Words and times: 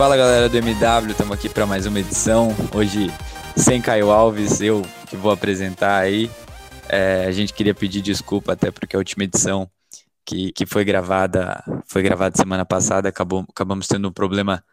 Fala 0.00 0.16
galera 0.16 0.48
do 0.48 0.56
MW, 0.56 1.10
estamos 1.10 1.36
aqui 1.36 1.46
para 1.46 1.66
mais 1.66 1.84
uma 1.84 2.00
edição. 2.00 2.56
Hoje 2.74 3.08
sem 3.54 3.82
Caio 3.82 4.10
Alves, 4.10 4.62
eu 4.62 4.80
que 5.06 5.14
vou 5.14 5.30
apresentar 5.30 5.98
aí. 5.98 6.30
É, 6.88 7.26
a 7.26 7.30
gente 7.30 7.52
queria 7.52 7.74
pedir 7.74 8.00
desculpa 8.00 8.54
até 8.54 8.70
porque 8.70 8.96
a 8.96 8.98
última 8.98 9.24
edição 9.24 9.70
que, 10.24 10.52
que 10.52 10.64
foi 10.64 10.86
gravada 10.86 11.62
foi 11.86 12.00
gravada 12.00 12.34
semana 12.34 12.64
passada, 12.64 13.10
acabou, 13.10 13.44
acabamos 13.46 13.86
tendo 13.86 14.08
um 14.08 14.10
problema 14.10 14.64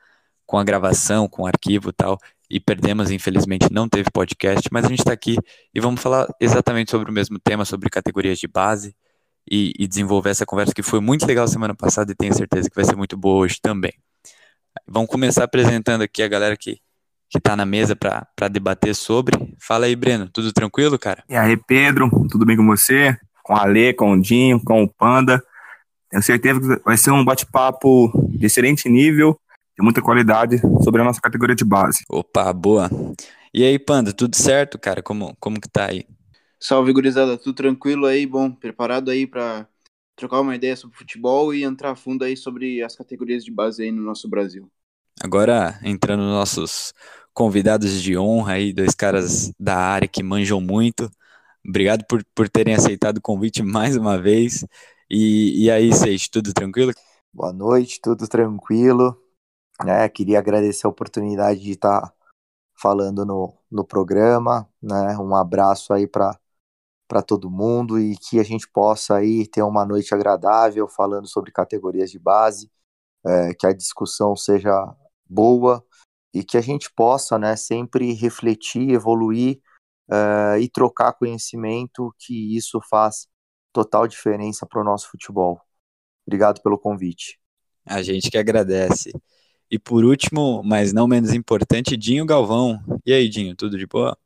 com 0.45 0.57
a 0.57 0.63
gravação, 0.63 1.27
com 1.27 1.43
o 1.43 1.45
arquivo 1.45 1.89
e 1.89 1.93
tal, 1.93 2.17
e 2.49 2.57
perdemos, 2.57 3.11
infelizmente 3.11 3.67
não 3.69 3.89
teve 3.89 4.09
podcast, 4.09 4.69
mas 4.71 4.85
a 4.85 4.87
gente 4.87 4.99
está 4.99 5.11
aqui 5.11 5.35
e 5.75 5.81
vamos 5.81 5.99
falar 5.99 6.25
exatamente 6.39 6.89
sobre 6.89 7.11
o 7.11 7.13
mesmo 7.13 7.37
tema, 7.37 7.65
sobre 7.65 7.89
categorias 7.89 8.39
de 8.39 8.47
base 8.47 8.95
e, 9.51 9.73
e 9.77 9.87
desenvolver 9.89 10.29
essa 10.29 10.45
conversa 10.45 10.73
que 10.73 10.81
foi 10.81 11.01
muito 11.01 11.27
legal 11.27 11.45
semana 11.49 11.75
passada 11.75 12.13
e 12.13 12.15
tenho 12.15 12.33
certeza 12.33 12.69
que 12.69 12.75
vai 12.77 12.85
ser 12.85 12.95
muito 12.95 13.17
boa 13.17 13.39
hoje 13.39 13.59
também. 13.61 13.91
Vamos 14.89 15.09
começar 15.09 15.43
apresentando 15.43 16.01
aqui 16.01 16.23
a 16.23 16.29
galera 16.29 16.55
que, 16.55 16.79
que 17.29 17.41
tá 17.41 17.57
na 17.57 17.65
mesa 17.65 17.93
para 17.93 18.47
debater 18.49 18.95
sobre. 18.95 19.37
Fala 19.59 19.85
aí, 19.85 19.95
Breno, 19.95 20.29
tudo 20.29 20.53
tranquilo, 20.53 20.97
cara? 20.97 21.23
E 21.27 21.35
aí, 21.35 21.57
Pedro, 21.57 22.09
tudo 22.31 22.45
bem 22.45 22.55
com 22.55 22.65
você? 22.65 23.17
Com 23.43 23.53
a 23.53 23.65
Lê, 23.65 23.93
com 23.93 24.13
o 24.13 24.21
Dinho, 24.21 24.63
com 24.63 24.83
o 24.83 24.87
Panda. 24.87 25.43
Tenho 26.09 26.23
certeza 26.23 26.61
que 26.61 26.83
vai 26.85 26.95
ser 26.95 27.11
um 27.11 27.25
bate-papo 27.25 28.09
de 28.29 28.45
excelente 28.45 28.87
nível, 28.87 29.37
de 29.77 29.83
muita 29.83 30.01
qualidade 30.01 30.61
sobre 30.81 31.01
a 31.01 31.03
nossa 31.03 31.19
categoria 31.19 31.55
de 31.55 31.65
base. 31.65 32.05
Opa, 32.09 32.53
boa. 32.53 32.89
E 33.53 33.65
aí, 33.65 33.77
Panda, 33.77 34.13
tudo 34.13 34.37
certo, 34.37 34.79
cara? 34.79 35.03
Como, 35.03 35.35
como 35.37 35.59
que 35.59 35.67
tá 35.67 35.89
aí? 35.89 36.05
Salve, 36.57 36.93
gurizada, 36.93 37.37
tudo 37.37 37.53
tranquilo 37.53 38.05
aí? 38.05 38.25
Bom, 38.25 38.49
preparado 38.51 39.11
aí 39.11 39.27
para 39.27 39.67
trocar 40.15 40.39
uma 40.39 40.55
ideia 40.55 40.77
sobre 40.77 40.97
futebol 40.97 41.53
e 41.53 41.65
entrar 41.65 41.91
a 41.91 41.95
fundo 41.95 42.23
aí 42.23 42.37
sobre 42.37 42.81
as 42.81 42.95
categorias 42.95 43.43
de 43.43 43.51
base 43.51 43.83
aí 43.83 43.91
no 43.91 44.01
nosso 44.01 44.29
Brasil. 44.29 44.71
Agora, 45.21 45.79
entrando 45.83 46.23
nos 46.23 46.33
nossos 46.33 46.93
convidados 47.33 48.01
de 48.01 48.17
honra 48.17 48.53
aí, 48.53 48.73
dois 48.73 48.93
caras 48.93 49.51
da 49.59 49.75
área 49.75 50.07
que 50.07 50.23
manjam 50.23 50.61
muito. 50.61 51.09
Obrigado 51.67 52.05
por, 52.05 52.23
por 52.33 52.47
terem 52.47 52.73
aceitado 52.73 53.17
o 53.17 53.21
convite 53.21 53.61
mais 53.63 53.95
uma 53.95 54.17
vez. 54.17 54.65
E, 55.09 55.65
e 55.65 55.71
aí, 55.71 55.93
Seixo, 55.93 56.29
tudo 56.31 56.53
tranquilo? 56.53 56.93
Boa 57.33 57.51
noite, 57.53 57.99
tudo 58.01 58.27
tranquilo. 58.27 59.21
É, 59.85 60.07
queria 60.09 60.39
agradecer 60.39 60.87
a 60.87 60.89
oportunidade 60.89 61.59
de 61.61 61.71
estar 61.71 62.13
falando 62.75 63.25
no, 63.25 63.53
no 63.71 63.85
programa. 63.85 64.67
Né? 64.81 65.17
Um 65.17 65.35
abraço 65.35 65.93
aí 65.93 66.07
para 66.07 66.37
para 67.07 67.21
todo 67.21 67.49
mundo 67.49 67.97
e 67.99 68.17
que 68.17 68.39
a 68.39 68.43
gente 68.43 68.67
possa 68.69 69.15
aí 69.15 69.47
ter 69.47 69.61
uma 69.61 69.85
noite 69.85 70.13
agradável 70.13 70.87
falando 70.87 71.27
sobre 71.27 71.51
categorias 71.51 72.11
de 72.11 72.19
base, 72.19 72.69
é, 73.25 73.53
que 73.53 73.65
a 73.65 73.73
discussão 73.73 74.35
seja 74.35 74.93
boa 75.29 75.83
e 76.33 76.43
que 76.43 76.57
a 76.57 76.61
gente 76.61 76.91
possa, 76.93 77.37
né, 77.37 77.55
sempre 77.55 78.13
refletir, 78.13 78.91
evoluir 78.91 79.59
é, 80.09 80.59
e 80.59 80.69
trocar 80.69 81.13
conhecimento, 81.13 82.13
que 82.19 82.55
isso 82.55 82.79
faz 82.89 83.27
total 83.73 84.07
diferença 84.07 84.65
para 84.65 84.81
o 84.81 84.83
nosso 84.83 85.09
futebol. 85.09 85.61
Obrigado 86.25 86.61
pelo 86.61 86.77
convite. 86.77 87.39
A 87.85 88.01
gente 88.01 88.29
que 88.29 88.37
agradece. 88.37 89.11
E 89.69 89.77
por 89.77 90.03
último, 90.03 90.61
mas 90.63 90.93
não 90.93 91.07
menos 91.07 91.33
importante, 91.33 91.97
Dinho 91.97 92.25
Galvão. 92.25 92.79
E 93.05 93.13
aí, 93.13 93.27
Dinho, 93.27 93.55
tudo 93.55 93.77
de 93.77 93.85
boa? 93.85 94.17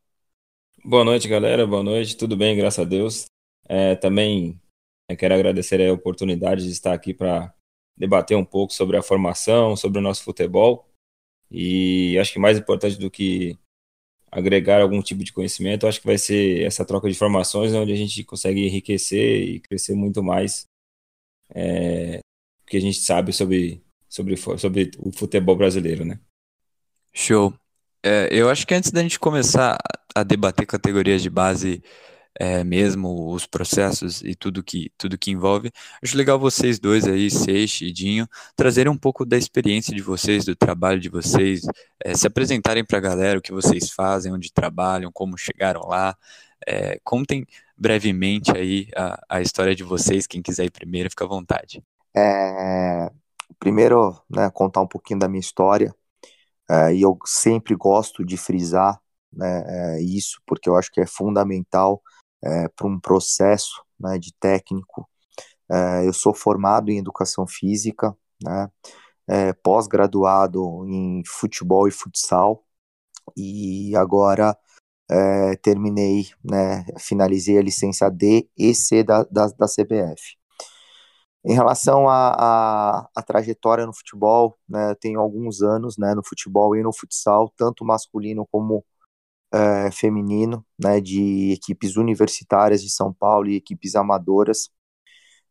Boa 0.84 1.04
noite, 1.04 1.28
galera. 1.28 1.66
Boa 1.66 1.84
noite. 1.84 2.18
Tudo 2.18 2.36
bem, 2.36 2.56
graças 2.56 2.80
a 2.80 2.88
Deus. 2.88 3.26
É, 3.68 3.96
também 3.96 4.60
é, 5.10 5.16
quero 5.16 5.34
agradecer 5.34 5.82
a 5.82 5.94
oportunidade 5.94 6.64
de 6.64 6.72
estar 6.72 6.94
aqui 6.94 7.14
para 7.14 7.54
debater 7.96 8.36
um 8.36 8.46
pouco 8.46 8.74
sobre 8.74 8.98
a 8.98 9.02
formação, 9.04 9.76
sobre 9.76 10.00
o 10.00 10.02
nosso 10.02 10.24
futebol. 10.24 10.91
E 11.52 12.18
acho 12.18 12.32
que 12.32 12.40
mais 12.40 12.58
importante 12.58 12.98
do 12.98 13.12
que 13.12 13.58
agregar 14.32 14.82
algum 14.82 15.02
tipo 15.02 15.24
de 15.24 15.34
conhecimento, 15.34 15.86
acho 15.86 16.00
que 16.00 16.08
vai 16.08 16.18
ser 16.18 16.64
essa 16.64 16.86
troca 16.86 17.08
de 17.08 17.14
informações 17.14 17.74
onde 17.74 17.92
a 17.92 17.96
gente 17.96 18.24
consegue 18.24 18.66
enriquecer 18.66 19.44
e 19.44 19.60
crescer 19.60 19.94
muito 19.94 20.24
mais 20.24 20.66
é, 21.54 22.20
o 22.64 22.66
que 22.66 22.78
a 22.78 22.82
gente 22.82 23.00
sabe 23.00 23.34
sobre, 23.34 23.84
sobre, 24.08 24.38
sobre 24.38 24.92
o 24.98 25.12
futebol 25.12 25.56
brasileiro, 25.56 26.06
né? 26.06 26.18
Show. 27.14 27.54
É, 28.02 28.30
eu 28.32 28.50
acho 28.50 28.66
que 28.66 28.74
antes 28.74 28.90
da 28.90 29.02
gente 29.02 29.20
começar 29.20 29.78
a 30.16 30.24
debater 30.24 30.66
categorias 30.66 31.22
de 31.22 31.30
base 31.30 31.84
é, 32.40 32.64
mesmo, 32.64 33.32
os 33.34 33.46
processos 33.46 34.22
e 34.22 34.36
tudo 34.36 34.64
que, 34.64 34.92
tudo 34.98 35.18
que 35.18 35.32
envolve, 35.32 35.72
acho 36.02 36.18
legal 36.18 36.40
vocês 36.40 36.80
dois 36.80 37.06
aí, 37.08 37.30
Seixe 37.30 37.86
e 37.86 37.92
Dinho, 37.92 38.28
trazerem 38.56 38.92
um 38.92 38.98
pouco 38.98 39.26
da 39.26 39.38
experiência 39.38 39.96
de 39.96 40.02
vocês, 40.02 40.46
do 40.46 40.56
trabalho 40.56 41.00
de 41.00 41.10
vocês, 41.10 41.62
é, 42.04 42.16
se 42.16 42.26
apresentarem 42.28 42.86
para 42.86 42.98
a 42.98 43.02
galera 43.02 43.40
o 43.40 43.42
que 43.42 43.52
vocês 43.52 43.92
fazem, 43.92 44.34
onde 44.34 44.52
trabalham, 44.52 45.12
como 45.12 45.38
chegaram 45.38 45.82
lá. 45.88 46.16
É, 46.68 47.00
contem 47.04 47.46
brevemente 47.76 48.52
aí 48.56 48.88
a, 48.96 49.20
a 49.28 49.42
história 49.42 49.76
de 49.76 49.84
vocês, 49.84 50.28
quem 50.28 50.42
quiser 50.42 50.66
ir 50.66 50.72
primeiro, 50.72 51.10
fica 51.10 51.26
à 51.26 51.28
vontade. 51.28 51.84
É, 52.16 53.10
primeiro, 53.60 54.22
né, 54.30 54.50
contar 54.54 54.82
um 54.82 54.88
pouquinho 54.88 55.20
da 55.20 55.28
minha 55.28 55.40
história. 55.40 55.94
É, 56.70 56.94
e 56.94 57.02
eu 57.02 57.18
sempre 57.26 57.76
gosto 57.76 58.24
de 58.24 58.38
frisar 58.38 59.00
né, 59.34 59.64
é, 59.66 60.02
isso, 60.02 60.42
porque 60.46 60.70
eu 60.70 60.76
acho 60.76 60.92
que 60.92 61.02
é 61.02 61.06
fundamental 61.06 62.02
é, 62.44 62.68
para 62.70 62.88
um 62.88 63.00
processo 63.00 63.84
né, 64.00 64.18
de 64.18 64.34
técnico. 64.34 65.08
É, 65.72 66.08
eu 66.08 66.14
sou 66.14 66.34
formado 66.34 66.92
em 66.92 67.00
educação 67.00 67.48
física, 67.48 68.16
né, 68.44 68.70
é, 69.28 69.54
pós-graduado 69.54 70.86
em 70.88 71.24
futebol 71.26 71.88
e 71.88 71.92
futsal, 71.92 72.64
e 73.38 73.96
agora 73.96 74.58
é, 75.10 75.56
terminei, 75.58 76.28
né, 76.44 76.86
finalizei 77.00 77.58
a 77.58 77.62
licença 77.62 78.10
D 78.10 78.50
e 78.58 78.74
C 78.74 79.04
da, 79.04 79.24
da, 79.26 79.48
da 79.48 79.68
CBF. 79.68 80.38
Em 81.44 81.54
relação 81.56 82.08
à 82.08 83.10
trajetória 83.26 83.86
no 83.86 83.94
futebol, 83.96 84.58
né, 84.70 84.94
tenho 85.00 85.20
alguns 85.20 85.62
anos 85.62 85.98
né, 85.98 86.14
no 86.14 86.24
futebol 86.24 86.76
e 86.76 86.84
no 86.84 86.94
futsal, 86.94 87.52
tanto 87.58 87.84
masculino 87.84 88.48
como 88.52 88.86
é, 89.54 89.92
feminino, 89.92 90.66
né, 90.80 91.02
de 91.02 91.52
equipes 91.54 91.98
universitárias 91.98 92.82
de 92.82 92.90
São 92.90 93.14
Paulo 93.14 93.50
e 93.50 93.56
equipes 93.56 93.96
amadoras. 93.96 94.70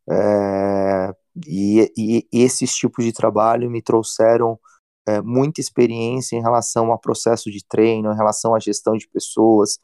É, 0.09 1.13
e, 1.47 1.91
e, 1.97 2.27
esses 2.31 2.75
tipos 2.75 3.05
de 3.05 3.13
trabalho 3.13 3.69
me 3.69 3.81
trouxeram 3.81 4.59
é, 5.07 5.21
muita 5.21 5.61
experiência 5.61 6.35
em 6.35 6.41
relação 6.41 6.91
a 6.91 6.97
processo 6.97 7.51
de 7.51 7.65
treino, 7.65 8.11
em 8.11 8.15
relação 8.15 8.55
à 8.55 8.59
gestão 8.59 8.95
de 8.97 9.07
pessoas, 9.07 9.77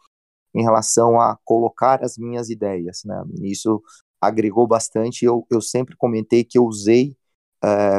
em 0.53 0.63
relação 0.63 1.19
a 1.21 1.37
colocar 1.45 2.03
as 2.03 2.17
minhas 2.17 2.49
ideias. 2.49 3.03
Né? 3.05 3.23
Isso 3.43 3.81
agregou 4.21 4.67
bastante. 4.67 5.25
Eu, 5.25 5.45
eu 5.51 5.61
sempre 5.61 5.95
comentei 5.95 6.43
que 6.43 6.57
eu 6.57 6.65
usei 6.65 7.15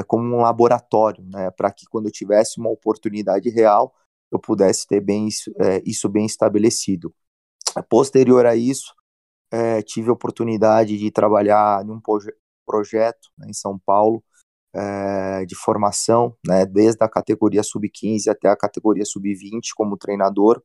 como 0.06 0.36
um 0.36 0.40
laboratório, 0.40 1.22
né, 1.24 1.50
para 1.50 1.70
que 1.72 1.84
quando 1.90 2.06
eu 2.06 2.12
tivesse 2.12 2.60
uma 2.60 2.70
oportunidade 2.70 3.50
real, 3.50 3.92
eu 4.30 4.38
pudesse 4.38 4.86
ter 4.86 5.00
bem 5.00 5.28
isso, 5.28 5.50
é, 5.60 5.82
isso 5.84 6.08
bem 6.08 6.26
estabelecido. 6.26 7.14
Posterior 7.88 8.46
a 8.46 8.56
isso, 8.56 8.94
é, 9.50 9.82
tive 9.82 10.10
a 10.10 10.12
oportunidade 10.12 10.98
de 10.98 11.10
trabalhar 11.10 11.84
num 11.84 12.00
proje 12.00 12.32
projeto 12.66 13.30
né, 13.38 13.46
em 13.48 13.54
São 13.54 13.78
Paulo 13.78 14.22
é, 14.74 15.46
de 15.46 15.54
formação, 15.54 16.36
né, 16.46 16.66
desde 16.66 17.02
a 17.02 17.08
categoria 17.08 17.62
sub-15 17.62 18.28
até 18.28 18.48
a 18.48 18.56
categoria 18.56 19.06
sub-20 19.06 19.70
como 19.74 19.96
treinador, 19.96 20.62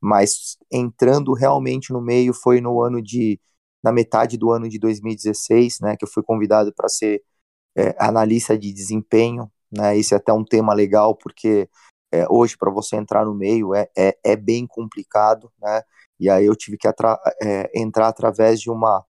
mas 0.00 0.56
entrando 0.72 1.34
realmente 1.34 1.92
no 1.92 2.00
meio 2.00 2.32
foi 2.32 2.60
no 2.60 2.82
ano 2.82 3.02
de 3.02 3.40
na 3.82 3.92
metade 3.92 4.36
do 4.36 4.50
ano 4.50 4.68
de 4.68 4.78
2016, 4.78 5.78
né, 5.80 5.96
que 5.96 6.04
eu 6.04 6.08
fui 6.10 6.22
convidado 6.22 6.72
para 6.74 6.88
ser 6.88 7.22
é, 7.76 7.94
analista 7.98 8.58
de 8.58 8.72
desempenho, 8.72 9.50
né, 9.70 9.96
esse 9.98 10.14
é 10.14 10.16
até 10.16 10.32
um 10.32 10.44
tema 10.44 10.74
legal, 10.74 11.14
porque 11.14 11.68
é, 12.12 12.26
hoje 12.30 12.56
para 12.56 12.70
você 12.70 12.96
entrar 12.96 13.24
no 13.24 13.34
meio 13.34 13.74
é, 13.74 13.88
é, 13.96 14.16
é, 14.24 14.36
bem 14.36 14.66
complicado, 14.66 15.52
né, 15.60 15.82
e 16.18 16.28
aí 16.30 16.46
eu 16.46 16.56
tive 16.56 16.76
que 16.76 16.88
atra 16.88 17.18
é, 17.42 17.70
entrar 17.78 18.08
através 18.08 18.60
de 18.60 18.70
uma 18.70 19.04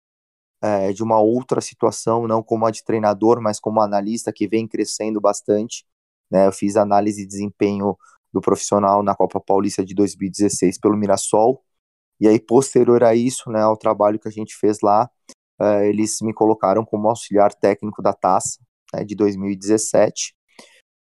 é, 0.62 0.92
de 0.92 1.04
uma 1.04 1.20
outra 1.20 1.62
situação, 1.62 2.28
não 2.28 2.42
como 2.42 2.66
a 2.66 2.72
de 2.72 2.84
treinador, 2.84 3.42
mas 3.42 3.60
como 3.60 3.80
analista 3.82 4.34
que 4.34 4.48
vem 4.48 4.68
crescendo 4.68 5.22
bastante. 5.22 5.86
Né? 6.32 6.48
Eu 6.48 6.52
fiz 6.52 6.76
análise 6.76 7.22
de 7.22 7.28
desempenho 7.28 7.98
do 8.34 8.42
profissional 8.42 9.04
na 9.04 9.16
Copa 9.16 9.40
Paulista 9.40 9.84
de 9.86 9.94
2016 9.94 10.80
pelo 10.80 10.98
Mirassol. 10.98 11.64
E 12.20 12.28
aí, 12.28 12.40
posterior 12.40 13.04
a 13.04 13.14
isso, 13.16 13.50
né, 13.52 13.62
ao 13.62 13.78
trabalho 13.78 14.20
que 14.20 14.28
a 14.28 14.32
gente 14.32 14.56
fez 14.56 14.80
lá, 14.82 15.10
uh, 15.62 15.82
eles 15.84 16.18
me 16.22 16.34
colocaram 16.34 16.84
como 16.84 17.08
auxiliar 17.08 17.54
técnico 17.54 18.02
da 18.02 18.14
taça 18.14 18.60
né, 18.94 19.04
de 19.04 19.16
2017. 19.16 20.36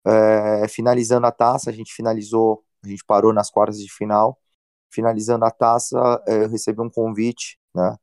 Uh, 0.06 0.68
finalizando 0.70 1.28
a 1.28 1.32
taça, 1.32 1.70
a 1.70 1.74
gente 1.74 1.94
finalizou, 1.94 2.64
a 2.84 2.88
gente 2.88 3.04
parou 3.06 3.34
nas 3.34 3.50
quartas 3.52 3.80
de 3.80 3.92
final. 3.92 4.40
Finalizando 4.92 5.46
a 5.46 5.52
taça, 5.52 5.98
uh, 6.00 6.32
eu 6.32 6.50
recebi 6.50 6.82
um 6.82 6.90
convite 6.90 7.60
né, 7.76 7.98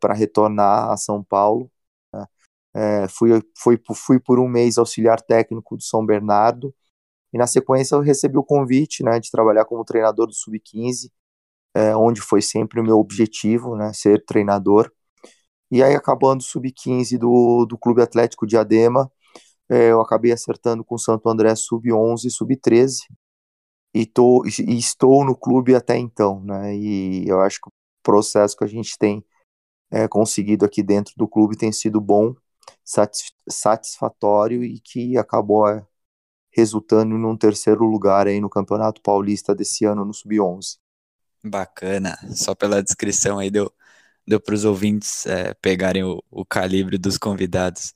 para 0.00 0.14
retornar 0.14 0.90
a 0.90 0.96
São 0.96 1.22
Paulo. 1.22 1.70
Né. 2.12 3.08
fui, 3.08 3.30
fui, 3.56 3.80
fui 3.94 4.20
por 4.20 4.38
um 4.38 4.48
mês 4.48 4.78
auxiliar 4.78 5.20
técnico 5.20 5.76
do 5.76 5.82
São 5.82 6.04
Bernardo. 6.06 6.74
E 7.32 7.38
na 7.38 7.46
sequência 7.46 7.96
eu 7.96 8.00
recebi 8.00 8.38
o 8.38 8.44
convite 8.44 9.02
né, 9.04 9.20
de 9.20 9.30
trabalhar 9.30 9.64
como 9.64 9.84
treinador 9.84 10.26
do 10.28 10.34
Sub-15, 10.34 11.10
onde 11.98 12.20
foi 12.20 12.40
sempre 12.42 12.80
o 12.80 12.84
meu 12.84 12.98
objetivo, 12.98 13.76
né, 13.76 13.92
ser 13.92 14.24
treinador. 14.24 14.90
E 15.70 15.82
aí, 15.82 15.94
acabando 15.94 16.40
o 16.40 16.44
sub-15 16.44 17.18
do, 17.18 17.66
do 17.66 17.76
Clube 17.76 18.00
Atlético 18.00 18.46
de 18.46 18.56
Adema, 18.56 19.10
é, 19.74 19.90
eu 19.90 20.00
acabei 20.00 20.32
acertando 20.32 20.84
com 20.84 20.94
o 20.94 20.98
Santo 20.98 21.28
André 21.28 21.54
sub-11 21.54 22.26
e 22.26 22.30
sub-13. 22.30 23.00
E, 23.92 24.06
tô, 24.06 24.44
e 24.46 24.76
estou 24.76 25.24
no 25.24 25.36
clube 25.36 25.74
até 25.74 25.96
então, 25.96 26.40
né? 26.40 26.76
E 26.76 27.28
eu 27.28 27.40
acho 27.40 27.60
que 27.60 27.68
o 27.68 27.72
processo 28.02 28.56
que 28.56 28.64
a 28.64 28.68
gente 28.68 28.98
tem 28.98 29.24
é, 29.90 30.08
conseguido 30.08 30.64
aqui 30.64 30.82
dentro 30.82 31.14
do 31.16 31.28
clube 31.28 31.56
tem 31.56 31.70
sido 31.70 32.00
bom, 32.00 32.34
satisfatório 33.48 34.64
e 34.64 34.80
que 34.80 35.16
acabou 35.16 35.68
é, 35.68 35.86
resultando 36.50 37.16
num 37.18 37.36
terceiro 37.36 37.84
lugar 37.84 38.26
aí 38.26 38.40
no 38.40 38.50
Campeonato 38.50 39.00
Paulista 39.00 39.54
desse 39.54 39.84
ano 39.84 40.04
no 40.04 40.14
sub-11. 40.14 40.78
Bacana, 41.44 42.16
só 42.34 42.54
pela 42.54 42.82
descrição 42.82 43.38
aí 43.38 43.50
deu, 43.50 43.72
deu 44.26 44.40
para 44.40 44.54
os 44.54 44.64
ouvintes 44.64 45.26
é, 45.26 45.52
pegarem 45.54 46.02
o, 46.02 46.22
o, 46.30 46.44
calibre 46.44 46.96
dos 46.96 47.18
convidados. 47.18 47.94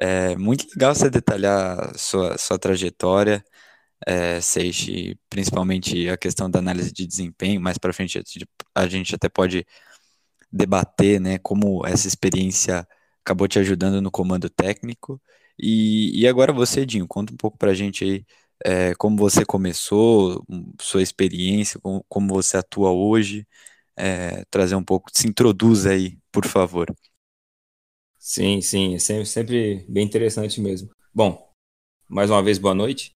É 0.00 0.36
muito 0.36 0.66
legal 0.74 0.94
você 0.94 1.10
detalhar 1.10 1.96
sua, 1.98 2.38
sua 2.38 2.58
trajetória, 2.58 3.44
é, 4.06 4.40
Seixe, 4.40 5.18
principalmente 5.30 6.08
a 6.08 6.16
questão 6.18 6.50
da 6.50 6.58
análise 6.60 6.92
de 6.92 7.06
desempenho. 7.06 7.60
Mais 7.60 7.78
para 7.78 7.92
frente 7.92 8.20
a 8.74 8.86
gente 8.88 9.14
até 9.14 9.28
pode 9.28 9.66
debater 10.52 11.20
né, 11.20 11.38
como 11.38 11.86
essa 11.86 12.08
experiência 12.08 12.86
acabou 13.24 13.48
te 13.48 13.58
ajudando 13.58 14.00
no 14.02 14.10
comando 14.10 14.50
técnico. 14.50 15.20
E, 15.58 16.20
e 16.20 16.26
agora 16.28 16.52
você, 16.52 16.86
Dinho, 16.86 17.06
conta 17.08 17.32
um 17.32 17.36
pouco 17.36 17.58
para 17.58 17.70
a 17.72 17.74
gente 17.74 18.04
aí 18.04 18.26
é, 18.64 18.94
como 18.94 19.16
você 19.16 19.44
começou, 19.44 20.44
sua 20.80 21.02
experiência, 21.02 21.80
como, 21.80 22.04
como 22.08 22.28
você 22.34 22.56
atua 22.56 22.90
hoje 22.92 23.46
é, 23.96 24.44
trazer 24.50 24.76
um 24.76 24.84
pouco, 24.84 25.10
se 25.12 25.28
introduz 25.28 25.86
aí, 25.86 26.18
por 26.32 26.46
favor. 26.46 26.94
Sim, 28.24 28.60
sim, 28.60 28.94
é 28.94 28.98
sempre, 29.00 29.26
sempre 29.26 29.84
bem 29.88 30.04
interessante 30.04 30.60
mesmo. 30.60 30.88
Bom, 31.12 31.52
mais 32.08 32.30
uma 32.30 32.40
vez, 32.40 32.56
boa 32.56 32.72
noite. 32.72 33.10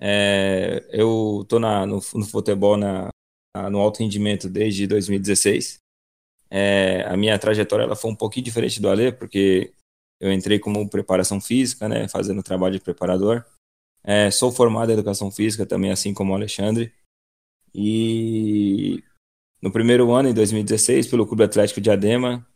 É, 0.00 0.88
eu 0.90 1.42
estou 1.42 1.60
no, 1.60 1.86
no 1.86 2.00
futebol 2.26 2.74
na, 2.78 3.10
no 3.70 3.78
alto 3.78 3.98
rendimento 3.98 4.48
desde 4.48 4.86
2016. 4.86 5.80
É, 6.50 7.02
a 7.02 7.14
minha 7.14 7.38
trajetória 7.38 7.82
ela 7.82 7.94
foi 7.94 8.10
um 8.10 8.16
pouquinho 8.16 8.46
diferente 8.46 8.80
do 8.80 8.88
Ale, 8.88 9.12
porque 9.12 9.74
eu 10.18 10.32
entrei 10.32 10.58
como 10.58 10.88
preparação 10.88 11.42
física, 11.42 11.86
né, 11.86 12.08
fazendo 12.08 12.42
trabalho 12.42 12.78
de 12.78 12.80
preparador. 12.82 13.44
É, 14.02 14.30
sou 14.30 14.50
formado 14.50 14.88
em 14.88 14.94
educação 14.94 15.30
física 15.30 15.66
também, 15.66 15.90
assim 15.90 16.14
como 16.14 16.32
o 16.32 16.34
Alexandre. 16.34 16.90
E 17.74 19.04
no 19.60 19.70
primeiro 19.70 20.10
ano, 20.10 20.30
em 20.30 20.34
2016, 20.34 21.06
pelo 21.06 21.26
Clube 21.26 21.44
Atlético 21.44 21.82
de 21.82 21.90
Adema, 21.90 22.48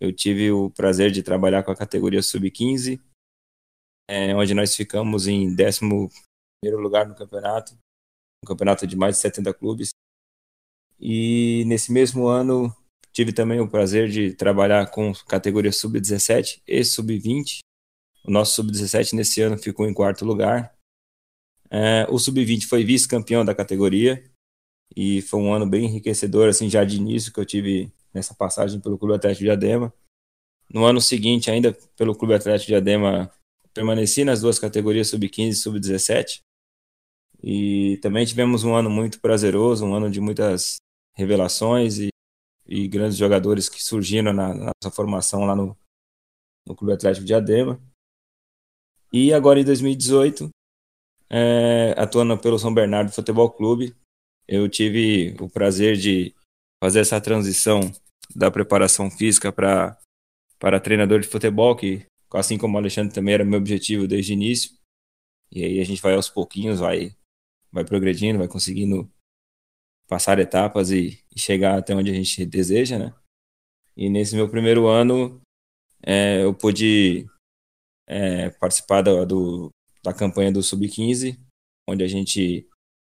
eu 0.00 0.12
tive 0.12 0.50
o 0.50 0.70
prazer 0.70 1.10
de 1.10 1.22
trabalhar 1.22 1.62
com 1.62 1.70
a 1.70 1.76
categoria 1.76 2.22
Sub-15, 2.22 3.00
é, 4.08 4.34
onde 4.34 4.54
nós 4.54 4.74
ficamos 4.74 5.26
em 5.26 5.48
11 5.48 5.80
lugar 6.64 7.06
no 7.06 7.14
campeonato, 7.14 7.74
um 8.44 8.46
campeonato 8.46 8.86
de 8.86 8.96
mais 8.96 9.16
de 9.16 9.22
70 9.22 9.54
clubes. 9.54 9.90
E 10.98 11.64
nesse 11.66 11.92
mesmo 11.92 12.26
ano, 12.26 12.74
tive 13.12 13.32
também 13.32 13.60
o 13.60 13.68
prazer 13.68 14.08
de 14.08 14.34
trabalhar 14.34 14.90
com 14.90 15.12
categoria 15.26 15.72
Sub-17 15.72 16.62
e 16.66 16.84
Sub-20. 16.84 17.58
O 18.24 18.30
nosso 18.30 18.54
Sub-17 18.54 19.14
nesse 19.14 19.40
ano 19.40 19.58
ficou 19.58 19.86
em 19.86 19.94
quarto 19.94 20.24
lugar. 20.24 20.74
É, 21.70 22.06
o 22.08 22.18
Sub-20 22.18 22.66
foi 22.66 22.84
vice-campeão 22.84 23.44
da 23.44 23.54
categoria 23.54 24.22
e 24.94 25.20
foi 25.22 25.40
um 25.40 25.52
ano 25.52 25.66
bem 25.66 25.84
enriquecedor, 25.84 26.48
assim, 26.48 26.70
já 26.70 26.84
de 26.84 26.96
início 26.96 27.32
que 27.32 27.40
eu 27.40 27.44
tive 27.44 27.92
nessa 28.16 28.34
passagem 28.34 28.80
pelo 28.80 28.98
Clube 28.98 29.14
Atlético 29.14 29.44
de 29.44 29.50
Adema. 29.50 29.92
No 30.68 30.84
ano 30.84 31.00
seguinte, 31.00 31.50
ainda 31.50 31.76
pelo 31.96 32.16
Clube 32.16 32.34
Atlético 32.34 32.68
de 32.68 32.74
Adema, 32.74 33.30
permaneci 33.72 34.24
nas 34.24 34.40
duas 34.40 34.58
categorias 34.58 35.08
sub-15 35.08 35.48
e 35.48 35.54
sub-17. 35.54 36.40
E 37.42 37.98
também 37.98 38.26
tivemos 38.26 38.64
um 38.64 38.74
ano 38.74 38.90
muito 38.90 39.20
prazeroso, 39.20 39.84
um 39.84 39.94
ano 39.94 40.10
de 40.10 40.20
muitas 40.20 40.78
revelações 41.14 41.98
e, 41.98 42.08
e 42.66 42.88
grandes 42.88 43.16
jogadores 43.16 43.68
que 43.68 43.82
surgiram 43.82 44.32
na, 44.32 44.54
na 44.54 44.72
nossa 44.82 44.94
formação 44.94 45.44
lá 45.44 45.54
no, 45.54 45.76
no 46.66 46.74
Clube 46.74 46.94
Atlético 46.94 47.26
de 47.26 47.34
Adema. 47.34 47.80
E 49.12 49.32
agora 49.32 49.60
em 49.60 49.64
2018, 49.64 50.48
é, 51.30 51.94
atuando 51.96 52.36
pelo 52.38 52.58
São 52.58 52.72
Bernardo 52.72 53.12
Futebol 53.12 53.50
Clube, 53.50 53.94
eu 54.48 54.68
tive 54.68 55.36
o 55.40 55.48
prazer 55.48 55.96
de 55.96 56.34
fazer 56.82 57.00
essa 57.00 57.20
transição 57.20 57.80
da 58.34 58.50
preparação 58.50 59.10
física 59.10 59.52
para 59.52 59.98
para 60.58 60.80
treinador 60.80 61.20
de 61.20 61.28
futebol, 61.28 61.76
que 61.76 62.06
assim 62.32 62.56
como 62.56 62.76
o 62.76 62.78
Alexandre 62.78 63.14
também 63.14 63.34
era 63.34 63.44
meu 63.44 63.58
objetivo 63.58 64.08
desde 64.08 64.32
o 64.32 64.34
início. 64.34 64.70
E 65.52 65.62
aí 65.62 65.80
a 65.80 65.84
gente 65.84 66.00
vai 66.00 66.14
aos 66.14 66.30
pouquinhos, 66.30 66.80
vai 66.80 67.14
vai 67.70 67.84
progredindo, 67.84 68.38
vai 68.38 68.48
conseguindo 68.48 69.10
passar 70.08 70.38
etapas 70.38 70.90
e, 70.90 71.22
e 71.34 71.38
chegar 71.38 71.78
até 71.78 71.94
onde 71.94 72.10
a 72.10 72.14
gente 72.14 72.46
deseja, 72.46 72.98
né? 72.98 73.14
E 73.96 74.08
nesse 74.08 74.34
meu 74.34 74.48
primeiro 74.48 74.86
ano, 74.86 75.40
é, 76.02 76.42
eu 76.42 76.54
pude 76.54 77.26
é, 78.06 78.50
participar 78.50 79.02
da, 79.02 79.24
do, 79.24 79.70
da 80.02 80.14
campanha 80.14 80.52
do 80.52 80.62
Sub-15, 80.62 81.38
onde 81.88 82.02
a 82.02 82.08
gente 82.08 82.66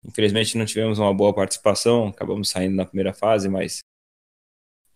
Infelizmente 0.07 0.57
não 0.57 0.65
tivemos 0.65 0.99
uma 0.99 1.13
boa 1.13 1.33
participação, 1.33 2.07
acabamos 2.07 2.49
saindo 2.49 2.75
na 2.75 2.85
primeira 2.85 3.13
fase, 3.13 3.49
mas 3.49 3.79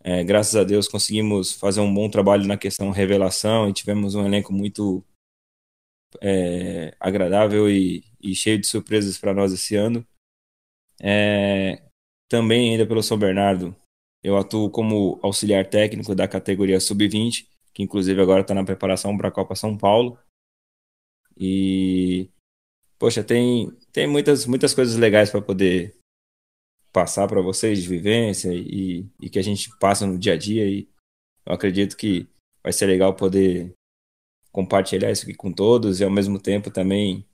é, 0.03 0.23
graças 0.23 0.55
a 0.55 0.63
Deus 0.63 0.87
conseguimos 0.87 1.51
fazer 1.53 1.79
um 1.79 1.93
bom 1.93 2.09
trabalho 2.09 2.47
na 2.47 2.57
questão 2.57 2.89
revelação 2.89 3.69
e 3.69 3.73
tivemos 3.73 4.15
um 4.15 4.25
elenco 4.25 4.51
muito 4.51 5.03
é, 6.19 6.95
agradável 6.99 7.69
e, 7.69 8.03
e, 8.21 8.35
cheio 8.35 8.59
de 8.59 8.67
surpresas 8.67 9.17
para 9.17 9.33
nós 9.33 9.53
esse 9.53 9.75
ano. 9.75 10.05
É, 10.99 11.83
também 12.27 12.71
ainda 12.71 12.85
pelo 12.85 13.03
São 13.03 13.17
Bernardo, 13.17 13.75
eu 14.23 14.37
atuo 14.37 14.69
como 14.69 15.19
auxiliar 15.21 15.67
técnico 15.67 16.15
da 16.15 16.27
categoria 16.27 16.79
sub-20, 16.79 17.47
que 17.73 17.83
inclusive 17.83 18.21
agora 18.21 18.41
está 18.41 18.53
na 18.53 18.63
preparação 18.63 19.15
para 19.17 19.29
a 19.29 19.31
Copa 19.31 19.55
São 19.55 19.77
Paulo. 19.77 20.17
E 21.37 22.29
poxa, 22.99 23.23
tem 23.23 23.71
tem 23.91 24.07
muitas, 24.07 24.45
muitas 24.45 24.73
coisas 24.73 24.95
legais 24.95 25.29
para 25.29 25.41
poder 25.41 25.95
passar 26.91 27.27
para 27.27 27.41
vocês 27.41 27.81
de 27.81 27.87
vivência 27.87 28.53
e, 28.53 29.05
e 29.21 29.29
que 29.29 29.39
a 29.39 29.41
gente 29.41 29.69
passa 29.79 30.05
no 30.05 30.17
dia 30.17 30.33
a 30.33 30.37
dia 30.37 30.65
e 30.67 30.87
eu 31.45 31.53
acredito 31.53 31.95
que 31.95 32.27
vai 32.63 32.71
ser 32.71 32.85
legal 32.85 33.15
poder 33.15 33.73
compartilhar 34.51 35.11
isso 35.11 35.23
aqui 35.23 35.33
com 35.33 35.51
todos 35.51 35.99
e 35.99 36.03
ao 36.03 36.11
mesmo 36.11 36.39
tempo 36.39 36.69
também 36.69 37.25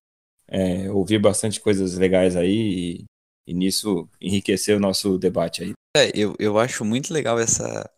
é, 0.48 0.90
ouvir 0.92 1.20
bastante 1.20 1.60
coisas 1.60 1.98
legais 1.98 2.36
aí 2.36 3.02
e, 3.02 3.06
e, 3.48 3.54
nisso 3.54 4.08
enriquecer 4.22 4.78
o 4.78 4.80
nosso 4.80 5.18
debate 5.18 5.64
aí. 5.64 5.74
É, 5.96 6.12
eu, 6.14 6.36
eu 6.40 6.58
acho 6.60 6.86
muito 6.86 7.12
legal 7.12 7.40
essa, 7.40 7.90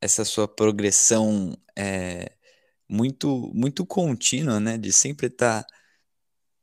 essa 0.00 0.24
sua 0.24 0.48
progressão 0.48 1.56
é, 1.76 2.32
muito 2.88 3.50
muito 3.54 3.84
contínua, 3.84 4.58
né, 4.58 4.78
de 4.78 4.92
sempre 4.92 5.26
estar 5.26 5.62
tá 5.62 5.68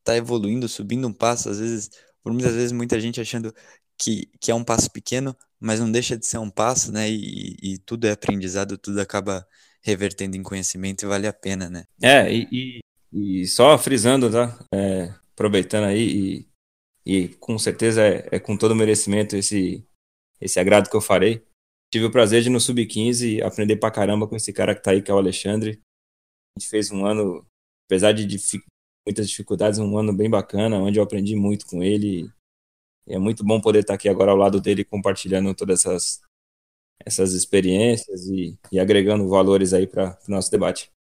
tá 0.03 0.15
evoluindo, 0.15 0.69
subindo 0.69 1.07
um 1.07 1.13
passo, 1.13 1.49
às 1.49 1.59
vezes, 1.59 1.89
por 2.23 2.31
muitas 2.31 2.53
vezes, 2.53 2.71
muita 2.71 2.99
gente 2.99 3.19
achando 3.19 3.53
que, 3.97 4.27
que 4.39 4.51
é 4.51 4.55
um 4.55 4.63
passo 4.63 4.91
pequeno, 4.91 5.35
mas 5.59 5.79
não 5.79 5.91
deixa 5.91 6.17
de 6.17 6.25
ser 6.25 6.37
um 6.37 6.49
passo, 6.49 6.91
né? 6.91 7.09
E, 7.09 7.55
e 7.61 7.77
tudo 7.79 8.07
é 8.07 8.11
aprendizado, 8.11 8.77
tudo 8.77 8.99
acaba 8.99 9.47
revertendo 9.81 10.35
em 10.35 10.43
conhecimento 10.43 11.03
e 11.03 11.07
vale 11.07 11.27
a 11.27 11.33
pena, 11.33 11.69
né? 11.69 11.85
É, 12.01 12.31
e, 12.33 12.47
e, 12.51 13.41
e 13.41 13.47
só 13.47 13.77
frisando, 13.77 14.31
tá? 14.31 14.57
É, 14.73 15.13
aproveitando 15.31 15.85
aí, 15.85 16.47
e, 17.05 17.23
e 17.23 17.27
com 17.35 17.57
certeza 17.57 18.01
é, 18.01 18.27
é 18.31 18.39
com 18.39 18.57
todo 18.57 18.75
merecimento 18.75 19.35
esse, 19.35 19.85
esse 20.41 20.59
agrado 20.59 20.89
que 20.89 20.95
eu 20.95 21.01
farei. 21.01 21.45
tive 21.93 22.05
o 22.05 22.11
prazer 22.11 22.41
de 22.41 22.49
no 22.49 22.59
Sub-15 22.59 23.43
aprender 23.43 23.77
pra 23.77 23.91
caramba 23.91 24.27
com 24.27 24.35
esse 24.35 24.51
cara 24.51 24.75
que 24.75 24.81
tá 24.81 24.91
aí, 24.91 25.01
que 25.01 25.11
é 25.11 25.13
o 25.13 25.17
Alexandre. 25.17 25.81
A 26.57 26.59
gente 26.59 26.69
fez 26.69 26.91
um 26.91 27.05
ano, 27.05 27.45
apesar 27.87 28.11
de 28.11 28.27
muitas 29.05 29.29
dificuldades, 29.29 29.77
um 29.77 29.97
ano 29.97 30.11
bem 30.11 30.29
bacana, 30.29 30.79
onde 30.79 30.99
eu 30.99 31.03
aprendi 31.03 31.35
muito 31.35 31.65
com 31.67 31.83
ele. 31.83 32.29
E 33.07 33.13
é 33.13 33.19
muito 33.19 33.43
bom 33.43 33.61
poder 33.61 33.79
estar 33.79 33.93
aqui 33.93 34.09
agora 34.09 34.31
ao 34.31 34.37
lado 34.37 34.59
dele, 34.59 34.83
compartilhando 34.83 35.53
todas 35.53 35.85
essas, 35.85 36.21
essas 37.05 37.33
experiências 37.33 38.27
e, 38.27 38.57
e 38.71 38.79
agregando 38.79 39.29
valores 39.29 39.73
aí 39.73 39.85
para 39.85 40.17
o 40.27 40.31
nosso 40.31 40.49
debate. 40.49 40.91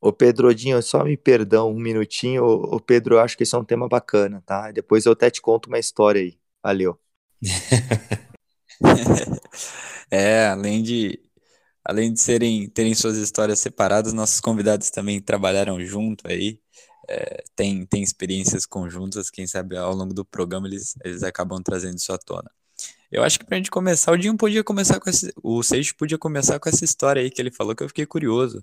Ô 0.00 0.12
Pedrodinho, 0.12 0.80
só 0.82 1.04
me 1.04 1.16
perdão 1.16 1.72
um 1.72 1.78
minutinho. 1.78 2.44
Ô 2.44 2.78
Pedro, 2.78 3.16
eu 3.16 3.20
acho 3.20 3.36
que 3.36 3.42
isso 3.42 3.56
é 3.56 3.58
um 3.58 3.64
tema 3.64 3.88
bacana, 3.88 4.42
tá? 4.44 4.70
Depois 4.70 5.06
eu 5.06 5.12
até 5.12 5.30
te 5.30 5.40
conto 5.40 5.66
uma 5.66 5.78
história 5.78 6.20
aí. 6.20 6.38
Valeu. 6.62 6.98
é, 10.10 10.48
além 10.48 10.82
de 10.82 11.20
além 11.84 12.12
de 12.12 12.20
serem 12.20 12.68
terem 12.68 12.94
suas 12.94 13.16
histórias 13.16 13.60
separadas, 13.60 14.12
nossos 14.12 14.40
convidados 14.40 14.90
também 14.90 15.20
trabalharam 15.20 15.80
junto 15.84 16.26
aí 16.28 16.60
é, 17.08 17.44
tem, 17.54 17.86
tem 17.86 18.02
experiências 18.02 18.66
conjuntas, 18.66 19.30
quem 19.30 19.46
sabe 19.46 19.76
ao 19.76 19.94
longo 19.94 20.14
do 20.14 20.24
programa 20.24 20.66
eles, 20.66 20.94
eles 21.04 21.22
acabam 21.22 21.62
trazendo 21.62 21.96
isso 21.96 22.12
à 22.12 22.18
tona. 22.18 22.50
Eu 23.10 23.22
acho 23.22 23.38
que 23.38 23.44
pra 23.44 23.56
gente 23.56 23.70
começar, 23.70 24.12
o 24.12 24.16
Dinho 24.16 24.36
podia 24.36 24.64
começar 24.64 24.98
com 25.00 25.08
esse, 25.08 25.32
o 25.42 25.62
Seixo 25.62 25.94
podia 25.96 26.18
começar 26.18 26.58
com 26.58 26.68
essa 26.68 26.84
história 26.84 27.22
aí 27.22 27.30
que 27.30 27.40
ele 27.40 27.50
falou 27.52 27.74
que 27.74 27.82
eu 27.82 27.88
fiquei 27.88 28.06
curioso, 28.06 28.60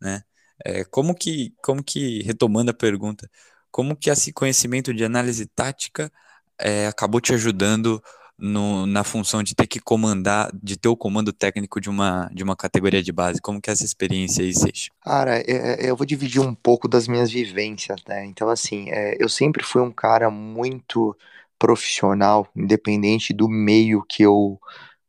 né? 0.00 0.22
É, 0.64 0.84
como 0.84 1.14
que, 1.14 1.54
como 1.62 1.82
que, 1.82 2.22
retomando 2.22 2.70
a 2.70 2.74
pergunta, 2.74 3.30
como 3.70 3.96
que 3.96 4.10
esse 4.10 4.32
conhecimento 4.32 4.94
de 4.94 5.04
análise 5.04 5.46
tática 5.46 6.10
é, 6.58 6.86
acabou 6.86 7.20
te 7.20 7.34
ajudando 7.34 8.02
no, 8.42 8.86
na 8.86 9.04
função 9.04 9.40
de 9.40 9.54
ter 9.54 9.68
que 9.68 9.78
comandar, 9.78 10.50
de 10.52 10.76
ter 10.76 10.88
o 10.88 10.96
comando 10.96 11.32
técnico 11.32 11.80
de 11.80 11.88
uma, 11.88 12.28
de 12.34 12.42
uma 12.42 12.56
categoria 12.56 13.00
de 13.00 13.12
base? 13.12 13.40
Como 13.40 13.60
que 13.60 13.70
essa 13.70 13.84
experiência 13.84 14.44
aí, 14.44 14.52
Seixo? 14.52 14.90
Cara, 15.00 15.38
é, 15.38 15.44
é, 15.86 15.90
eu 15.90 15.96
vou 15.96 16.04
dividir 16.04 16.40
um 16.40 16.52
pouco 16.52 16.88
das 16.88 17.06
minhas 17.06 17.30
vivências, 17.30 18.02
né? 18.08 18.26
Então, 18.26 18.48
assim, 18.48 18.90
é, 18.90 19.16
eu 19.22 19.28
sempre 19.28 19.62
fui 19.62 19.80
um 19.80 19.92
cara 19.92 20.28
muito 20.28 21.16
profissional, 21.56 22.48
independente 22.56 23.32
do 23.32 23.48
meio 23.48 24.04
que 24.08 24.24
eu 24.24 24.58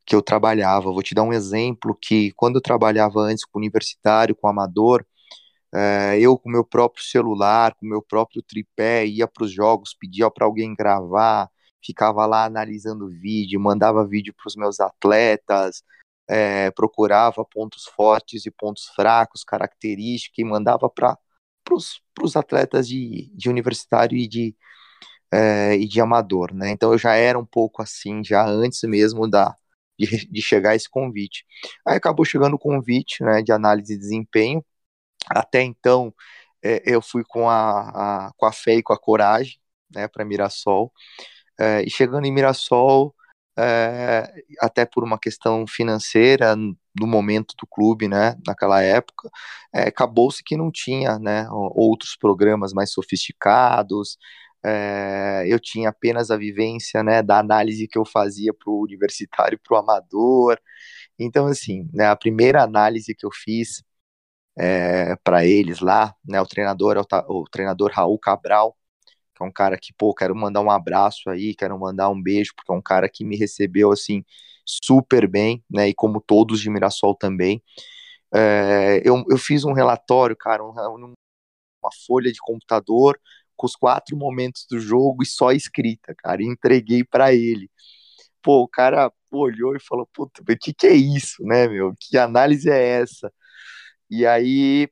que 0.06 0.16
eu 0.16 0.22
trabalhava. 0.22 0.92
Vou 0.92 1.02
te 1.02 1.16
dar 1.16 1.24
um 1.24 1.34
exemplo 1.34 1.98
que 2.00 2.32
quando 2.34 2.58
eu 2.58 2.62
trabalhava 2.62 3.22
antes 3.22 3.46
com 3.46 3.58
universitário, 3.58 4.36
com 4.36 4.48
amador, 4.50 5.06
é, 5.74 6.20
eu 6.20 6.38
com 6.38 6.50
meu 6.50 6.64
próprio 6.64 7.04
celular, 7.04 7.74
com 7.76 7.86
meu 7.88 8.02
próprio 8.02 8.44
tripé, 8.44 9.06
ia 9.08 9.28
para 9.28 9.46
os 9.46 9.52
jogos, 9.52 9.96
pedia 10.00 10.30
para 10.30 10.46
alguém 10.46 10.76
gravar, 10.76 11.50
ficava 11.84 12.26
lá 12.26 12.46
analisando 12.46 13.10
vídeo, 13.10 13.60
mandava 13.60 14.06
vídeo 14.06 14.34
para 14.34 14.48
os 14.48 14.56
meus 14.56 14.80
atletas, 14.80 15.84
é, 16.30 16.72
procurava 16.72 17.46
pontos 17.46 17.86
fortes 17.86 18.46
e 18.46 18.52
pontos 18.52 18.88
fracos, 18.96 19.44
características, 19.44 20.40
e 20.40 20.44
mandava 20.44 20.90
para 20.90 21.18
os 22.22 22.36
atletas 22.36 22.88
de, 22.88 23.32
de 23.36 23.50
universitário 23.50 24.18
e 24.18 24.28
de, 24.28 24.56
é, 25.32 25.76
e 25.76 25.88
de 25.88 26.02
amador, 26.02 26.54
né? 26.54 26.72
Então 26.72 26.92
eu 26.94 26.98
já 26.98 27.16
era 27.16 27.38
um 27.40 27.46
pouco 27.46 27.82
assim, 27.82 28.24
já 28.24 28.46
antes 28.46 28.82
mesmo 28.84 29.30
da, 29.30 29.56
de, 29.98 30.28
de 30.28 30.42
chegar 30.42 30.76
esse 30.76 30.90
convite. 30.90 31.46
Aí 31.86 31.98
acabou 31.98 32.26
chegando 32.26 32.56
o 32.56 32.60
convite 32.60 33.24
né, 33.24 33.42
de 33.42 33.52
análise 33.52 33.94
de 33.94 34.00
desempenho. 34.00 34.64
Até 35.30 35.62
então 35.64 36.14
é, 36.64 36.82
eu 36.86 37.02
fui 37.02 37.24
com 37.28 37.50
a, 37.50 38.28
a, 38.28 38.34
com 38.38 38.46
a 38.46 38.52
fé 38.52 38.76
e 38.76 38.84
com 38.84 38.94
a 38.94 39.00
coragem 39.00 39.58
né, 39.94 40.08
para 40.08 40.26
Mirassol. 40.26 40.92
É, 41.60 41.84
e 41.84 41.90
chegando 41.90 42.26
em 42.26 42.32
Mirassol, 42.32 43.14
é, 43.58 44.32
até 44.60 44.86
por 44.86 45.04
uma 45.04 45.20
questão 45.20 45.66
financeira 45.68 46.56
do 46.96 47.08
momento 47.08 47.56
do 47.60 47.68
clube, 47.68 48.08
né, 48.08 48.36
naquela 48.46 48.82
época, 48.82 49.30
é, 49.74 49.84
acabou-se 49.84 50.44
que 50.44 50.58
não 50.58 50.72
tinha, 50.72 51.20
né, 51.20 51.48
outros 51.52 52.16
programas 52.16 52.74
mais 52.74 52.92
sofisticados. 52.92 54.18
É, 54.66 55.44
eu 55.48 55.60
tinha 55.60 55.90
apenas 55.90 56.32
a 56.32 56.38
vivência, 56.38 57.04
né, 57.04 57.22
da 57.22 57.40
análise 57.40 57.88
que 57.88 57.98
eu 57.98 58.06
fazia 58.06 58.54
para 58.54 58.72
o 58.72 58.82
universitário, 58.82 59.60
para 59.60 59.76
o 59.76 59.80
amador. 59.80 60.60
Então, 61.20 61.48
assim, 61.48 61.90
né, 61.94 62.08
a 62.08 62.16
primeira 62.16 62.64
análise 62.64 63.16
que 63.16 63.26
eu 63.26 63.32
fiz 63.32 63.84
é, 64.58 65.16
para 65.24 65.46
eles 65.46 65.80
lá, 65.80 66.16
né, 66.26 66.42
o 66.42 66.46
treinador, 66.48 66.98
o, 66.98 67.42
o 67.42 67.46
treinador 67.46 67.92
Raul 67.94 68.20
Cabral, 68.20 68.76
que 69.36 69.44
é 69.44 69.46
um 69.46 69.52
cara 69.52 69.78
que, 69.78 69.94
pô, 69.98 70.14
quero 70.14 70.36
mandar 70.36 70.62
um 70.62 70.72
abraço 70.72 71.30
aí, 71.30 71.56
quero 71.56 71.78
mandar 71.80 72.10
um 72.10 72.22
beijo, 72.22 72.54
porque 72.56 72.72
é 72.72 72.76
um 72.76 72.82
cara 72.82 73.10
que 73.10 73.26
me 73.26 73.38
recebeu, 73.38 73.92
assim, 73.92 74.24
super 74.66 75.28
bem, 75.28 75.64
né, 75.70 75.90
e 75.90 75.94
como 75.94 76.22
todos 76.22 76.62
de 76.62 76.70
Mirassol 76.70 77.16
também. 77.16 77.62
É, 78.34 79.02
eu, 79.06 79.24
eu 79.30 79.38
fiz 79.38 79.64
um 79.64 79.74
relatório, 79.74 80.36
cara, 80.36 80.64
um, 80.64 81.14
uma 81.82 81.90
folha 82.08 82.32
de 82.32 82.40
computador 82.40 83.20
com 83.56 83.68
os 83.68 83.76
quatro 83.76 84.18
momentos 84.18 84.66
do 84.70 84.80
jogo 84.80 85.24
e 85.24 85.26
só 85.26 85.52
escrita, 85.52 86.14
cara, 86.18 86.42
e 86.42 86.46
entreguei 86.48 87.04
para 87.04 87.34
ele. 87.34 87.70
Pô, 88.42 88.64
o 88.64 88.68
cara 88.68 89.12
olhou 89.32 89.76
e 89.76 89.80
falou, 89.80 90.08
puta, 90.14 90.42
o 90.42 90.46
que 90.58 90.74
que 90.74 90.88
é 90.88 90.94
isso, 90.96 91.44
né, 91.44 91.68
meu? 91.68 91.94
Que 92.00 92.18
análise 92.18 92.70
é 92.70 93.02
essa? 93.02 93.32
E 94.10 94.26
aí 94.26 94.90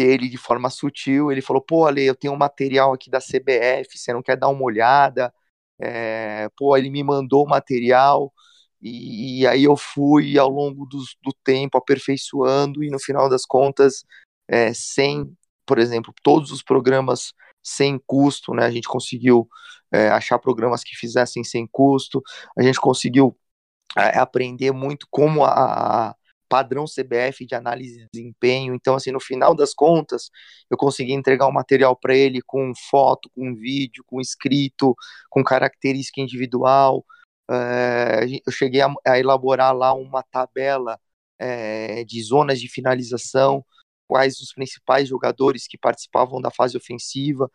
ele, 0.00 0.28
de 0.28 0.36
forma 0.38 0.70
sutil, 0.70 1.30
ele 1.32 1.42
falou, 1.42 1.62
pô, 1.62 1.86
Ale, 1.86 2.04
eu 2.04 2.14
tenho 2.14 2.32
um 2.34 2.36
material 2.36 2.92
aqui 2.92 3.10
da 3.10 3.20
CBF, 3.20 3.98
você 3.98 4.12
não 4.12 4.22
quer 4.22 4.36
dar 4.36 4.48
uma 4.48 4.62
olhada? 4.62 5.32
É, 5.80 6.48
pô, 6.56 6.76
ele 6.76 6.90
me 6.90 7.02
mandou 7.02 7.44
o 7.44 7.48
material, 7.48 8.32
e, 8.82 9.42
e, 9.42 9.46
aí 9.46 9.64
eu 9.64 9.76
fui 9.76 10.38
ao 10.38 10.48
longo 10.48 10.86
do, 10.86 10.98
do, 11.22 11.32
tempo 11.44 11.78
aperfeiçoando, 11.78 12.84
e 12.84 12.90
no 12.90 12.98
final 12.98 13.28
das 13.28 13.44
contas, 13.46 14.04
é, 14.48 14.72
sem, 14.74 15.32
por 15.66 15.78
exemplo, 15.78 16.12
todos 16.22 16.50
os 16.52 16.62
programas 16.62 17.32
sem 17.62 17.98
custo, 18.06 18.54
né, 18.54 18.64
a 18.66 18.70
gente 18.70 18.88
conseguiu 18.88 19.48
é, 19.92 20.08
achar 20.10 20.38
programas 20.38 20.82
que 20.84 20.96
fizessem 20.96 21.44
sem 21.44 21.66
custo, 21.66 22.22
a 22.56 22.62
gente 22.62 22.80
conseguiu 22.80 23.36
aprender 23.96 24.72
muito 24.72 25.06
como 25.10 25.44
a, 25.44 26.14
padrão 26.50 26.84
CBF 26.84 27.46
de 27.46 27.54
análise 27.54 27.98
de 27.98 28.06
desempenho. 28.12 28.74
Então, 28.74 28.96
assim, 28.96 29.12
no 29.12 29.20
final 29.20 29.54
das 29.54 29.72
contas, 29.72 30.30
eu 30.68 30.76
consegui 30.76 31.12
entregar 31.12 31.46
um 31.46 31.52
material 31.52 31.96
para 31.96 32.14
ele 32.16 32.42
com 32.42 32.72
foto, 32.90 33.30
com 33.30 33.54
vídeo, 33.54 34.02
com 34.04 34.20
escrito, 34.20 34.94
com 35.30 35.44
característica 35.44 36.20
individual. 36.20 37.06
É, 37.48 38.26
eu 38.46 38.52
cheguei 38.52 38.80
a, 38.80 38.92
a, 39.06 39.18
elaborar 39.18 39.74
lá 39.74 39.94
uma 39.94 40.22
tabela 40.24 40.98
é, 41.38 42.04
de 42.04 42.20
zonas 42.22 42.60
de 42.60 42.68
finalização, 42.68 43.64
quais 44.08 44.40
os 44.40 44.52
principais 44.52 45.08
jogadores 45.08 45.68
que 45.68 45.78
participavam 45.78 46.40
da 46.40 46.50
fase 46.50 46.76
ofensiva. 46.76 47.50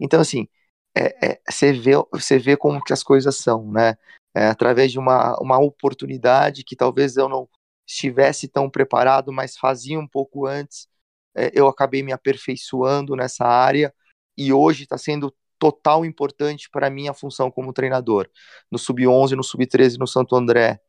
Então, 0.00 0.20
assim, 0.20 0.48
é, 0.96 1.32
é 1.32 1.40
você, 1.50 1.72
vê, 1.72 1.92
você 2.12 2.38
vê 2.38 2.56
como 2.56 2.82
que 2.82 2.92
as 2.94 3.02
coisas 3.02 3.36
são, 3.36 3.70
né? 3.70 3.96
É, 4.34 4.46
através 4.46 4.92
de 4.92 4.98
uma, 4.98 5.38
uma 5.40 5.58
oportunidade 5.58 6.64
que 6.64 6.76
talvez 6.76 7.16
eu 7.16 7.28
não 7.28 7.48
estivesse 7.88 8.48
tão 8.48 8.68
preparado, 8.70 9.32
mas 9.32 9.56
fazia 9.56 9.98
um 9.98 10.06
pouco 10.06 10.46
antes. 10.46 10.88
É, 11.34 11.50
eu 11.54 11.68
acabei 11.68 12.02
me 12.02 12.12
aperfeiçoando 12.12 13.16
nessa 13.16 13.44
área 13.46 13.94
e 14.36 14.52
hoje 14.52 14.84
está 14.84 14.98
sendo 14.98 15.34
total 15.58 16.04
importante 16.04 16.68
para 16.70 16.86
a 16.88 16.90
minha 16.90 17.14
função 17.14 17.50
como 17.50 17.72
treinador. 17.72 18.28
No 18.70 18.78
Sub-11, 18.78 19.32
no 19.32 19.42
Sub-13, 19.42 19.98
no 19.98 20.06
Santo 20.06 20.36
André, 20.36 20.80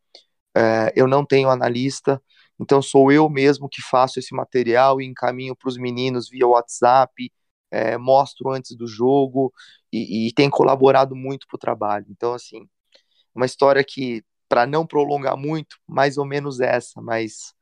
é, 0.56 0.94
eu 0.96 1.08
não 1.08 1.26
tenho 1.26 1.50
analista, 1.50 2.22
então 2.60 2.82
sou 2.82 3.12
eu 3.12 3.30
mesmo 3.30 3.70
que 3.70 3.82
faço 3.82 4.20
esse 4.20 4.34
material 4.36 5.02
e 5.02 5.06
encaminho 5.06 5.56
para 5.56 5.70
os 5.70 5.78
meninos 5.78 6.30
via 6.30 6.48
WhatsApp, 6.48 7.32
é, 7.72 7.98
mostro 7.98 8.52
antes 8.52 8.76
do 8.76 8.88
jogo 8.88 9.54
e, 9.92 10.28
e 10.28 10.34
tem 10.34 10.50
colaborado 10.50 11.16
muito 11.16 11.48
para 11.48 11.56
o 11.56 11.60
trabalho. 11.60 12.06
Então, 12.10 12.34
assim, 12.34 12.68
uma 13.34 13.46
história 13.46 13.84
que 13.84 14.24
para 14.50 14.66
não 14.66 14.86
prolongar 14.86 15.38
muito, 15.38 15.78
mais 15.88 16.18
ou 16.18 16.26
menos 16.26 16.60
essa, 16.60 17.00
mas 17.02 17.54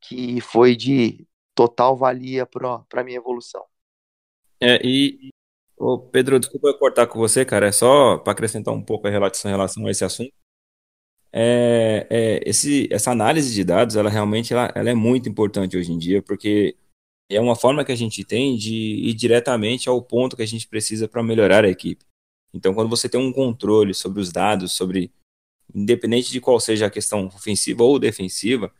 que 0.00 0.40
foi 0.40 0.76
de 0.76 1.26
total 1.54 1.96
valia 1.96 2.44
para 2.44 2.84
a 2.92 3.04
minha 3.04 3.16
evolução. 3.16 3.64
É, 4.60 4.84
e, 4.84 5.30
ô 5.78 5.98
Pedro, 5.98 6.38
desculpa 6.40 6.68
eu 6.68 6.78
cortar 6.78 7.06
com 7.06 7.18
você, 7.18 7.44
cara, 7.44 7.68
é 7.68 7.72
só 7.72 8.18
para 8.18 8.32
acrescentar 8.32 8.74
um 8.74 8.82
pouco 8.82 9.06
a 9.06 9.10
relação, 9.10 9.50
relação 9.50 9.86
a 9.86 9.90
esse 9.90 10.04
assunto. 10.04 10.32
É, 11.32 12.06
é, 12.10 12.40
esse, 12.48 12.88
essa 12.92 13.10
análise 13.10 13.52
de 13.54 13.64
dados, 13.64 13.96
ela 13.96 14.10
realmente 14.10 14.52
ela, 14.52 14.72
ela 14.74 14.90
é 14.90 14.94
muito 14.94 15.28
importante 15.28 15.76
hoje 15.76 15.92
em 15.92 15.98
dia, 15.98 16.22
porque 16.22 16.76
é 17.28 17.40
uma 17.40 17.56
forma 17.56 17.84
que 17.84 17.92
a 17.92 17.96
gente 17.96 18.24
tem 18.24 18.56
de 18.56 18.72
ir 18.72 19.14
diretamente 19.14 19.88
ao 19.88 20.00
ponto 20.02 20.36
que 20.36 20.42
a 20.42 20.46
gente 20.46 20.68
precisa 20.68 21.08
para 21.08 21.22
melhorar 21.22 21.64
a 21.64 21.68
equipe. 21.68 22.04
Então, 22.52 22.72
quando 22.72 22.88
você 22.88 23.08
tem 23.08 23.20
um 23.20 23.32
controle 23.32 23.92
sobre 23.92 24.20
os 24.20 24.30
dados, 24.30 24.72
sobre 24.72 25.10
independente 25.74 26.30
de 26.30 26.40
qual 26.40 26.60
seja 26.60 26.86
a 26.86 26.90
questão 26.90 27.26
ofensiva 27.26 27.82
ou 27.82 27.98
defensiva, 27.98 28.72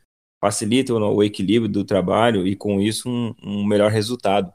facilita 0.43 0.95
o 0.95 1.23
equilíbrio 1.23 1.71
do 1.71 1.85
trabalho 1.85 2.47
e 2.47 2.55
com 2.55 2.81
isso 2.81 3.09
um, 3.09 3.35
um, 3.43 3.65
melhor 3.65 3.91
resultado. 3.91 4.53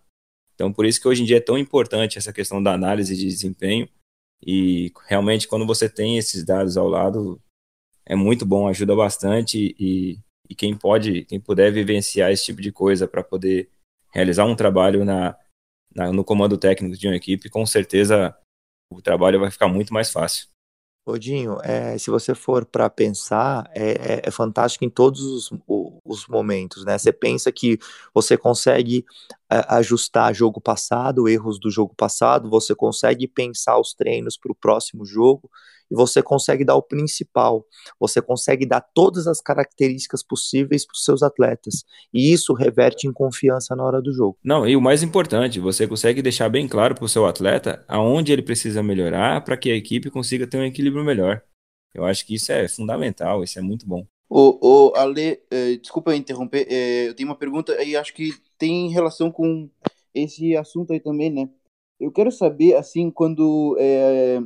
Então, 0.54 0.72
por 0.72 0.86
isso 0.86 1.02
que 1.02 1.08
hoje 1.08 1.24
em 1.24 1.26
dia 1.26 1.38
é 1.38 1.42
tão 1.42 1.58
importante 1.58 2.18
essa 2.18 2.32
questão 2.32 2.62
da 2.62 2.74
análise 2.74 3.16
de 3.16 3.26
desempenho 3.26 3.90
e 4.46 4.92
realmente 5.08 5.48
quando 5.48 5.66
você 5.66 5.90
tem 5.90 6.18
esses 6.18 6.44
dados 6.46 6.78
ao 6.78 6.88
lado, 6.88 7.42
é 8.06 8.16
muito 8.16 8.46
bom, 8.46 8.68
ajuda 8.68 8.96
bastante 8.96 9.76
e, 9.80 10.20
e 10.50 10.56
quem 10.56 10.78
pode, 10.78 11.26
quem 11.26 11.40
puder 11.40 11.72
vivenciar 11.72 12.32
esse 12.32 12.46
tipo 12.46 12.62
de 12.62 12.72
coisa 12.72 13.08
para 13.08 13.24
poder 13.24 13.70
realizar 14.14 14.46
um 14.46 14.56
trabalho 14.56 15.04
na, 15.04 15.36
na, 15.94 16.12
no 16.12 16.24
comando 16.24 16.58
técnico 16.58 16.98
de 16.98 17.08
uma 17.08 17.16
equipe, 17.16 17.50
com 17.50 17.66
certeza 17.66 18.38
o 18.92 19.02
trabalho 19.02 19.40
vai 19.40 19.52
ficar 19.52 19.68
muito 19.68 19.94
mais 19.94 20.12
fácil. 20.12 20.48
Odinho, 21.12 21.58
é, 21.64 21.98
se 21.98 22.10
você 22.10 22.36
for 22.36 22.66
para 22.66 22.90
pensar, 22.90 23.70
é, 23.74 23.92
é, 23.92 24.22
é, 24.24 24.32
fantástico 24.32 24.86
em 24.86 24.90
todos 24.90 25.22
os, 25.22 25.52
os, 26.06 26.28
momentos, 26.28 26.86
né? 26.86 26.98
Você 26.98 27.12
pensa 27.12 27.52
que 27.52 27.80
você 28.14 28.38
consegue 28.38 29.06
ajustar 29.50 30.34
jogo 30.34 30.62
passado, 30.62 31.28
erros 31.28 31.60
do 31.60 31.72
jogo 31.72 31.94
passado, 31.96 32.50
você 32.50 32.76
consegue 32.76 33.28
pensar 33.28 33.80
os 33.80 33.94
treinos 33.94 34.38
para 34.38 34.52
o 34.52 34.56
próximo 34.56 35.06
jogo, 35.06 35.50
e 35.90 35.96
você 35.96 36.22
consegue 36.22 36.64
dar 36.64 36.76
o 36.76 36.82
principal, 36.82 37.66
você 38.00 38.22
consegue 38.22 38.66
dar 38.66 38.82
todas 38.82 39.28
as 39.28 39.42
características 39.42 40.24
possíveis 40.24 40.86
para 40.86 40.96
os 40.96 41.04
seus 41.04 41.24
atletas, 41.24 41.84
e 42.14 42.32
isso 42.32 42.54
reverte 42.54 43.08
em 43.08 43.14
confiança 43.14 43.76
na 43.76 43.84
hora 43.84 44.02
do 44.02 44.14
jogo. 44.14 44.38
Não, 44.44 44.68
e 44.68 44.76
o 44.76 44.82
mais 44.82 45.04
importante, 45.04 45.60
você 45.60 45.88
consegue 45.88 46.22
deixar 46.22 46.50
bem 46.50 46.68
claro 46.68 46.96
para 46.96 47.06
o 47.06 47.10
seu 47.10 47.26
atleta 47.26 47.84
aonde 47.88 48.32
ele 48.32 48.42
precisa 48.42 48.84
melhorar 48.84 49.44
para 49.44 49.58
que 49.58 49.72
a 49.72 49.76
equipe 49.76 50.10
consiga 50.10 50.48
ter 50.48 50.58
um 50.58 50.66
equilíbrio 50.66 51.04
melhor. 51.04 51.42
Eu 51.94 52.06
acho 52.06 52.26
que 52.26 52.36
isso 52.36 52.52
é 52.52 52.68
fundamental, 52.68 53.44
isso 53.44 53.58
é 53.58 53.62
muito 53.62 53.88
bom. 53.88 54.06
O, 54.30 54.92
o 54.92 54.96
Ale, 54.96 55.42
eh, 55.50 55.78
desculpa 55.78 56.16
interromper, 56.16 56.68
eh, 56.70 57.08
eu 57.08 57.16
tenho 57.16 57.28
uma 57.28 57.36
pergunta 57.36 57.82
e 57.84 57.96
acho 57.96 58.14
que 58.14 58.32
tem 58.60 58.90
relação 58.90 59.32
com 59.32 59.68
esse 60.14 60.56
assunto 60.56 60.94
aí 60.94 61.00
também, 61.00 61.32
né? 61.32 61.50
Eu 62.00 62.12
quero 62.12 62.32
saber, 62.32 62.76
assim, 62.76 63.10
quando 63.10 63.76
eh, 63.80 64.40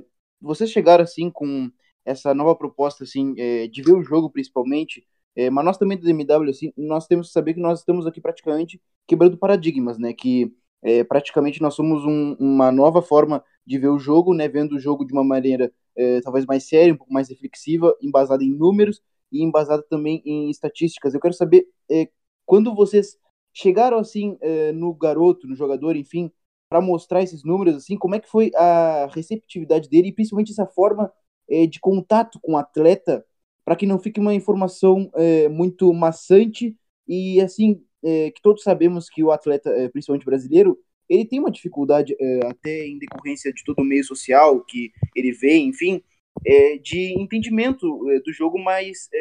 vocês 0.44 0.70
chegaram 0.72 1.04
assim 1.04 1.32
com 1.32 1.72
essa 2.06 2.34
nova 2.34 2.56
proposta 2.56 3.04
assim 3.04 3.34
é, 3.38 3.68
de 3.68 3.82
ver 3.82 3.94
o 3.94 4.04
jogo 4.04 4.30
principalmente, 4.30 5.06
é, 5.36 5.50
mas 5.50 5.66
nós 5.66 5.78
também 5.78 5.98
do 5.98 6.06
DMW 6.06 6.50
assim, 6.50 6.72
nós 6.78 7.08
temos 7.08 7.28
que 7.28 7.34
saber 7.34 7.54
que 7.54 7.60
nós 7.60 7.80
estamos 7.80 8.06
aqui 8.06 8.22
praticamente 8.22 8.82
quebrando 9.08 9.38
paradigmas, 9.38 9.98
né? 9.98 10.14
Que 10.14 10.54
é, 10.82 11.04
praticamente 11.04 11.62
nós 11.62 11.74
somos 11.74 12.04
um, 12.06 12.36
uma 12.40 12.72
nova 12.72 13.02
forma 13.02 13.44
de 13.66 13.78
ver 13.80 13.88
o 13.90 13.98
jogo, 14.00 14.34
né? 14.34 14.48
Vendo 14.48 14.76
o 14.76 14.80
jogo 14.80 15.06
de 15.06 15.14
uma 15.14 15.24
maneira 15.24 15.72
é, 15.96 16.22
talvez 16.22 16.46
mais 16.46 16.68
séria, 16.68 16.94
um 16.94 16.98
pouco 16.98 17.14
mais 17.14 17.30
reflexiva, 17.30 17.96
embasada 18.02 18.44
em 18.44 18.52
números 18.52 19.02
e 19.32 19.44
embasada 19.44 19.84
também 19.90 20.22
em 20.26 20.50
estatísticas. 20.50 21.14
Eu 21.14 21.20
quero 21.20 21.34
saber 21.34 21.66
é, 21.90 22.10
quando 22.46 22.76
vocês 22.76 23.18
chegaram 23.54 23.98
assim 23.98 24.38
é, 24.42 24.72
no 24.72 24.94
garoto, 24.94 25.48
no 25.48 25.56
jogador, 25.56 25.96
enfim, 25.96 26.32
para 26.74 26.82
mostrar 26.82 27.22
esses 27.22 27.44
números, 27.44 27.76
assim, 27.76 27.96
como 27.96 28.16
é 28.16 28.20
que 28.20 28.28
foi 28.28 28.50
a 28.56 29.08
receptividade 29.14 29.88
dele 29.88 30.08
e 30.08 30.12
principalmente 30.12 30.52
essa 30.52 30.66
forma 30.66 31.14
é, 31.48 31.68
de 31.68 31.80
contato 31.80 32.40
com 32.42 32.54
o 32.54 32.58
atleta, 32.58 33.24
para 33.64 33.76
que 33.76 33.86
não 33.86 34.00
fique 34.00 34.20
uma 34.20 34.34
informação 34.34 35.12
é, 35.14 35.48
muito 35.48 35.94
maçante 35.94 36.76
e 37.08 37.40
assim 37.42 37.80
é, 38.04 38.32
que 38.32 38.42
todos 38.42 38.64
sabemos 38.64 39.08
que 39.08 39.24
o 39.24 39.30
atleta, 39.30 39.70
é, 39.70 39.88
principalmente 39.88 40.26
brasileiro, 40.26 40.76
ele 41.08 41.26
tem 41.26 41.40
uma 41.40 41.52
dificuldade 41.52 42.16
é, 42.20 42.48
até 42.48 42.88
em 42.88 42.98
decorrência 42.98 43.54
de 43.54 43.64
todo 43.64 43.82
o 43.82 43.86
meio 43.86 44.04
social 44.04 44.60
que 44.66 44.92
ele 45.16 45.32
vê, 45.32 45.58
enfim, 45.58 46.02
é, 46.44 46.80
de 46.80 47.14
entendimento 47.22 47.86
do 48.26 48.34
jogo 48.34 48.58
mais 48.58 49.12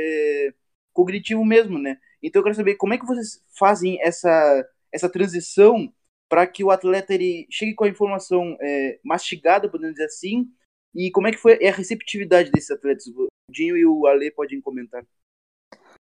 cognitivo 0.94 1.44
mesmo, 1.44 1.78
né? 1.78 1.98
Então 2.22 2.40
eu 2.40 2.44
quero 2.44 2.56
saber 2.56 2.76
como 2.76 2.94
é 2.94 2.98
que 2.98 3.04
vocês 3.04 3.42
fazem 3.58 4.00
essa 4.00 4.66
essa 4.90 5.10
transição 5.10 5.92
para 6.32 6.46
que 6.46 6.64
o 6.64 6.70
atleta 6.70 7.12
ele 7.12 7.46
chegue 7.50 7.74
com 7.74 7.84
a 7.84 7.88
informação 7.90 8.56
é, 8.58 8.98
mastigada, 9.04 9.68
podemos 9.68 9.96
dizer 9.96 10.06
assim, 10.06 10.46
e 10.94 11.10
como 11.10 11.26
é 11.26 11.30
que 11.30 11.36
foi 11.36 11.62
a 11.62 11.70
receptividade 11.70 12.50
desses 12.50 12.70
atletas? 12.70 13.06
O 13.08 13.26
Dinho 13.50 13.76
e 13.76 13.84
o 13.84 14.06
Ale 14.06 14.30
podem 14.30 14.58
comentar. 14.58 15.04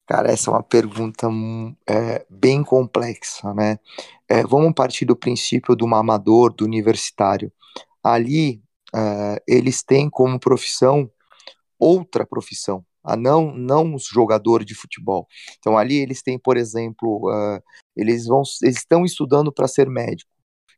Cara, 0.04 0.32
essa 0.32 0.50
é 0.50 0.54
uma 0.54 0.64
pergunta 0.64 1.28
hum, 1.28 1.76
é, 1.88 2.26
bem 2.28 2.64
complexa, 2.64 3.54
né? 3.54 3.78
É, 4.28 4.42
vamos 4.42 4.74
partir 4.74 5.04
do 5.04 5.14
princípio 5.14 5.76
do 5.76 5.86
amador, 5.94 6.52
do 6.52 6.64
universitário. 6.64 7.52
Ali, 8.02 8.60
é, 8.92 9.40
eles 9.46 9.84
têm 9.84 10.10
como 10.10 10.40
profissão 10.40 11.08
outra 11.78 12.26
profissão, 12.26 12.84
a 13.04 13.14
não 13.14 13.54
não 13.54 13.94
os 13.94 14.06
jogadores 14.06 14.66
de 14.66 14.74
futebol. 14.74 15.28
Então 15.60 15.78
ali 15.78 15.98
eles 15.98 16.20
têm, 16.20 16.36
por 16.36 16.56
exemplo, 16.56 17.30
uh, 17.30 17.62
eles 17.96 18.26
vão 18.26 18.42
eles 18.62 18.76
estão 18.76 19.04
estudando 19.04 19.52
para 19.52 19.66
ser 19.66 19.88
médico. 19.88 20.30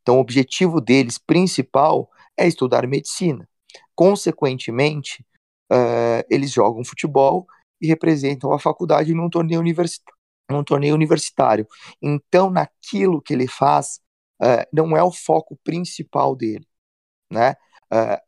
Então 0.03 0.17
o 0.17 0.21
objetivo 0.21 0.81
deles 0.81 1.19
principal 1.19 2.11
é 2.37 2.47
estudar 2.47 2.87
medicina. 2.87 3.49
Consequentemente, 3.95 5.25
uh, 5.71 6.25
eles 6.31 6.53
jogam 6.53 6.85
futebol 6.85 7.47
e 7.81 7.87
representam 7.87 8.53
a 8.53 8.59
faculdade 8.59 9.13
num 9.13 9.29
torneio. 9.29 9.63
Num 10.51 10.65
torneio 10.65 10.95
universitário. 10.95 11.67
Então, 12.01 12.49
naquilo 12.49 13.21
que 13.21 13.35
ele 13.35 13.47
faz, 13.47 14.01
uh, 14.41 14.65
não 14.73 14.97
é 14.97 15.03
o 15.03 15.13
foco 15.13 15.59
principal 15.63 16.35
dele, 16.35 16.67
né? 17.31 17.55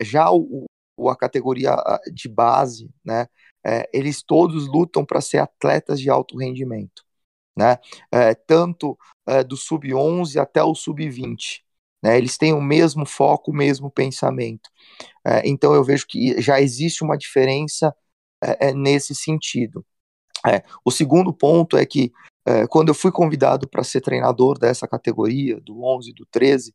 já 0.03 0.31
o, 0.31 0.67
o, 0.97 1.11
a 1.11 1.17
categoria 1.17 1.77
de 2.13 2.31
base, 2.31 2.91
né? 3.05 3.27
eles 3.93 4.23
todos 4.23 4.67
lutam 4.67 5.05
para 5.05 5.21
ser 5.21 5.37
atletas 5.37 6.01
de 6.01 6.09
alto 6.09 6.39
rendimento, 6.39 7.05
né? 7.61 7.79
É, 8.11 8.35
tanto 8.35 8.99
é, 9.27 9.45
do 9.45 9.55
sub-11 9.55 10.41
até 10.41 10.63
o 10.63 10.75
sub-20. 10.75 11.61
Né? 12.03 12.17
Eles 12.17 12.39
têm 12.39 12.55
o 12.55 12.61
mesmo 12.61 13.05
foco, 13.05 13.51
o 13.51 13.55
mesmo 13.55 13.91
pensamento. 13.91 14.71
É, 15.27 15.47
então 15.47 15.75
eu 15.75 15.85
vejo 15.85 16.07
que 16.07 16.41
já 16.41 16.59
existe 16.59 17.05
uma 17.05 17.19
diferença 17.19 17.95
é, 18.43 18.69
é, 18.69 18.75
nesse 18.75 19.15
sentido. 19.15 19.85
o 20.83 20.91
segundo 20.91 21.33
ponto 21.35 21.77
é 21.77 21.85
que 21.85 22.11
quando 22.71 22.89
eu 22.89 22.95
fui 22.95 23.13
convidado 23.13 23.69
para 23.69 23.85
ser 23.85 24.01
treinador 24.01 24.59
dessa 24.59 24.89
categoria, 24.89 25.61
do 25.61 25.85
11 25.85 26.13
do 26.15 26.27
13, 26.27 26.75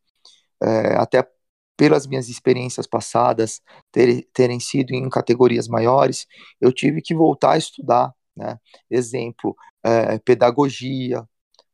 até 0.98 1.28
pelas 1.76 2.08
minhas 2.08 2.30
experiências 2.30 2.88
passadas 2.88 3.62
ter, 3.92 4.26
terem 4.32 4.60
sido 4.60 4.92
em 4.94 5.10
categorias 5.10 5.68
maiores, 5.68 6.28
eu 6.62 6.72
tive 6.72 7.02
que 7.02 7.16
voltar 7.16 7.54
a 7.54 7.58
estudar. 7.58 8.14
Né? 8.36 8.60
Exemplo, 8.90 9.56
é, 9.84 10.20
pedagogia, 10.20 11.28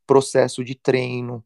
processo 0.06 0.64
de 0.64 0.74
treino, 0.74 1.44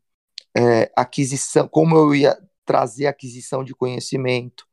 é, 0.57 0.91
aquisição, 0.97 1.69
como 1.69 1.97
eu 1.97 2.15
ia 2.15 2.39
trazer 2.65 3.07
aquisição 3.07 3.63
de 3.65 3.75
conhecimento, 3.75 4.67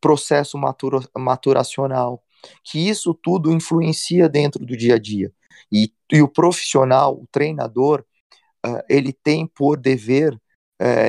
processo 0.00 0.56
matura, 0.56 1.00
maturacional, 1.16 2.22
que 2.62 2.88
isso 2.88 3.12
tudo 3.14 3.52
influencia 3.52 4.28
dentro 4.28 4.64
do 4.64 4.76
dia 4.76 4.94
a 4.94 4.98
dia. 4.98 5.32
E, 5.72 5.92
e 6.12 6.22
o 6.22 6.28
profissional, 6.28 7.14
o 7.14 7.26
treinador, 7.32 8.04
uh, 8.64 8.82
ele 8.88 9.12
tem 9.12 9.46
por 9.46 9.76
dever 9.76 10.40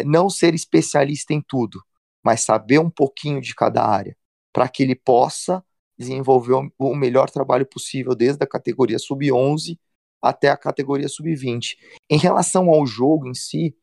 não 0.04 0.32
ser 0.32 0.56
especialista 0.56 1.32
em 1.32 1.41
tudo, 1.48 1.80
mas 2.24 2.41
saber 2.41 2.80
um 2.80 2.89
pouquinho 2.89 3.39
de 3.39 3.54
cada 3.54 3.86
área, 3.86 4.17
para 4.52 4.67
que 4.67 4.82
ele 4.82 4.95
possa 4.95 5.63
desenvolver 6.00 6.72
o 6.78 6.96
melhor 6.96 7.30
trabalho 7.30 7.66
possível, 7.66 8.16
desde 8.16 8.42
a 8.42 8.48
categoria 8.48 8.98
sub-11 8.98 9.78
até 10.22 10.50
a 10.50 10.58
categoria 10.58 11.10
sub-20. 11.10 11.76
Em 12.10 12.18
relação 12.18 12.70
ao 12.70 12.86
jogo 12.86 13.28
em 13.28 13.34
si, 13.34 13.76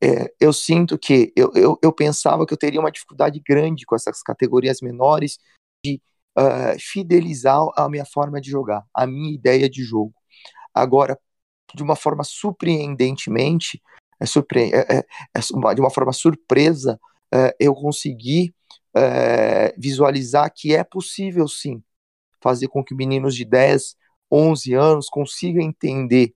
é, 0.00 0.32
eu 0.40 0.52
sinto 0.52 0.96
que 0.96 1.32
eu, 1.34 1.50
eu, 1.54 1.78
eu, 1.82 1.92
pensava 1.92 2.46
que 2.46 2.52
eu 2.52 2.58
teria 2.58 2.78
uma 2.78 2.92
dificuldade 2.92 3.40
grande 3.44 3.84
com 3.84 3.96
essas 3.96 4.22
categorias 4.22 4.80
menores 4.80 5.38
de 5.84 6.00
uh, 6.38 6.78
fidelizar 6.78 7.60
a 7.76 7.88
minha 7.88 8.04
forma 8.04 8.40
de 8.40 8.48
jogar, 8.48 8.84
a 8.94 9.06
minha 9.06 9.34
ideia 9.34 9.68
de 9.68 9.82
jogo. 9.82 10.14
Agora, 10.72 11.18
de 11.74 11.82
uma 11.82 11.96
forma 11.96 12.22
surpreendentemente, 12.22 13.82
é 14.20 14.26
surpre 14.26 14.72
é, 14.72 14.98
é, 14.98 15.06
é 15.34 15.74
de 15.74 15.80
uma 15.80 15.90
forma 15.90 16.12
surpresa, 16.12 16.98
uh, 17.34 17.52
eu 17.58 17.74
consegui 17.74 18.54
uh, 18.98 19.74
visualizar 19.78 20.52
que 20.54 20.74
é 20.74 20.82
possível 20.82 21.46
sim 21.46 21.82
fazer 22.40 22.68
com 22.68 22.84
que 22.84 22.94
meninos 22.94 23.34
de 23.34 23.44
10, 23.44 23.96
11 24.30 24.74
anos 24.74 25.08
consigam 25.08 25.62
entender 25.62 26.34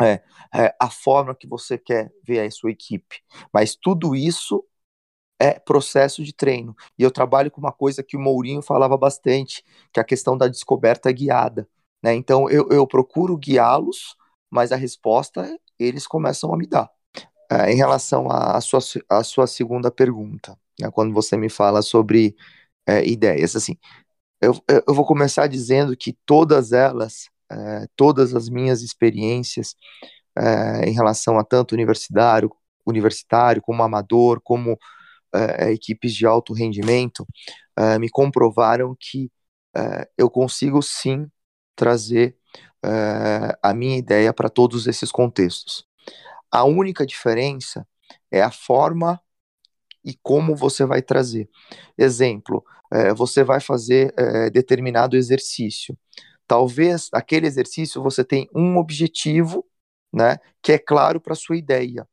é, 0.00 0.22
é, 0.54 0.74
a 0.80 0.90
forma 0.90 1.34
que 1.34 1.46
você 1.46 1.78
quer 1.78 2.12
ver 2.22 2.40
a 2.40 2.50
sua 2.50 2.70
equipe. 2.70 3.22
Mas 3.52 3.74
tudo 3.74 4.14
isso 4.14 4.64
é 5.38 5.58
processo 5.58 6.24
de 6.24 6.32
treino. 6.32 6.74
E 6.98 7.02
eu 7.02 7.10
trabalho 7.10 7.50
com 7.50 7.60
uma 7.60 7.72
coisa 7.72 8.02
que 8.02 8.16
o 8.16 8.20
Mourinho 8.20 8.62
falava 8.62 8.96
bastante, 8.96 9.62
que 9.92 10.00
é 10.00 10.02
a 10.02 10.04
questão 10.06 10.36
da 10.36 10.48
descoberta 10.48 11.10
guiada. 11.12 11.68
Né? 12.02 12.14
Então 12.14 12.48
eu, 12.50 12.68
eu 12.70 12.86
procuro 12.86 13.36
guiá-los, 13.36 14.16
mas 14.50 14.72
a 14.72 14.76
resposta 14.76 15.58
eles 15.78 16.06
começam 16.06 16.52
a 16.52 16.56
me 16.56 16.66
dar. 16.66 16.90
É, 17.50 17.72
em 17.72 17.76
relação 17.76 18.28
à 18.30 18.60
sua, 18.60 18.80
sua 19.22 19.46
segunda 19.46 19.90
pergunta, 19.90 20.58
né, 20.80 20.90
quando 20.90 21.12
você 21.14 21.36
me 21.36 21.48
fala 21.48 21.80
sobre 21.82 22.36
é, 22.86 23.06
ideias, 23.06 23.56
assim, 23.56 23.76
eu, 24.40 24.54
eu 24.86 24.94
vou 24.94 25.06
começar 25.06 25.46
dizendo 25.48 25.96
que 25.96 26.14
todas 26.26 26.72
elas, 26.72 27.28
é, 27.52 27.86
todas 27.96 28.34
as 28.34 28.48
minhas 28.48 28.82
experiências 28.82 29.76
em 30.84 30.92
relação 30.92 31.38
a 31.38 31.44
tanto 31.44 31.72
universitário, 31.74 32.50
universitário 32.86 33.62
como 33.62 33.82
amador, 33.82 34.40
como 34.42 34.78
equipes 35.70 36.14
de 36.14 36.26
alto 36.26 36.52
rendimento, 36.54 37.26
me 38.00 38.08
comprovaram 38.10 38.96
que 38.98 39.30
eu 40.18 40.30
consigo 40.30 40.82
sim 40.82 41.26
trazer 41.76 42.36
a 43.62 43.74
minha 43.74 43.98
ideia 43.98 44.32
para 44.32 44.48
todos 44.48 44.86
esses 44.86 45.10
contextos. 45.12 45.86
A 46.50 46.64
única 46.64 47.06
diferença 47.06 47.86
é 48.30 48.42
a 48.42 48.50
forma 48.50 49.20
e 50.04 50.14
como 50.22 50.54
você 50.56 50.84
vai 50.84 51.02
trazer. 51.02 51.48
Exemplo, 51.98 52.64
é, 52.92 53.12
você 53.12 53.42
vai 53.44 53.60
fazer 53.60 54.14
é, 54.16 54.50
determinado 54.50 55.16
exercício. 55.16 55.98
Talvez 56.46 57.08
aquele 57.12 57.46
exercício 57.46 58.02
você 58.02 58.24
tem 58.24 58.48
um 58.54 58.76
objetivo, 58.78 59.66
né, 60.12 60.38
que 60.62 60.72
é 60.72 60.78
claro 60.78 61.20
para 61.20 61.34
sua 61.34 61.56
ideia. 61.56 62.08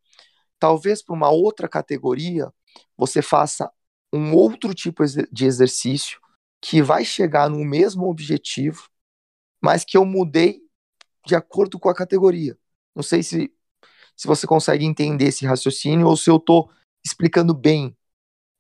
Talvez 0.60 1.04
para 1.04 1.16
uma 1.16 1.30
outra 1.30 1.68
categoria 1.68 2.52
você 2.98 3.22
faça 3.22 3.72
um 4.14 4.34
outro 4.34 4.74
tipo 4.74 5.04
de 5.32 5.46
exercício 5.46 6.20
que 6.62 6.82
vai 6.82 7.04
chegar 7.04 7.50
no 7.50 7.64
mesmo 7.66 8.08
objetivo, 8.10 8.88
mas 9.62 9.84
que 9.86 9.98
eu 9.98 10.06
mudei 10.06 10.62
de 11.26 11.36
acordo 11.36 11.80
com 11.80 11.90
a 11.90 11.96
categoria. 11.96 12.58
Não 12.96 13.04
sei 13.04 13.24
se, 13.24 13.54
se 14.16 14.28
você 14.28 14.46
consegue 14.48 14.86
entender 14.86 15.26
esse 15.26 15.46
raciocínio 15.46 16.08
ou 16.08 16.16
se 16.16 16.30
eu 16.30 16.38
estou 16.38 16.70
explicando 17.06 17.54
bem, 17.54 17.96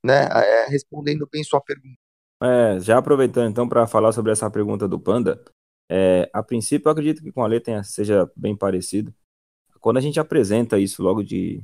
né, 0.03 0.27
é, 0.31 0.67
respondendo 0.67 1.27
bem 1.31 1.43
sua 1.43 1.61
pergunta. 1.61 1.97
É, 2.41 2.79
já 2.79 2.97
aproveitando 2.97 3.49
então 3.49 3.69
para 3.69 3.87
falar 3.87 4.11
sobre 4.11 4.31
essa 4.31 4.49
pergunta 4.51 4.87
do 4.87 4.99
Panda, 4.99 5.41
é, 5.89 6.29
a 6.33 6.43
princípio 6.43 6.87
eu 6.87 6.91
acredito 6.91 7.21
que 7.21 7.31
com 7.31 7.43
a 7.43 7.47
letra 7.47 7.83
seja 7.83 8.29
bem 8.35 8.55
parecido. 8.55 9.13
Quando 9.79 9.97
a 9.97 10.01
gente 10.01 10.19
apresenta 10.19 10.79
isso 10.79 11.01
logo 11.01 11.23
de, 11.23 11.63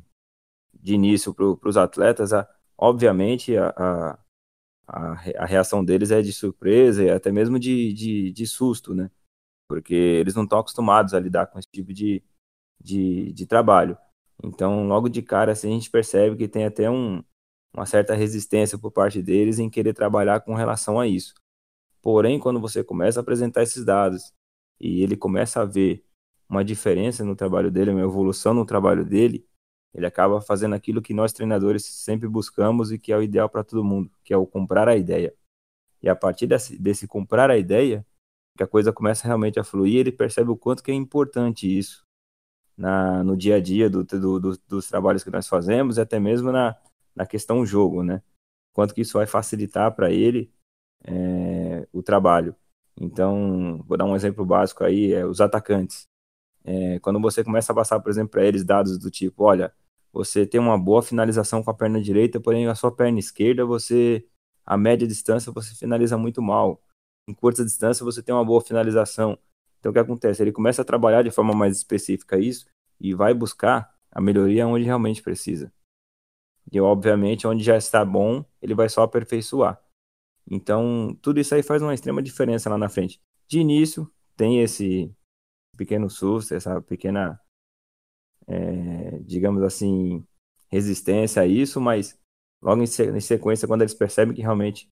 de 0.74 0.94
início 0.94 1.34
para 1.34 1.70
os 1.70 1.78
atletas, 1.78 2.32
a, 2.32 2.48
obviamente 2.78 3.58
a, 3.58 3.70
a, 3.78 4.20
a, 4.88 5.46
reação 5.46 5.84
deles 5.84 6.12
é 6.12 6.22
de 6.22 6.32
surpresa 6.32 7.04
e 7.04 7.10
até 7.10 7.32
mesmo 7.32 7.60
de, 7.60 7.94
de, 7.94 8.32
de 8.32 8.48
susto, 8.48 8.94
né? 8.94 9.10
Porque 9.68 9.94
eles 9.94 10.36
não 10.36 10.44
estão 10.44 10.60
acostumados 10.60 11.14
a 11.14 11.20
lidar 11.20 11.48
com 11.48 11.60
esse 11.60 11.70
tipo 11.72 11.94
de, 11.94 12.24
de, 12.80 13.32
de 13.34 13.46
trabalho. 13.46 13.98
Então, 14.44 14.88
logo 14.88 15.10
de 15.10 15.22
cara, 15.22 15.52
assim, 15.52 15.70
a 15.70 15.74
gente 15.74 15.90
percebe 15.90 16.38
que 16.38 16.48
tem 16.48 16.66
até 16.66 16.90
um, 16.90 17.24
uma 17.74 17.86
certa 17.86 18.14
resistência 18.14 18.78
por 18.78 18.92
parte 18.92 19.22
deles 19.22 19.60
em 19.60 19.70
querer 19.70 19.94
trabalhar 19.94 20.40
com 20.42 20.54
relação 20.54 21.00
a 21.00 21.08
isso. 21.08 21.34
Porém, 22.02 22.40
quando 22.40 22.60
você 22.60 22.84
começa 22.84 23.20
a 23.20 23.22
apresentar 23.22 23.64
esses 23.64 23.84
dados 23.84 24.34
e 24.80 25.04
ele 25.04 25.18
começa 25.18 25.62
a 25.62 25.66
ver 25.66 26.06
uma 26.48 26.64
diferença 26.64 27.24
no 27.26 27.36
trabalho 27.36 27.70
dele, 27.70 27.92
uma 27.92 28.02
evolução 28.02 28.54
no 28.54 28.66
trabalho 28.66 29.06
dele, 29.06 29.46
ele 29.94 30.06
acaba 30.06 30.40
fazendo 30.42 30.76
aquilo 30.76 31.02
que 31.02 31.14
nós 31.14 31.34
treinadores 31.34 31.86
sempre 31.86 32.28
buscamos 32.28 32.92
e 32.92 33.00
que 33.00 33.12
é 33.12 33.18
o 33.18 33.24
ideal 33.24 33.50
para 33.50 33.64
todo 33.64 33.84
mundo, 33.84 34.10
que 34.24 34.34
é 34.34 34.38
o 34.38 34.48
comprar 34.48 34.88
a 34.88 34.96
ideia. 34.96 35.34
E 36.02 36.08
a 36.08 36.16
partir 36.16 36.48
desse, 36.48 36.78
desse 36.80 37.08
comprar 37.08 37.52
a 37.52 37.58
ideia, 37.58 38.06
que 38.58 38.64
a 38.64 38.68
coisa 38.68 38.94
começa 38.94 39.28
realmente 39.28 39.60
a 39.60 39.64
fluir, 39.64 40.00
ele 40.00 40.12
percebe 40.12 40.50
o 40.50 40.58
quanto 40.58 40.84
que 40.84 40.92
é 40.92 40.94
importante 40.94 41.68
isso 41.78 42.08
na, 42.80 43.24
no 43.24 43.36
dia 43.36 43.58
a 43.58 43.60
dia 43.60 43.90
do, 43.90 44.04
do, 44.06 44.40
do, 44.40 44.58
dos 44.68 44.88
trabalhos 44.88 45.24
que 45.24 45.30
nós 45.30 45.48
fazemos 45.48 45.98
e 45.98 46.02
até 46.02 46.20
mesmo 46.20 46.52
na, 46.52 46.78
na 47.14 47.26
questão 47.26 47.66
jogo, 47.66 48.04
né? 48.04 48.24
Quanto 48.74 48.94
que 48.94 49.02
isso 49.02 49.18
vai 49.18 49.28
facilitar 49.28 49.94
para 49.94 50.10
ele 50.12 50.52
é, 51.06 51.88
o 51.92 52.02
trabalho. 52.02 52.56
Então, 53.00 53.84
vou 53.88 53.98
dar 53.98 54.06
um 54.06 54.16
exemplo 54.16 54.46
básico 54.46 54.84
aí, 54.84 55.14
é 55.14 55.26
os 55.26 55.42
atacantes. 55.42 56.08
É, 56.64 57.00
quando 57.00 57.20
você 57.20 57.44
começa 57.44 57.72
a 57.74 57.76
passar, 57.76 58.00
por 58.00 58.10
exemplo, 58.10 58.32
para 58.32 58.46
eles 58.46 58.64
dados 58.64 58.98
do 58.98 59.12
tipo, 59.12 59.44
olha, 59.44 59.74
você 60.12 60.46
tem 60.46 60.60
uma 60.60 60.78
boa 60.78 61.02
finalização 61.02 61.64
com 61.64 61.72
a 61.72 61.74
perna 61.74 62.02
direita, 62.02 62.40
porém 62.40 62.68
a 62.68 62.76
sua 62.76 62.96
perna 62.96 63.20
esquerda, 63.20 63.66
você 63.66 64.26
a 64.66 64.78
média 64.78 65.08
distância 65.08 65.52
você 65.52 65.76
finaliza 65.76 66.18
muito 66.18 66.42
mal. 66.42 66.82
Em 67.28 67.34
curta 67.34 67.66
distância 67.66 68.06
você 68.06 68.24
tem 68.24 68.34
uma 68.34 68.46
boa 68.46 68.62
finalização. 68.62 69.38
Então 69.80 69.92
o 69.92 69.94
que 69.94 70.00
acontece? 70.00 70.42
Ele 70.42 70.52
começa 70.52 70.82
a 70.82 70.86
trabalhar 70.86 71.24
de 71.24 71.32
forma 71.32 71.54
mais 71.54 71.78
específica 71.78 72.38
isso 72.38 72.68
e 73.00 73.14
vai 73.14 73.34
buscar 73.34 73.94
a 74.12 74.22
melhoria 74.22 74.68
onde 74.68 74.84
realmente 74.86 75.22
precisa. 75.22 75.72
E 76.72 76.80
obviamente 76.80 77.48
onde 77.48 77.64
já 77.64 77.78
está 77.78 78.04
bom, 78.04 78.44
ele 78.62 78.76
vai 78.76 78.90
só 78.90 79.04
aperfeiçoar. 79.04 79.82
Então, 80.50 81.16
tudo 81.22 81.40
isso 81.40 81.54
aí 81.54 81.64
faz 81.64 81.82
uma 81.82 81.94
extrema 81.94 82.22
diferença 82.22 82.70
lá 82.70 82.78
na 82.78 82.90
frente. 82.90 83.22
De 83.48 83.60
início, 83.60 84.12
tem 84.36 84.62
esse 84.62 85.14
pequeno 85.78 86.10
susto, 86.10 86.54
essa 86.54 86.82
pequena, 86.82 87.40
é, 88.48 89.20
digamos 89.20 89.64
assim, 89.64 90.26
resistência 90.70 91.42
a 91.42 91.48
isso, 91.48 91.80
mas 91.80 92.20
logo 92.62 92.82
em, 92.82 92.88
sequência, 92.88 93.68
quando 93.68 93.82
eles 93.82 93.94
percebem 93.94 94.36
que 94.36 94.42
realmente 94.42 94.88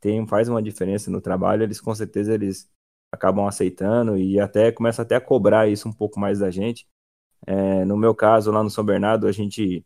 tem, 0.00 0.26
faz 0.26 0.48
uma 0.48 0.62
diferença 0.62 1.10
no 1.10 1.20
trabalho, 1.20 1.62
eles 1.62 1.80
com 1.80 1.94
certeza 1.94 2.34
eles 2.34 2.70
acabam 3.16 3.46
aceitando 3.46 4.16
e 4.16 4.38
até 4.40 4.70
começa 4.70 5.02
até 5.02 5.16
a 5.16 5.20
cobrar 5.20 5.68
isso 5.68 5.88
um 5.88 5.92
pouco 5.92 6.20
mais 6.20 6.38
da 6.38 6.50
gente. 6.50 6.86
É, 7.46 7.84
no 7.84 7.96
meu 7.96 8.14
caso, 8.14 8.50
lá 8.50 8.62
no 8.62 8.70
São 8.70 8.84
Bernardo, 8.84 9.26
a 9.26 9.32
gente 9.32 9.84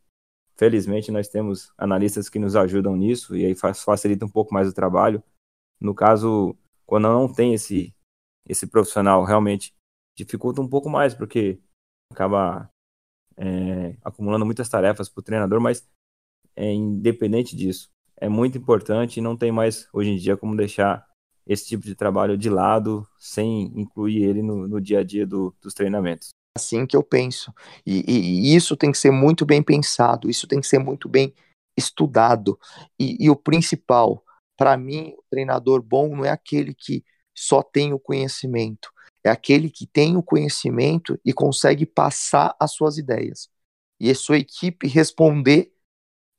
Felizmente, 0.60 1.10
nós 1.10 1.26
temos 1.26 1.72
analistas 1.78 2.28
que 2.28 2.38
nos 2.38 2.54
ajudam 2.54 2.94
nisso 2.94 3.34
e 3.34 3.46
aí 3.46 3.54
facilita 3.54 4.26
um 4.26 4.28
pouco 4.28 4.52
mais 4.52 4.68
o 4.68 4.74
trabalho. 4.74 5.22
No 5.80 5.94
caso, 5.94 6.54
quando 6.84 7.04
não 7.04 7.32
tem 7.32 7.54
esse, 7.54 7.94
esse 8.46 8.66
profissional, 8.66 9.24
realmente 9.24 9.74
dificulta 10.14 10.60
um 10.60 10.68
pouco 10.68 10.90
mais, 10.90 11.14
porque 11.14 11.58
acaba 12.12 12.70
é, 13.38 13.96
acumulando 14.04 14.44
muitas 14.44 14.68
tarefas 14.68 15.08
para 15.08 15.20
o 15.20 15.24
treinador, 15.24 15.62
mas 15.62 15.88
é, 16.54 16.70
independente 16.70 17.56
disso, 17.56 17.90
é 18.18 18.28
muito 18.28 18.58
importante 18.58 19.16
e 19.16 19.22
não 19.22 19.38
tem 19.38 19.50
mais, 19.50 19.88
hoje 19.94 20.10
em 20.10 20.18
dia, 20.18 20.36
como 20.36 20.54
deixar 20.54 21.08
esse 21.50 21.66
tipo 21.66 21.84
de 21.84 21.96
trabalho 21.96 22.38
de 22.38 22.48
lado 22.48 23.04
sem 23.18 23.72
incluir 23.74 24.22
ele 24.22 24.40
no, 24.40 24.68
no 24.68 24.80
dia 24.80 25.00
a 25.00 25.04
dia 25.04 25.26
do, 25.26 25.52
dos 25.60 25.74
treinamentos 25.74 26.30
assim 26.56 26.84
que 26.84 26.96
eu 26.96 27.02
penso. 27.02 27.54
E, 27.86 28.00
e, 28.06 28.52
e, 28.52 28.56
isso 28.56 28.76
tem 28.76 28.90
que 28.92 28.98
ser 28.98 29.10
muito 29.10 29.46
bem 29.46 29.62
pensado, 29.62 30.28
isso 30.28 30.46
tem 30.46 30.60
que 30.60 30.66
ser 30.66 30.78
muito 30.78 31.08
bem 31.08 31.32
estudado. 31.76 32.58
E, 32.98 33.16
e 33.24 33.30
o 33.30 33.36
principal, 33.36 34.22
para 34.56 34.76
mim, 34.76 35.14
o 35.16 35.24
treinador 35.30 35.80
bom 35.80 36.16
não 36.16 36.24
é 36.24 36.30
aquele 36.30 36.74
que 36.74 37.04
só 37.34 37.62
tem 37.62 37.92
o 37.92 37.98
conhecimento, 37.98 38.90
é 39.24 39.30
aquele 39.30 39.70
que 39.70 39.86
tem 39.86 40.16
o 40.16 40.22
conhecimento 40.22 41.18
e 41.24 41.32
consegue 41.32 41.86
passar 41.86 42.54
as 42.58 42.72
suas 42.72 42.98
ideias. 42.98 43.48
E 43.98 44.10
a 44.10 44.14
sua 44.14 44.38
equipe 44.38 44.88
responder 44.88 45.72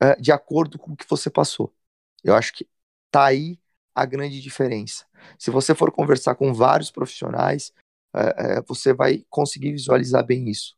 uh, 0.02 0.20
de 0.20 0.30
acordo 0.30 0.78
com 0.78 0.92
o 0.92 0.96
que 0.96 1.08
você 1.08 1.30
passou. 1.30 1.74
Eu 2.22 2.34
acho 2.34 2.52
que 2.52 2.68
tá 3.10 3.24
aí 3.24 3.58
a 3.94 4.04
grande 4.04 4.40
diferença. 4.40 5.04
Se 5.38 5.50
você 5.50 5.74
for 5.74 5.92
conversar 5.92 6.34
com 6.34 6.52
vários 6.52 6.90
profissionais, 6.90 7.72
é, 8.14 8.56
é, 8.58 8.62
você 8.62 8.92
vai 8.92 9.24
conseguir 9.28 9.72
visualizar 9.72 10.24
bem 10.24 10.48
isso. 10.48 10.74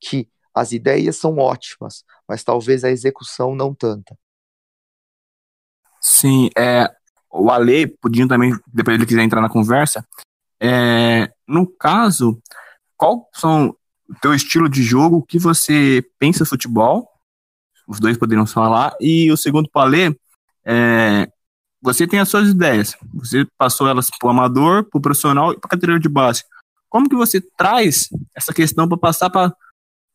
Que 0.00 0.28
as 0.54 0.72
ideias 0.72 1.16
são 1.16 1.36
ótimas, 1.36 2.04
mas 2.28 2.42
talvez 2.42 2.84
a 2.84 2.90
execução 2.90 3.54
não 3.54 3.74
tanta. 3.74 4.16
Sim, 6.00 6.48
é, 6.56 6.90
o 7.30 7.50
Ale, 7.50 7.86
podindo 7.86 8.28
também, 8.28 8.52
depois 8.66 8.96
ele 8.96 9.06
quiser 9.06 9.22
entrar 9.22 9.40
na 9.40 9.50
conversa, 9.50 10.06
é, 10.60 11.30
no 11.46 11.66
caso, 11.66 12.40
qual 12.96 13.28
são 13.34 13.76
o 14.08 14.14
teu 14.20 14.34
estilo 14.34 14.68
de 14.68 14.82
jogo, 14.82 15.16
o 15.16 15.22
que 15.22 15.38
você 15.38 16.02
pensa 16.18 16.46
futebol, 16.46 17.10
os 17.86 18.00
dois 18.00 18.16
poderiam 18.16 18.46
falar, 18.46 18.96
e 19.00 19.30
o 19.30 19.36
segundo 19.36 19.68
para 19.68 19.82
Ale, 19.82 20.20
é, 20.64 21.30
você 21.80 22.06
tem 22.06 22.18
as 22.18 22.28
suas 22.28 22.48
ideias, 22.48 22.96
você 23.12 23.46
passou 23.58 23.86
elas 23.86 24.10
para 24.10 24.26
o 24.26 24.30
amador, 24.30 24.84
para 24.84 24.98
o 24.98 25.00
profissional 25.00 25.52
e 25.52 25.58
para 25.58 25.68
a 25.68 25.70
categoria 25.70 26.00
de 26.00 26.08
base. 26.08 26.42
Como 26.88 27.08
que 27.08 27.16
você 27.16 27.40
traz 27.40 28.08
essa 28.34 28.52
questão 28.54 28.88
para 28.88 28.96
passar 28.96 29.28
para 29.28 29.54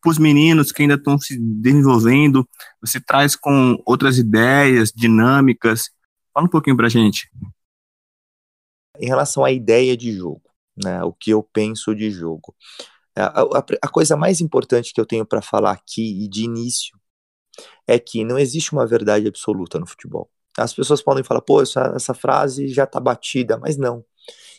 os 0.06 0.18
meninos 0.18 0.72
que 0.72 0.82
ainda 0.82 0.94
estão 0.94 1.18
se 1.18 1.38
desenvolvendo? 1.38 2.48
Você 2.80 3.00
traz 3.00 3.36
com 3.36 3.80
outras 3.86 4.18
ideias, 4.18 4.90
dinâmicas? 4.90 5.90
Fala 6.34 6.46
um 6.46 6.50
pouquinho 6.50 6.76
para 6.76 6.88
gente. 6.88 7.30
Em 8.98 9.06
relação 9.06 9.44
à 9.44 9.52
ideia 9.52 9.96
de 9.96 10.12
jogo, 10.12 10.42
né, 10.76 11.02
o 11.04 11.12
que 11.12 11.30
eu 11.30 11.42
penso 11.42 11.94
de 11.94 12.10
jogo. 12.10 12.54
A, 13.14 13.42
a, 13.42 13.64
a 13.82 13.88
coisa 13.88 14.16
mais 14.16 14.40
importante 14.40 14.92
que 14.92 15.00
eu 15.00 15.06
tenho 15.06 15.26
para 15.26 15.42
falar 15.42 15.72
aqui 15.72 16.24
e 16.24 16.28
de 16.28 16.44
início 16.44 16.98
é 17.86 17.98
que 17.98 18.24
não 18.24 18.38
existe 18.38 18.72
uma 18.72 18.86
verdade 18.86 19.28
absoluta 19.28 19.78
no 19.78 19.86
futebol. 19.86 20.30
As 20.58 20.74
pessoas 20.74 21.02
podem 21.02 21.24
falar, 21.24 21.40
pô, 21.40 21.62
essa, 21.62 21.92
essa 21.94 22.14
frase 22.14 22.68
já 22.68 22.86
tá 22.86 23.00
batida, 23.00 23.58
mas 23.58 23.76
não. 23.76 24.04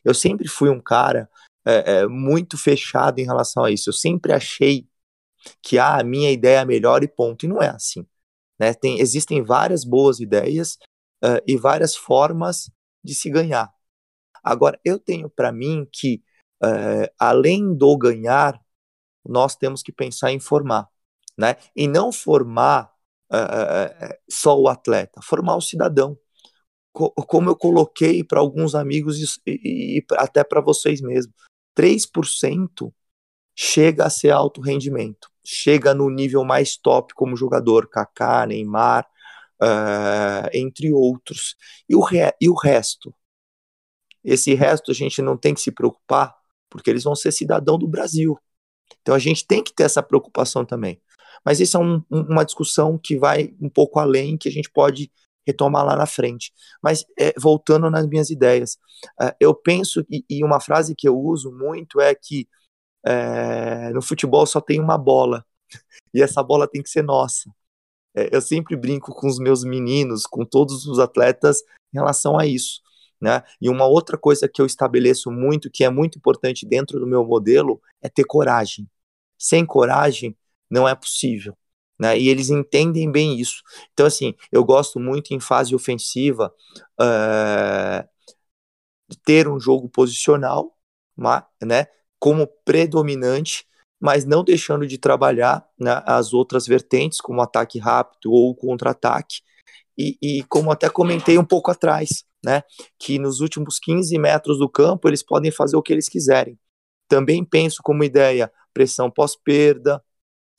Eu 0.03 0.13
sempre 0.13 0.47
fui 0.47 0.69
um 0.69 0.81
cara 0.81 1.29
é, 1.65 1.99
é, 1.99 2.07
muito 2.07 2.57
fechado 2.57 3.19
em 3.19 3.25
relação 3.25 3.63
a 3.63 3.71
isso. 3.71 3.89
Eu 3.89 3.93
sempre 3.93 4.33
achei 4.33 4.87
que 5.61 5.77
ah, 5.77 5.99
a 5.99 6.03
minha 6.03 6.31
ideia 6.31 6.59
é 6.59 6.65
melhor 6.65 7.03
e 7.03 7.07
ponto. 7.07 7.45
E 7.45 7.47
não 7.49 7.61
é 7.61 7.69
assim. 7.69 8.05
Né? 8.59 8.73
Tem, 8.73 8.99
existem 8.99 9.41
várias 9.41 9.83
boas 9.83 10.19
ideias 10.19 10.77
uh, 11.23 11.41
e 11.47 11.57
várias 11.57 11.95
formas 11.95 12.71
de 13.03 13.13
se 13.13 13.29
ganhar. 13.29 13.73
Agora, 14.43 14.79
eu 14.83 14.99
tenho 14.99 15.29
para 15.29 15.51
mim 15.51 15.87
que, 15.91 16.21
uh, 16.63 17.07
além 17.19 17.75
do 17.75 17.97
ganhar, 17.97 18.59
nós 19.25 19.55
temos 19.55 19.81
que 19.81 19.91
pensar 19.91 20.31
em 20.31 20.39
formar. 20.39 20.89
Né? 21.37 21.55
E 21.75 21.87
não 21.87 22.11
formar 22.11 22.92
uh, 23.33 24.15
só 24.29 24.59
o 24.59 24.67
atleta, 24.67 25.21
formar 25.23 25.55
o 25.55 25.61
cidadão. 25.61 26.17
co 26.93 27.11
como 27.27 27.49
eu 27.49 27.55
coloquei 27.55 28.23
para 28.23 28.39
alguns 28.39 28.75
amigos 28.75 29.39
e, 29.45 29.97
e 29.97 30.05
até 30.17 30.43
para 30.43 30.61
vocês 30.61 31.01
mesmos, 31.01 31.33
3% 31.75 32.93
chega 33.55 34.05
a 34.05 34.09
ser 34.09 34.31
alto 34.31 34.61
rendimento, 34.61 35.29
chega 35.45 35.93
no 35.93 36.09
nível 36.09 36.43
mais 36.43 36.77
top 36.77 37.13
como 37.15 37.35
jogador, 37.37 37.87
Kaká, 37.89 38.45
Neymar, 38.47 39.07
uh, 39.61 40.49
entre 40.53 40.91
outros. 40.91 41.55
E 41.89 41.95
o, 41.95 42.01
re 42.01 42.33
e 42.41 42.49
o 42.49 42.55
resto? 42.55 43.13
Esse 44.23 44.53
resto 44.53 44.91
a 44.91 44.93
gente 44.93 45.21
não 45.21 45.37
tem 45.37 45.53
que 45.53 45.61
se 45.61 45.71
preocupar, 45.71 46.35
porque 46.69 46.89
eles 46.89 47.03
vão 47.03 47.15
ser 47.15 47.31
cidadão 47.31 47.77
do 47.77 47.87
Brasil. 47.87 48.37
Então 49.01 49.13
a 49.15 49.19
gente 49.19 49.45
tem 49.45 49.63
que 49.63 49.73
ter 49.73 49.83
essa 49.83 50.01
preocupação 50.03 50.65
também. 50.65 51.01
Mas 51.45 51.59
isso 51.59 51.77
é 51.77 51.79
um, 51.79 52.01
uma 52.09 52.43
discussão 52.43 52.97
que 52.97 53.17
vai 53.17 53.53
um 53.61 53.69
pouco 53.69 53.99
além, 53.99 54.37
que 54.37 54.47
a 54.47 54.51
gente 54.51 54.69
pode 54.69 55.11
retomar 55.45 55.85
lá 55.85 55.95
na 55.95 56.05
frente. 56.05 56.53
Mas 56.81 57.05
é, 57.19 57.33
voltando 57.37 57.89
nas 57.89 58.07
minhas 58.07 58.29
ideias, 58.29 58.77
uh, 59.21 59.33
eu 59.39 59.53
penso, 59.53 60.05
e, 60.09 60.23
e, 60.29 60.43
uma 60.43 60.59
frase 60.59 60.95
que 60.95 61.07
eu 61.07 61.17
uso 61.17 61.51
muito 61.51 61.99
é 61.99 62.15
que 62.15 62.47
é, 63.05 63.89
no 63.91 64.01
futebol 64.01 64.45
só 64.45 64.61
tem 64.61 64.79
uma 64.79 64.97
bola, 64.97 65.45
e 66.13 66.21
essa 66.21 66.41
bola 66.41 66.67
tem 66.67 66.81
que 66.81 66.89
ser 66.89 67.03
nossa. 67.03 67.49
É, 68.15 68.35
eu 68.35 68.41
sempre 68.41 68.75
brinco 68.75 69.13
com 69.13 69.27
os 69.27 69.39
meus 69.39 69.63
meninos, 69.63 70.25
com 70.25 70.45
todos 70.45 70.85
os 70.85 70.99
atletas, 70.99 71.61
em 71.93 71.97
relação 71.97 72.37
a 72.37 72.45
isso. 72.45 72.81
Né? 73.19 73.41
E 73.61 73.69
uma 73.69 73.85
outra 73.85 74.17
coisa 74.17 74.47
que 74.49 74.61
eu 74.61 74.65
estabeleço 74.65 75.31
muito, 75.31 75.69
que 75.71 75.83
é 75.83 75.89
muito 75.89 76.17
importante 76.17 76.65
dentro 76.65 76.99
do 76.99 77.07
meu 77.07 77.25
modelo, 77.25 77.81
é 78.01 78.09
ter 78.09 78.25
coragem. 78.25 78.87
Sem 79.37 79.65
coragem, 79.65 80.37
não 80.73 80.87
é 80.87 80.95
possível. 80.95 81.55
Né? 81.99 82.17
E 82.17 82.27
eles 82.27 82.49
entendem 82.49 83.11
bem 83.11 83.39
isso. 83.39 83.61
Então, 83.93 84.07
assim, 84.07 84.33
eu 84.51 84.65
gosto 84.65 84.99
muito 84.99 85.33
em 85.33 85.39
fase 85.39 85.75
ofensiva 85.75 86.51
uh, 86.99 88.09
ter 89.23 89.47
um 89.47 89.59
jogo 89.59 89.87
posicional, 89.87 90.75
né? 91.61 91.85
Como 92.19 92.47
predominante, 92.65 93.67
mas 94.01 94.25
não 94.25 94.43
deixando 94.43 94.87
de 94.87 94.97
trabalhar 94.97 95.63
né, 95.79 96.01
as 96.05 96.33
outras 96.33 96.65
vertentes, 96.65 97.21
como 97.21 97.41
ataque 97.41 97.77
rápido 97.77 98.31
ou 98.31 98.55
contra-ataque. 98.55 99.41
E, 99.95 100.17
e, 100.21 100.43
como 100.45 100.71
até 100.71 100.89
comentei 100.89 101.37
um 101.37 101.45
pouco 101.45 101.69
atrás, 101.69 102.25
né, 102.43 102.63
que 102.97 103.19
nos 103.19 103.41
últimos 103.41 103.77
15 103.79 104.17
metros 104.17 104.57
do 104.57 104.67
campo 104.67 105.07
eles 105.07 105.21
podem 105.21 105.51
fazer 105.51 105.77
o 105.77 105.83
que 105.83 105.93
eles 105.93 106.09
quiserem. 106.09 106.57
Também 107.07 107.45
penso 107.45 107.81
como 107.83 108.03
ideia 108.03 108.51
pressão 108.73 109.11
pós-perda, 109.11 110.03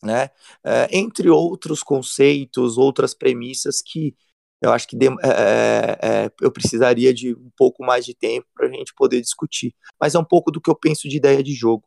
né, 0.05 0.31
é, 0.65 0.89
entre 0.93 1.31
outros 1.31 1.83
conceitos, 1.83 2.77
outras 2.79 3.15
premissas 3.15 3.81
que 3.83 4.15
eu 4.61 4.73
acho 4.73 4.89
que 4.89 4.97
de, 4.97 5.09
é, 5.09 5.99
é, 6.03 6.31
eu 6.41 6.51
precisaria 6.51 7.13
de 7.13 7.35
um 7.35 7.51
pouco 7.57 7.85
mais 7.85 8.05
de 8.07 8.15
tempo 8.15 8.47
para 8.55 8.67
a 8.67 8.71
gente 8.71 8.95
poder 8.95 9.21
discutir. 9.21 9.75
Mas 10.01 10.15
é 10.15 10.19
um 10.19 10.25
pouco 10.25 10.51
do 10.51 10.61
que 10.61 10.71
eu 10.71 10.75
penso 10.75 11.07
de 11.07 11.19
ideia 11.19 11.43
de 11.43 11.53
jogo. 11.53 11.85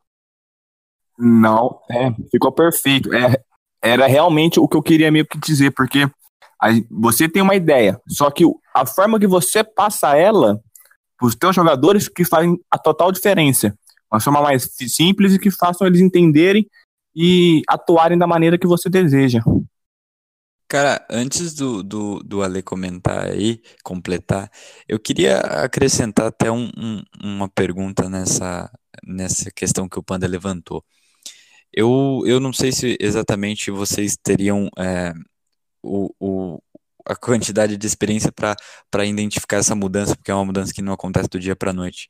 Não, 1.18 1.82
é, 1.90 2.14
ficou 2.30 2.52
perfeito. 2.52 3.12
É, 3.12 3.44
era 3.82 4.06
realmente 4.06 4.60
o 4.60 4.68
que 4.68 4.78
eu 4.78 4.84
queria 4.84 5.12
meio 5.12 5.26
que 5.26 5.40
dizer, 5.40 5.72
porque 5.72 6.08
você 6.90 7.28
tem 7.28 7.42
uma 7.42 7.56
ideia, 7.56 8.00
só 8.08 8.30
que 8.30 8.44
a 8.76 8.86
forma 8.86 9.20
que 9.20 9.28
você 9.28 9.64
passa 9.64 10.16
ela 10.16 10.60
para 11.18 11.28
os 11.28 11.36
teus 11.36 11.56
jogadores 11.56 12.08
que 12.08 12.24
fazem 12.24 12.60
a 12.70 12.78
total 12.78 13.12
diferença. 13.12 13.76
Uma 14.12 14.20
forma 14.20 14.42
mais 14.42 14.70
simples 14.76 15.34
e 15.34 15.40
que 15.40 15.52
façam 15.52 15.88
eles 15.88 16.00
entenderem 16.00 16.68
e 17.20 17.64
atuarem 17.68 18.16
da 18.16 18.28
maneira 18.28 18.60
que 18.60 18.68
você 18.68 18.88
deseja. 18.88 19.42
Cara, 20.70 21.04
antes 21.10 21.56
do, 21.56 21.82
do, 21.82 22.20
do 22.20 22.44
Ale 22.44 22.62
comentar 22.62 23.26
aí, 23.26 23.60
completar, 23.84 24.52
eu 24.88 25.00
queria 25.00 25.40
acrescentar 25.40 26.28
até 26.28 26.52
um, 26.52 26.70
um, 26.78 27.02
uma 27.24 27.50
pergunta 27.50 28.08
nessa, 28.08 28.70
nessa 29.04 29.50
questão 29.50 29.90
que 29.90 29.98
o 29.98 30.04
Panda 30.04 30.28
levantou. 30.28 30.84
Eu, 31.74 32.22
eu 32.26 32.40
não 32.40 32.54
sei 32.54 32.72
se 32.72 32.98
exatamente 33.00 33.72
vocês 33.72 34.16
teriam 34.22 34.70
é, 34.78 35.14
o, 35.82 36.14
o, 36.20 36.62
a 37.06 37.16
quantidade 37.16 37.78
de 37.78 37.88
experiência 37.88 38.32
para 38.32 39.06
identificar 39.06 39.58
essa 39.58 39.74
mudança, 39.74 40.16
porque 40.16 40.30
é 40.30 40.36
uma 40.36 40.46
mudança 40.46 40.74
que 40.74 40.82
não 40.84 40.94
acontece 40.94 41.30
do 41.30 41.40
dia 41.40 41.56
para 41.56 41.72
a 41.72 41.74
noite. 41.74 42.10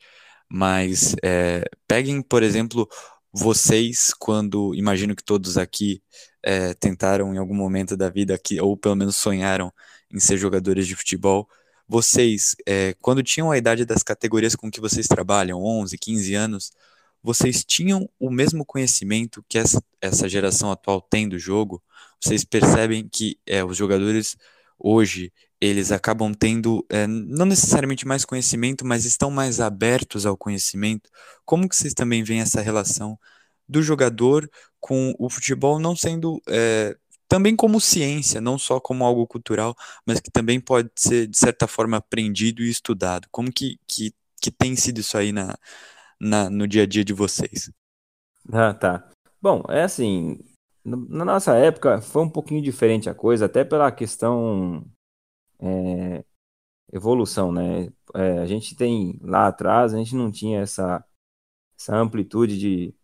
Mas 0.50 1.16
é, 1.24 1.64
peguem, 1.88 2.22
por 2.22 2.42
exemplo, 2.44 2.88
vocês, 3.32 4.14
quando 4.18 4.74
imagino 4.76 5.16
que 5.16 5.24
todos 5.24 5.58
aqui 5.58 6.02
é, 6.44 6.74
tentaram 6.74 7.34
em 7.34 7.38
algum 7.38 7.56
momento 7.56 7.96
da 7.98 8.10
vida, 8.10 8.34
aqui, 8.36 8.60
ou 8.60 8.78
pelo 8.78 8.96
menos 8.96 9.16
sonharam 9.16 9.72
em 10.12 10.20
ser 10.20 10.38
jogadores 10.38 10.88
de 10.88 10.96
futebol, 10.96 11.48
vocês, 11.88 12.56
é, 12.66 12.94
quando 13.02 13.24
tinham 13.24 13.52
a 13.52 13.58
idade 13.58 13.86
das 13.86 14.04
categorias 14.04 14.56
com 14.56 14.70
que 14.70 14.82
vocês 14.82 15.08
trabalham, 15.08 15.64
11, 15.64 15.98
15 15.98 16.34
anos, 16.36 16.72
vocês 17.24 17.64
tinham 17.64 18.10
o 18.20 18.30
mesmo 18.30 18.66
conhecimento 18.66 19.44
que 19.48 19.58
essa, 19.58 19.82
essa 20.02 20.30
geração 20.30 20.72
atual 20.72 21.02
tem 21.02 21.28
do 21.28 21.40
jogo? 21.40 21.82
Vocês 22.22 22.44
percebem 22.44 23.08
que 23.08 23.40
é, 23.46 23.64
os 23.64 23.78
jogadores 23.78 24.38
hoje 24.80 25.32
eles 25.60 25.92
acabam 25.92 26.34
tendo 26.34 26.86
é, 26.90 27.08
não 27.08 27.46
necessariamente 27.46 28.08
mais 28.08 28.24
conhecimento, 28.24 28.86
mas 28.86 29.06
estão 29.06 29.32
mais 29.32 29.60
abertos 29.60 30.26
ao 30.26 30.38
conhecimento. 30.38 31.10
Como 31.46 31.68
que 31.68 31.76
vocês 31.76 31.94
também 31.94 32.24
veem 32.24 32.42
essa 32.42 32.62
relação 32.62 33.18
do 33.68 33.82
jogador 33.82 34.50
com 34.80 35.14
o 35.20 35.30
futebol 35.30 35.80
não 35.80 35.96
sendo 35.96 36.42
é, 36.48 36.96
também 37.28 37.56
como 37.56 37.82
ciência, 37.82 38.40
não 38.40 38.58
só 38.58 38.80
como 38.80 39.04
algo 39.04 39.28
cultural, 39.28 39.76
mas 40.06 40.20
que 40.20 40.32
também 40.32 40.60
pode 40.60 40.90
ser 40.96 41.28
de 41.28 41.38
certa 41.38 41.68
forma 41.68 41.98
aprendido 41.98 42.62
e 42.62 42.70
estudado. 42.70 43.28
Como 43.32 43.52
que, 43.52 43.80
que, 43.88 44.14
que 44.42 44.52
tem 44.52 44.76
sido 44.76 45.00
isso 45.00 45.18
aí 45.18 45.32
na, 45.32 45.58
na, 46.20 46.50
no 46.50 46.68
dia 46.68 46.84
a 46.84 46.86
dia 46.86 47.04
de 47.04 47.14
vocês? 47.14 47.72
Ah, 48.52 48.74
tá. 48.74 49.10
Bom, 49.42 49.64
é 49.70 49.84
assim, 49.84 50.40
na 50.86 51.26
nossa 51.26 51.56
época 51.56 52.00
foi 52.00 52.24
um 52.24 52.30
pouquinho 52.30 52.62
diferente 52.62 53.10
a 53.10 53.14
coisa, 53.14 53.46
até 53.46 53.66
pela 53.66 53.92
questão 53.92 54.86
é, 55.60 56.24
evolução, 56.92 57.52
né? 57.52 57.92
É, 58.16 58.40
a 58.40 58.46
gente 58.46 58.76
tem 58.76 59.20
lá 59.22 59.48
atrás, 59.48 59.94
a 59.94 59.98
gente 59.98 60.16
não 60.16 60.32
tinha 60.32 60.62
essa, 60.62 61.04
essa 61.78 61.96
amplitude 61.96 62.58
de, 62.58 62.96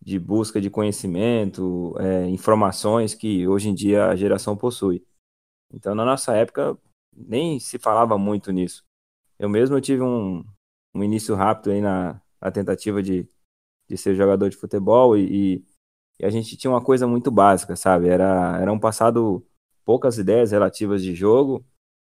de 0.00 0.18
busca 0.18 0.60
de 0.60 0.70
conhecimento, 0.70 1.94
é, 1.98 2.26
informações 2.28 3.14
que 3.14 3.46
hoje 3.48 3.68
em 3.68 3.74
dia 3.74 4.06
a 4.06 4.16
geração 4.16 4.56
possui. 4.56 5.04
Então, 5.72 5.94
na 5.94 6.04
nossa 6.04 6.34
época, 6.36 6.78
nem 7.16 7.58
se 7.60 7.78
falava 7.78 8.18
muito 8.18 8.52
nisso. 8.52 8.84
Eu 9.38 9.48
mesmo 9.48 9.80
tive 9.80 10.02
um, 10.02 10.44
um 10.94 11.02
início 11.02 11.34
rápido 11.34 11.72
aí 11.72 11.80
na, 11.80 12.20
na 12.40 12.50
tentativa 12.52 13.02
de, 13.02 13.28
de 13.88 13.96
ser 13.96 14.14
jogador 14.14 14.48
de 14.48 14.56
futebol 14.56 15.16
e, 15.16 15.56
e, 15.56 15.64
e, 16.20 16.26
a 16.26 16.30
gente 16.30 16.56
tinha 16.56 16.70
uma 16.70 16.82
coisa 16.82 17.06
muito 17.06 17.30
básica, 17.30 17.76
sabe? 17.76 18.08
Era, 18.08 18.58
era 18.60 18.72
um 18.72 18.78
passado 18.78 19.46
poucas 19.84 20.18
ideias 20.18 20.52
relativas 20.52 21.02
de 21.02 21.14
jogo, 21.14 21.64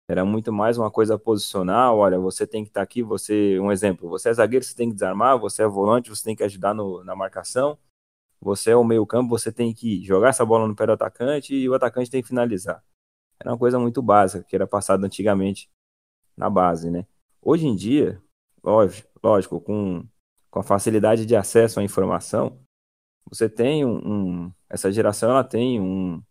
era 0.10 0.26
muito 0.26 0.52
mais 0.52 0.76
uma 0.78 0.90
coisa 0.90 1.20
posicional. 1.20 2.00
Olha, 2.00 2.20
você 2.20 2.48
tem 2.48 2.64
que 2.64 2.72
estar 2.72 2.80
tá 2.80 2.84
aqui, 2.84 3.04
você, 3.04 3.60
um 3.60 3.72
exemplo, 3.72 4.10
você 4.10 4.30
é 4.30 4.34
zagueiro, 4.34 4.66
você 4.66 4.76
tem 4.76 4.90
que 4.90 4.96
desarmar, 4.96 5.38
você 5.38 5.62
é 5.62 5.68
volante, 5.68 6.10
você 6.10 6.24
tem 6.24 6.36
que 6.36 6.44
ajudar 6.44 6.74
no, 6.74 7.04
na 7.04 7.16
marcação, 7.16 7.78
você 8.42 8.72
é 8.72 8.76
o 8.76 8.84
meio-campo, 8.84 9.30
você 9.30 9.52
tem 9.52 9.74
que 9.74 10.04
jogar 10.04 10.30
essa 10.30 10.44
bola 10.44 10.68
no 10.68 10.76
pé 10.76 10.88
do 10.88 10.94
atacante 10.94 11.54
e 11.56 11.70
o 11.70 11.76
atacante 11.76 12.10
tem 12.10 12.22
que 12.24 12.28
finalizar. 12.28 12.84
Era 13.40 13.52
uma 13.52 13.58
coisa 13.58 13.78
muito 13.80 14.02
básica, 14.02 14.44
que 14.44 14.56
era 14.56 14.66
passado 14.68 15.06
antigamente 15.06 15.70
na 16.36 16.50
base, 16.50 16.90
né? 16.90 17.06
Hoje 17.42 17.68
em 17.68 17.76
dia, 17.76 18.22
lógico, 18.64 19.10
lógico 19.24 19.62
com 19.62 20.04
com 20.50 20.60
a 20.60 20.64
facilidade 20.64 21.26
de 21.26 21.36
acesso 21.36 21.80
à 21.80 21.84
informação, 21.84 22.60
você 23.30 23.48
tem 23.48 23.86
um, 23.86 24.48
um 24.48 24.54
essa 24.70 24.92
geração 24.92 25.30
ela 25.30 25.44
tem 25.44 25.80
um, 25.80 26.22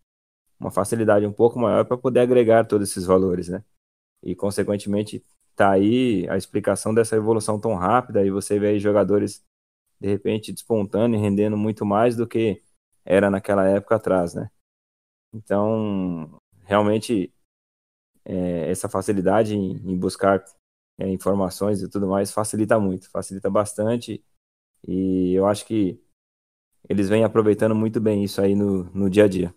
uma 0.58 0.70
facilidade 0.70 1.26
um 1.26 1.32
pouco 1.32 1.58
maior 1.58 1.84
para 1.84 1.96
poder 1.96 2.20
agregar 2.20 2.66
todos 2.66 2.90
esses 2.90 3.04
valores, 3.04 3.48
né? 3.48 3.64
E 4.22 4.34
consequentemente 4.34 5.24
tá 5.54 5.72
aí 5.72 6.28
a 6.28 6.36
explicação 6.36 6.94
dessa 6.94 7.16
evolução 7.16 7.60
tão 7.60 7.74
rápida 7.74 8.24
e 8.24 8.30
você 8.30 8.58
vê 8.58 8.68
aí 8.68 8.78
jogadores 8.80 9.44
de 10.00 10.08
repente 10.08 10.52
despontando 10.52 11.16
e 11.16 11.18
rendendo 11.18 11.56
muito 11.56 11.84
mais 11.84 12.16
do 12.16 12.26
que 12.26 12.62
era 13.04 13.30
naquela 13.30 13.66
época 13.66 13.96
atrás, 13.96 14.34
né? 14.34 14.50
Então, 15.32 16.40
realmente 16.64 17.32
é, 18.24 18.70
essa 18.70 18.88
facilidade 18.88 19.56
em, 19.56 19.72
em 19.90 19.98
buscar 19.98 20.44
é, 20.98 21.08
informações 21.08 21.82
e 21.82 21.88
tudo 21.88 22.06
mais, 22.06 22.32
facilita 22.32 22.78
muito, 22.78 23.10
facilita 23.10 23.50
bastante. 23.50 24.22
E 24.86 25.32
eu 25.34 25.46
acho 25.46 25.66
que 25.66 26.00
eles 26.88 27.08
vêm 27.08 27.24
aproveitando 27.24 27.74
muito 27.74 28.00
bem 28.00 28.24
isso 28.24 28.40
aí 28.40 28.54
no, 28.54 28.84
no 28.92 29.10
dia 29.10 29.24
a 29.24 29.28
dia. 29.28 29.54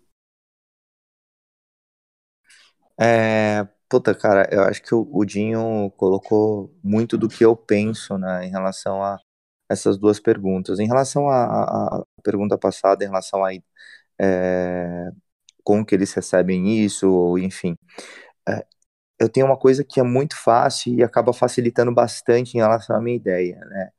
É, 3.02 3.68
puta, 3.90 4.14
cara, 4.16 4.48
eu 4.52 4.64
acho 4.64 4.82
que 4.84 4.94
o, 4.94 5.08
o 5.12 5.26
Dinho 5.26 5.90
colocou 5.98 6.72
muito 6.84 7.18
do 7.18 7.28
que 7.28 7.44
eu 7.44 7.56
penso, 7.56 8.18
né, 8.18 8.46
em 8.46 8.50
relação 8.52 9.04
a 9.04 9.18
essas 9.70 9.98
duas 9.98 10.20
perguntas. 10.20 10.80
Em 10.80 10.88
relação 10.88 11.30
à 11.30 12.04
pergunta 12.24 12.58
passada, 12.58 13.04
em 13.04 13.08
relação 13.08 13.44
a 13.46 13.52
é, 14.22 15.10
como 15.64 15.86
que 15.86 15.96
eles 15.96 16.14
recebem 16.14 16.84
isso, 16.86 17.10
ou 17.12 17.40
enfim, 17.40 17.76
é, 18.48 18.66
eu 19.20 19.30
tenho 19.30 19.46
uma 19.48 19.58
coisa 19.58 19.84
que 19.84 20.00
é 20.00 20.04
muito 20.04 20.36
fácil 20.38 20.94
e 20.96 21.04
acaba 21.04 21.34
facilitando 21.34 21.94
bastante 21.94 22.56
em 22.56 22.60
relação 22.62 22.96
à 22.96 23.02
minha 23.02 23.16
ideia, 23.18 23.58
né? 23.66 23.90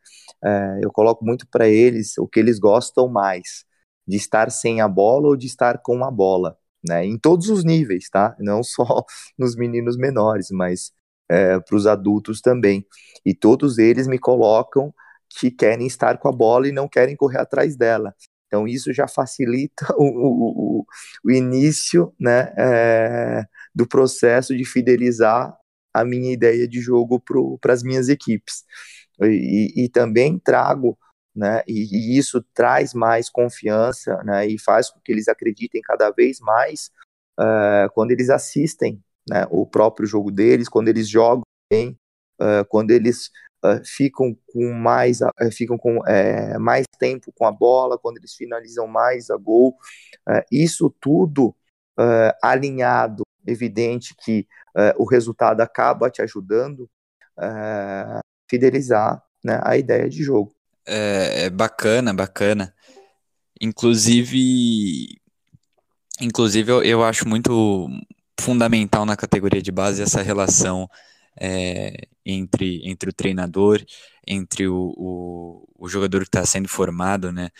É, 0.44 0.80
eu 0.84 0.92
coloco 0.92 1.24
muito 1.24 1.46
para 1.48 1.68
eles 1.68 2.18
o 2.18 2.26
que 2.28 2.40
eles 2.40 2.58
gostam 2.58 3.08
mais, 3.08 3.64
de 4.06 4.16
estar 4.16 4.50
sem 4.50 4.80
a 4.80 4.88
bola 4.88 5.28
ou 5.28 5.36
de 5.36 5.46
estar 5.46 5.78
com 5.82 6.04
a 6.04 6.10
bola, 6.10 6.58
né? 6.84 7.04
Em 7.06 7.18
todos 7.18 7.48
os 7.48 7.64
níveis, 7.64 8.08
tá? 8.10 8.36
Não 8.38 8.62
só 8.64 9.04
nos 9.38 9.56
meninos 9.56 9.96
menores, 9.96 10.48
mas 10.50 10.92
é, 11.28 11.58
para 11.60 11.76
os 11.76 11.86
adultos 11.86 12.40
também. 12.40 12.86
E 13.24 13.34
todos 13.34 13.78
eles 13.78 14.06
me 14.06 14.18
colocam 14.18 14.92
que 15.28 15.50
querem 15.50 15.86
estar 15.86 16.18
com 16.18 16.28
a 16.28 16.32
bola 16.32 16.68
e 16.68 16.72
não 16.72 16.88
querem 16.88 17.16
correr 17.16 17.38
atrás 17.38 17.76
dela. 17.76 18.14
Então 18.46 18.68
isso 18.68 18.92
já 18.92 19.08
facilita 19.08 19.86
o, 19.96 20.80
o, 20.82 20.86
o 21.24 21.30
início 21.30 22.14
né, 22.20 22.52
é, 22.58 23.44
do 23.74 23.86
processo 23.86 24.54
de 24.56 24.64
fidelizar 24.64 25.56
a 25.94 26.04
minha 26.04 26.32
ideia 26.32 26.66
de 26.68 26.80
jogo 26.80 27.20
para 27.60 27.72
as 27.72 27.82
minhas 27.82 28.08
equipes. 28.08 28.64
E, 29.20 29.84
e, 29.84 29.88
também 29.88 30.38
trago, 30.38 30.98
né, 31.34 31.62
e, 31.66 32.14
e, 32.14 32.18
isso 32.18 32.44
traz 32.54 32.92
mais 32.92 33.30
confiança 33.30 34.22
né, 34.22 34.46
e 34.46 34.58
faz 34.58 34.90
com 34.90 35.00
que 35.00 35.10
eles 35.10 35.28
acreditem 35.28 35.80
cada 35.80 36.10
vez 36.10 36.38
mais 36.40 36.90
uh, 37.40 37.90
quando 37.94 38.10
eles 38.10 38.28
assistem 38.28 39.02
né, 39.28 39.46
o 39.50 39.66
próprio 39.66 40.06
jogo 40.06 40.30
deles, 40.30 40.68
quando 40.68 40.88
eles 40.88 41.08
jogam 41.08 41.42
bem, 41.72 41.98
uh, 42.40 42.64
quando 42.68 42.90
eles 42.90 43.30
uh, 43.64 43.82
ficam 43.84 44.36
com 44.52 44.72
mais 44.72 45.20
ficam 45.52 45.78
com 45.78 46.00
mais 46.60 46.84
tempo 46.98 47.32
com 47.32 47.46
a 47.46 47.52
bola, 47.52 47.98
quando 47.98 48.18
eles 48.18 48.34
finalizam 48.34 48.86
mais 48.86 49.30
a 49.30 49.36
gol. 49.36 49.76
isso 50.50 50.94
tudo 51.00 51.54
alinhado, 52.42 53.22
evidente 53.46 54.14
que 54.16 54.46
o 54.96 55.04
resultado 55.04 55.60
acaba 55.60 56.10
te 56.10 56.22
ajudando 56.22 56.88
fidelizar 58.48 59.22
né, 59.44 59.60
a 59.62 59.76
ideia 59.76 60.08
de 60.08 60.22
jogo. 60.22 60.54
É, 60.86 61.44
é 61.44 61.50
bacana, 61.50 62.12
bacana. 62.12 62.74
Inclusive, 63.60 65.20
inclusive 66.20 66.70
eu, 66.72 66.82
eu 66.82 67.04
acho 67.04 67.28
muito 67.28 67.88
fundamental 68.40 69.06
na 69.06 69.16
categoria 69.16 69.62
de 69.62 69.70
base 69.70 70.02
essa 70.02 70.22
relação 70.22 70.88
é, 71.40 72.08
entre, 72.24 72.80
entre 72.84 73.10
o 73.10 73.12
treinador, 73.12 73.84
entre 74.26 74.66
o, 74.66 74.92
o, 74.96 75.68
o 75.78 75.88
jogador 75.88 76.22
que 76.22 76.28
está 76.28 76.44
sendo 76.44 76.68
formado, 76.68 77.32
né? 77.32 77.50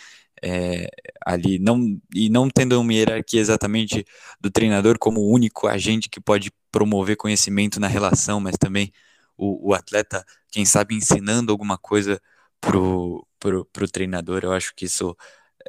É, 0.45 0.89
ali 1.25 1.57
não 1.57 2.01
e 2.13 2.29
não 2.29 2.49
tendo 2.49 2.79
uma 2.81 2.93
hierarquia 2.93 3.39
exatamente 3.39 4.05
do 4.41 4.51
treinador 4.51 4.99
como 4.99 5.21
o 5.21 5.31
único 5.31 5.67
agente 5.67 6.09
que 6.09 6.19
pode 6.19 6.51
promover 6.69 7.15
conhecimento 7.15 7.79
na 7.79 7.87
relação, 7.87 8.41
mas 8.41 8.57
também 8.57 8.91
o, 9.37 9.69
o 9.69 9.73
atleta, 9.73 10.25
quem 10.51 10.65
sabe, 10.65 10.95
ensinando 10.95 11.51
alguma 11.51 11.77
coisa 11.77 12.21
pro, 12.63 13.27
pro, 13.39 13.65
pro 13.65 13.87
treinador. 13.87 14.41
Eu 14.43 14.53
acho 14.53 14.73
que 14.75 14.85
isso 14.85 15.15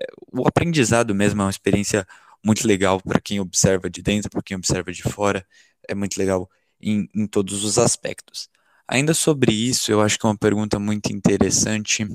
é, 0.00 0.07
o 0.33 0.46
aprendizado 0.46 1.14
mesmo 1.14 1.42
é 1.42 1.44
uma 1.44 1.50
experiência 1.50 2.07
muito 2.44 2.66
legal 2.66 3.00
para 3.00 3.20
quem 3.20 3.40
observa 3.40 3.90
de 3.90 4.02
dentro, 4.02 4.30
para 4.30 4.42
quem 4.42 4.57
observa 4.57 4.92
de 4.92 5.02
fora. 5.02 5.46
É 5.88 5.94
muito 5.94 6.16
legal 6.16 6.48
em, 6.80 7.09
em 7.14 7.26
todos 7.26 7.64
os 7.64 7.78
aspectos. 7.78 8.48
Ainda 8.87 9.14
sobre 9.14 9.52
isso, 9.52 9.90
eu 9.90 10.00
acho 10.00 10.18
que 10.18 10.26
é 10.26 10.28
uma 10.28 10.37
pergunta 10.37 10.78
muito 10.78 11.12
interessante 11.12 12.07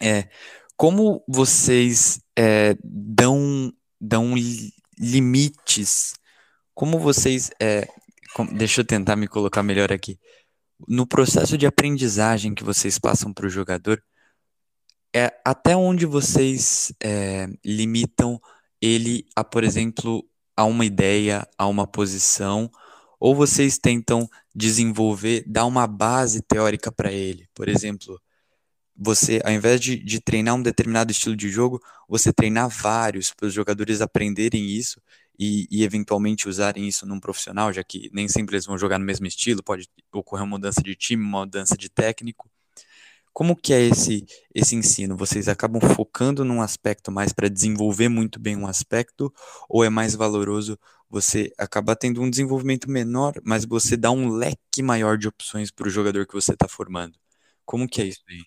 é 0.00 0.28
como 0.76 1.22
vocês 1.28 2.22
é, 2.34 2.74
dão, 2.82 3.70
dão 4.00 4.34
limites, 4.98 6.14
como 6.74 6.98
vocês, 6.98 7.50
é, 7.60 7.86
deixa 8.52 8.80
eu 8.80 8.84
tentar 8.86 9.14
me 9.14 9.28
colocar 9.28 9.62
melhor 9.62 9.92
aqui, 9.92 10.18
no 10.88 11.06
processo 11.06 11.56
de 11.56 11.66
aprendizagem 11.66 12.54
que 12.54 12.64
vocês 12.64 12.98
passam 12.98 13.32
para 13.32 13.46
o 13.46 13.50
jogador, 13.50 14.02
é 15.14 15.32
até 15.44 15.76
onde 15.76 16.06
vocês 16.06 16.92
é, 17.02 17.48
limitam 17.64 18.40
ele 18.80 19.26
a, 19.34 19.42
por 19.42 19.64
exemplo, 19.64 20.24
a 20.56 20.64
uma 20.64 20.84
ideia, 20.84 21.46
a 21.58 21.66
uma 21.66 21.86
posição, 21.86 22.70
ou 23.18 23.34
vocês 23.34 23.78
tentam 23.78 24.28
desenvolver, 24.54 25.44
dar 25.46 25.66
uma 25.66 25.86
base 25.86 26.40
teórica 26.42 26.90
para 26.90 27.12
ele. 27.12 27.48
Por 27.54 27.68
exemplo, 27.68 28.20
você, 28.96 29.40
ao 29.44 29.52
invés 29.52 29.80
de, 29.80 29.96
de 29.96 30.20
treinar 30.20 30.54
um 30.54 30.62
determinado 30.62 31.10
estilo 31.10 31.36
de 31.36 31.48
jogo, 31.48 31.80
você 32.08 32.32
treinar 32.32 32.68
vários 32.68 33.32
para 33.32 33.46
os 33.46 33.52
jogadores 33.52 34.00
aprenderem 34.00 34.64
isso 34.66 35.00
e, 35.42 35.66
e, 35.70 35.82
eventualmente 35.84 36.50
usarem 36.50 36.86
isso 36.86 37.06
num 37.06 37.18
profissional, 37.18 37.72
já 37.72 37.82
que 37.82 38.10
nem 38.12 38.28
sempre 38.28 38.56
eles 38.56 38.66
vão 38.66 38.76
jogar 38.76 38.98
no 38.98 39.06
mesmo 39.06 39.26
estilo, 39.26 39.62
pode 39.62 39.88
ocorrer 40.12 40.44
uma 40.44 40.58
mudança 40.58 40.82
de 40.82 40.94
time, 40.94 41.24
uma 41.24 41.40
mudança 41.40 41.78
de 41.78 41.88
técnico. 41.88 42.50
Como 43.32 43.56
que 43.56 43.72
é 43.72 43.80
esse, 43.80 44.26
esse 44.54 44.76
ensino? 44.76 45.16
Vocês 45.16 45.48
acabam 45.48 45.80
focando 45.80 46.44
num 46.44 46.60
aspecto 46.60 47.10
mais 47.10 47.32
para 47.32 47.48
desenvolver 47.48 48.10
muito 48.10 48.38
bem 48.38 48.54
um 48.54 48.66
aspecto, 48.66 49.32
ou 49.66 49.82
é 49.82 49.88
mais 49.88 50.14
valoroso 50.14 50.78
você 51.08 51.50
acabar 51.56 51.96
tendo 51.96 52.20
um 52.20 52.28
desenvolvimento 52.28 52.90
menor, 52.90 53.32
mas 53.42 53.64
você 53.64 53.96
dá 53.96 54.10
um 54.10 54.28
leque 54.28 54.82
maior 54.82 55.16
de 55.16 55.26
opções 55.26 55.70
para 55.70 55.86
o 55.86 55.90
jogador 55.90 56.26
que 56.26 56.34
você 56.34 56.52
está 56.52 56.68
formando? 56.68 57.18
Como 57.64 57.88
que 57.88 58.02
é 58.02 58.04
isso 58.04 58.22
aí? 58.28 58.42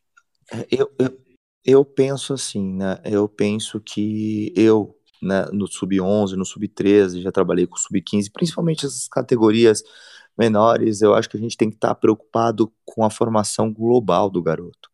É, 0.52 0.68
eu, 0.70 0.94
eu, 1.00 1.20
eu 1.66 1.86
penso 1.86 2.36
assim, 2.36 2.76
né? 2.76 3.02
Eu 3.04 3.28
penso 3.28 3.82
que 3.82 4.54
eu, 4.56 4.96
né, 5.24 5.46
no 5.52 5.68
sub-11, 5.68 6.34
no 6.34 6.46
sub-13, 6.46 7.22
já 7.22 7.32
trabalhei 7.32 7.66
com 7.66 7.78
sub-15, 7.78 8.30
principalmente 8.32 8.86
essas 8.86 9.08
categorias 9.08 9.82
menores, 10.38 11.02
eu 11.02 11.14
acho 11.14 11.30
que 11.30 11.38
a 11.38 11.40
gente 11.40 11.58
tem 11.58 11.70
que 11.70 11.76
estar 11.76 11.90
tá 11.90 11.96
preocupado 11.96 12.72
com 12.86 13.04
a 13.06 13.10
formação 13.10 13.72
global 13.72 14.30
do 14.30 14.42
garoto. 14.42 14.92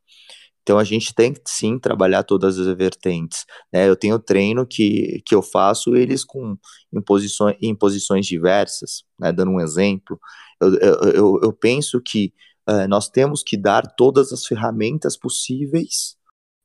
Então 0.62 0.78
a 0.78 0.84
gente 0.84 1.16
tem 1.16 1.34
que 1.34 1.42
sim 1.48 1.80
trabalhar 1.80 2.22
todas 2.22 2.60
as 2.60 2.68
vertentes. 2.78 3.44
Né? 3.74 3.90
Eu 3.90 3.96
tenho 3.96 4.20
treino 4.20 4.68
que, 4.68 5.20
que 5.26 5.34
eu 5.34 5.42
faço 5.42 5.96
eles 5.96 6.24
com 6.24 6.56
em 6.94 7.02
posições, 7.02 7.58
em 7.60 7.74
posições 7.74 8.28
diversas, 8.28 9.04
né? 9.20 9.32
dando 9.32 9.52
um 9.52 9.60
exemplo. 9.60 10.20
Eu, 10.62 10.76
eu, 10.76 11.40
eu 11.42 11.54
penso 11.54 12.00
que 12.00 12.34
uh, 12.70 12.88
nós 12.88 13.10
temos 13.10 13.42
que 13.42 13.58
dar 13.58 13.82
todas 13.96 14.32
as 14.32 14.46
ferramentas 14.46 15.18
possíveis 15.18 16.19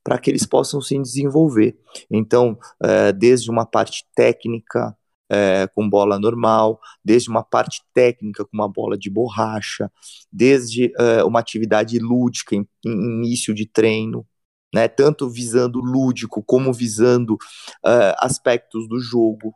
para 0.05 0.19
que 0.19 0.31
eles 0.31 0.47
possam 0.47 0.81
se 0.83 0.97
desenvolver. 1.01 1.77
Então, 2.11 2.59
uh, 2.83 3.13
desde 3.17 3.51
uma 3.51 3.65
parte 3.65 4.05
técnica, 4.15 4.95
é, 5.29 5.67
com 5.69 5.89
bola 5.89 6.19
normal, 6.19 6.81
desde 7.05 7.31
uma 7.31 7.43
parte 7.43 7.83
técnica 7.93 8.45
com 8.45 8.51
uma 8.53 8.69
bola 8.69 8.97
de 8.97 9.11
borracha, 9.11 9.91
desde 10.33 10.93
é, 10.99 11.25
uma 11.25 11.41
atividade 11.41 11.99
lúdica 11.99 12.55
em, 12.55 12.69
em, 12.85 13.19
início 13.19 13.55
de 13.55 13.67
treino, 13.67 14.27
né, 14.75 14.89
tanto 14.89 15.29
visando 15.31 15.81
lúdico 15.81 16.43
como 16.43 16.73
visando 16.73 17.37
é, 17.85 18.15
aspectos 18.19 18.89
do 18.89 18.99
jogo, 19.01 19.55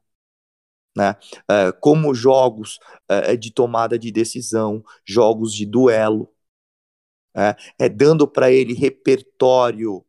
né, 0.96 1.16
é, 1.48 1.72
como 1.72 2.14
jogos 2.14 2.78
é, 3.08 3.36
de 3.36 3.52
tomada 3.52 3.98
de 3.98 4.10
decisão, 4.10 4.82
jogos 5.06 5.52
de 5.54 5.66
duelo, 5.66 6.32
é, 7.36 7.56
é 7.78 7.88
dando 7.88 8.26
para 8.26 8.50
ele 8.50 8.74
repertório 8.74 10.04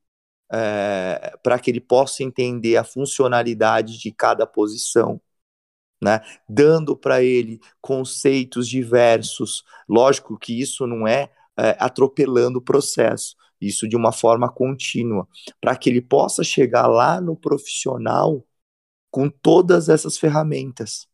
é, 0.52 1.38
para 1.44 1.60
que 1.60 1.70
ele 1.72 1.82
possa 1.82 2.24
entender 2.24 2.78
a 2.78 2.84
funcionalidade 2.84 4.00
de 4.00 4.12
cada 4.12 4.46
posição 4.48 5.22
né, 6.02 6.22
dando 6.48 6.96
para 6.96 7.24
ele 7.24 7.60
conceitos 7.82 8.68
diversos. 8.68 9.64
Lógico 9.88 10.38
que 10.38 10.60
isso 10.60 10.88
não 10.88 11.08
é, 11.08 11.30
é 11.58 11.76
atropelando 11.80 12.60
o 12.60 12.62
processo, 12.62 13.36
isso 13.60 13.88
de 13.88 13.96
uma 13.96 14.12
forma 14.12 14.50
contínua, 14.50 15.28
para 15.60 15.76
que 15.76 15.90
ele 15.90 16.02
possa 16.02 16.44
chegar 16.44 16.88
lá 16.88 17.20
no 17.20 17.36
profissional 17.36 18.46
com 19.12 19.30
todas 19.30 19.90
essas 19.90 20.18
ferramentas, 20.18 21.08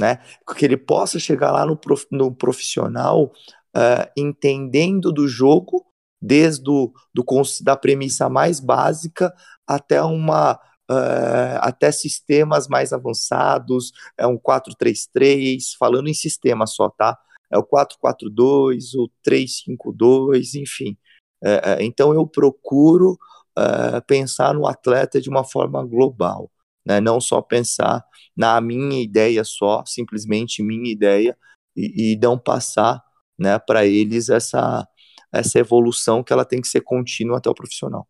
né? 0.00 0.18
Que 0.56 0.64
ele 0.64 0.76
possa 0.76 1.18
chegar 1.18 1.52
lá 1.52 1.66
no, 1.66 1.76
prof, 1.76 2.06
no 2.10 2.34
profissional 2.34 3.32
uh, 3.76 4.10
entendendo 4.16 5.12
do 5.12 5.28
jogo, 5.28 5.86
desde 6.24 6.62
do, 6.62 6.92
do, 7.14 7.24
da 7.62 7.76
premissa 7.76 8.30
mais 8.30 8.58
básica 8.58 9.32
até 9.66 10.02
uma 10.02 10.54
uh, 10.90 11.58
até 11.60 11.92
sistemas 11.92 12.66
mais 12.66 12.92
avançados, 12.92 13.92
é 14.16 14.26
um 14.26 14.38
433, 14.38 15.74
falando 15.78 16.08
em 16.08 16.14
sistema 16.14 16.66
só, 16.66 16.88
tá? 16.88 17.18
É 17.50 17.58
o 17.58 17.62
442, 17.62 18.94
o 18.94 19.10
352, 19.22 20.54
enfim. 20.54 20.96
Uh, 21.42 21.80
então 21.80 22.14
eu 22.14 22.26
procuro 22.26 23.18
uh, 23.58 24.02
pensar 24.06 24.54
no 24.54 24.66
atleta 24.66 25.20
de 25.20 25.28
uma 25.28 25.44
forma 25.44 25.84
global, 25.84 26.50
né? 26.86 27.00
não 27.00 27.20
só 27.20 27.42
pensar 27.42 28.02
na 28.34 28.60
minha 28.62 29.02
ideia 29.02 29.44
só, 29.44 29.84
simplesmente 29.86 30.62
minha 30.62 30.90
ideia, 30.90 31.36
e, 31.76 32.12
e 32.12 32.16
não 32.16 32.38
passar 32.38 33.02
né, 33.38 33.58
para 33.58 33.84
eles 33.84 34.28
essa, 34.28 34.86
essa 35.34 35.58
evolução 35.58 36.22
que 36.22 36.32
ela 36.32 36.44
tem 36.44 36.60
que 36.60 36.68
ser 36.68 36.80
contínua 36.80 37.38
até 37.38 37.50
o 37.50 37.54
profissional. 37.54 38.06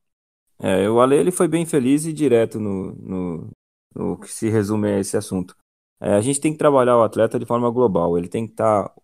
É, 0.59 0.89
o 0.89 1.01
Ale 1.01 1.16
ele 1.16 1.31
foi 1.31 1.49
bem 1.49 1.66
feliz 1.66 2.05
e 2.05 2.12
direto 2.12 2.61
no, 2.61 2.93
no, 2.95 3.51
no 3.95 4.18
que 4.18 4.29
se 4.29 4.49
resume 4.49 4.89
a 4.89 4.99
esse 5.01 5.16
assunto. 5.16 5.57
É, 6.01 6.14
a 6.14 6.20
gente 6.20 6.41
tem 6.41 6.53
que 6.53 6.59
trabalhar 6.59 6.99
o 6.99 7.03
atleta 7.03 7.39
de 7.39 7.47
forma 7.47 7.70
global, 7.70 8.18
ele 8.18 8.29
tem 8.29 8.47
que 8.47 8.53
estar 8.53 8.89
tá 8.89 8.95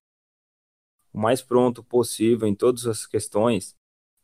o 1.12 1.20
mais 1.20 1.42
pronto 1.42 1.82
possível 1.82 2.46
em 2.46 2.54
todas 2.54 2.86
as 2.86 3.06
questões, 3.06 3.74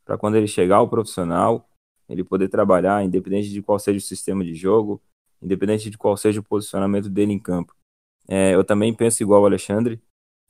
para 0.05 0.17
quando 0.17 0.35
ele 0.35 0.47
chegar 0.47 0.77
ao 0.77 0.89
profissional, 0.89 1.69
ele 2.07 2.23
poder 2.23 2.47
trabalhar, 2.47 3.03
independente 3.03 3.49
de 3.49 3.61
qual 3.61 3.77
seja 3.77 3.97
o 3.97 4.01
sistema 4.01 4.43
de 4.43 4.53
jogo, 4.53 5.01
independente 5.41 5.89
de 5.89 5.97
qual 5.97 6.15
seja 6.15 6.39
o 6.39 6.43
posicionamento 6.43 7.09
dele 7.09 7.33
em 7.33 7.39
campo. 7.39 7.75
É, 8.27 8.55
eu 8.55 8.63
também 8.63 8.93
penso 8.93 9.21
igual 9.21 9.41
o 9.41 9.45
Alexandre, 9.45 10.01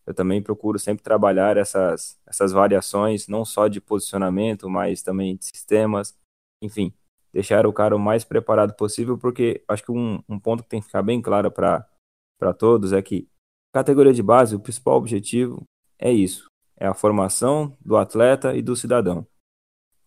eu 0.08 0.14
também 0.14 0.42
procuro 0.42 0.80
sempre 0.80 1.04
trabalhar 1.04 1.58
essas, 1.58 2.18
essas 2.26 2.54
variações, 2.54 3.28
não 3.28 3.44
só 3.44 3.68
de 3.68 3.82
posicionamento, 3.82 4.70
mas 4.70 5.04
também 5.04 5.36
de 5.36 5.46
sistemas, 5.46 6.18
enfim, 6.64 6.94
deixar 7.34 7.68
o 7.68 7.74
cara 7.74 7.94
o 7.94 8.00
mais 8.00 8.24
preparado 8.24 8.74
possível, 8.74 9.18
porque 9.18 9.62
acho 9.68 9.84
que 9.84 9.92
um, 9.92 10.24
um 10.30 10.40
ponto 10.40 10.64
que 10.64 10.70
tem 10.70 10.80
que 10.80 10.86
ficar 10.86 11.04
bem 11.04 11.22
claro 11.22 11.52
para 11.52 12.54
todos 12.58 12.94
é 12.94 13.02
que 13.02 13.28
categoria 13.74 14.14
de 14.14 14.24
base, 14.24 14.56
o 14.56 14.60
principal 14.62 14.96
objetivo 14.96 15.64
é 16.00 16.10
isso, 16.10 16.48
é 16.78 16.88
a 16.88 16.94
formação 16.94 17.76
do 17.82 17.98
atleta 17.98 18.56
e 18.56 18.62
do 18.62 18.78
cidadão. 18.78 19.28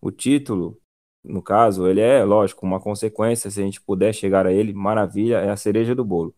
O 0.01 0.09
título, 0.09 0.81
no 1.23 1.43
caso, 1.43 1.87
ele 1.87 2.01
é, 2.01 2.23
lógico, 2.25 2.65
uma 2.65 2.81
consequência, 2.81 3.51
se 3.51 3.61
a 3.61 3.63
gente 3.63 3.79
puder 3.79 4.13
chegar 4.13 4.47
a 4.47 4.51
ele, 4.51 4.73
maravilha, 4.73 5.37
é 5.37 5.51
a 5.51 5.55
cereja 5.55 5.93
do 5.93 6.03
bolo. 6.03 6.35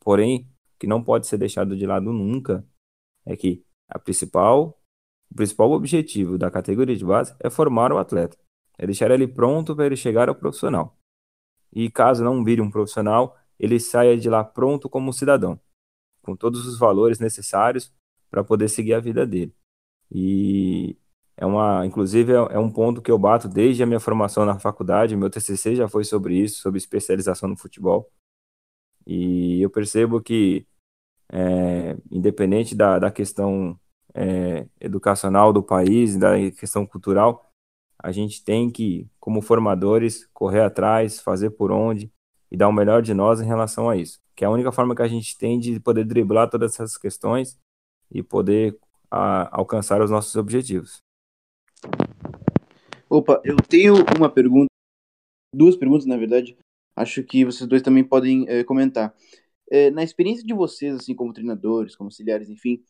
Porém, 0.00 0.42
o 0.74 0.78
que 0.78 0.86
não 0.86 1.02
pode 1.02 1.26
ser 1.26 1.38
deixado 1.38 1.74
de 1.74 1.86
lado 1.86 2.12
nunca 2.12 2.62
é 3.26 3.36
que 3.36 3.64
a 3.88 3.98
principal, 3.98 4.80
o 5.30 5.34
principal 5.34 5.72
objetivo 5.72 6.38
da 6.38 6.50
categoria 6.50 6.96
de 6.96 7.04
base 7.04 7.34
é 7.40 7.50
formar 7.50 7.92
o 7.92 7.98
atleta, 7.98 8.38
é 8.78 8.86
deixar 8.86 9.10
ele 9.10 9.26
pronto 9.26 9.74
para 9.74 9.86
ele 9.86 9.96
chegar 9.96 10.28
ao 10.28 10.34
profissional. 10.34 10.96
E 11.72 11.90
caso 11.90 12.24
não 12.24 12.44
vire 12.44 12.62
um 12.62 12.70
profissional, 12.70 13.36
ele 13.58 13.80
saia 13.80 14.16
de 14.16 14.30
lá 14.30 14.44
pronto 14.44 14.88
como 14.88 15.12
cidadão, 15.12 15.60
com 16.22 16.36
todos 16.36 16.66
os 16.66 16.78
valores 16.78 17.18
necessários 17.18 17.92
para 18.30 18.44
poder 18.44 18.68
seguir 18.68 18.94
a 18.94 19.00
vida 19.00 19.26
dele. 19.26 19.54
E 20.10 20.96
é 21.36 21.44
uma, 21.44 21.84
inclusive 21.84 22.32
é, 22.32 22.36
é 22.36 22.58
um 22.58 22.70
ponto 22.70 23.02
que 23.02 23.10
eu 23.10 23.18
bato 23.18 23.48
desde 23.48 23.82
a 23.82 23.86
minha 23.86 24.00
formação 24.00 24.44
na 24.44 24.58
faculdade, 24.58 25.16
meu 25.16 25.30
TCC 25.30 25.74
já 25.74 25.88
foi 25.88 26.04
sobre 26.04 26.36
isso, 26.36 26.60
sobre 26.60 26.78
especialização 26.78 27.48
no 27.48 27.56
futebol. 27.56 28.10
E 29.06 29.60
eu 29.62 29.70
percebo 29.70 30.20
que 30.20 30.66
é, 31.30 31.96
independente 32.10 32.74
da, 32.74 32.98
da 32.98 33.10
questão 33.10 33.78
é, 34.14 34.66
educacional 34.80 35.52
do 35.52 35.62
país, 35.62 36.16
da 36.16 36.34
questão 36.52 36.86
cultural, 36.86 37.50
a 37.98 38.12
gente 38.12 38.44
tem 38.44 38.70
que, 38.70 39.08
como 39.18 39.42
formadores, 39.42 40.26
correr 40.32 40.62
atrás, 40.62 41.20
fazer 41.20 41.50
por 41.50 41.72
onde 41.72 42.10
e 42.50 42.56
dar 42.56 42.68
o 42.68 42.72
melhor 42.72 43.02
de 43.02 43.12
nós 43.12 43.40
em 43.40 43.46
relação 43.46 43.88
a 43.90 43.96
isso. 43.96 44.20
Que 44.34 44.44
é 44.44 44.46
a 44.46 44.50
única 44.50 44.70
forma 44.70 44.94
que 44.94 45.02
a 45.02 45.08
gente 45.08 45.36
tem 45.36 45.58
de 45.58 45.80
poder 45.80 46.04
driblar 46.04 46.48
todas 46.48 46.74
essas 46.74 46.96
questões 46.96 47.58
e 48.10 48.22
poder 48.22 48.78
a, 49.10 49.56
alcançar 49.56 50.00
os 50.00 50.10
nossos 50.10 50.36
objetivos. 50.36 50.98
Opa, 53.08 53.40
eu 53.44 53.56
tenho 53.56 53.94
uma 54.16 54.28
pergunta, 54.28 54.70
duas 55.54 55.76
perguntas 55.76 56.06
na 56.06 56.16
verdade. 56.16 56.56
Acho 56.94 57.22
que 57.22 57.44
vocês 57.44 57.68
dois 57.68 57.82
também 57.82 58.02
podem 58.02 58.48
é, 58.48 58.64
comentar 58.64 59.14
é, 59.70 59.90
na 59.90 60.02
experiência 60.02 60.44
de 60.44 60.54
vocês, 60.54 60.96
assim, 60.96 61.14
como 61.14 61.32
treinadores, 61.32 61.96
como 61.96 62.08
auxiliares, 62.08 62.48
enfim, 62.48 62.82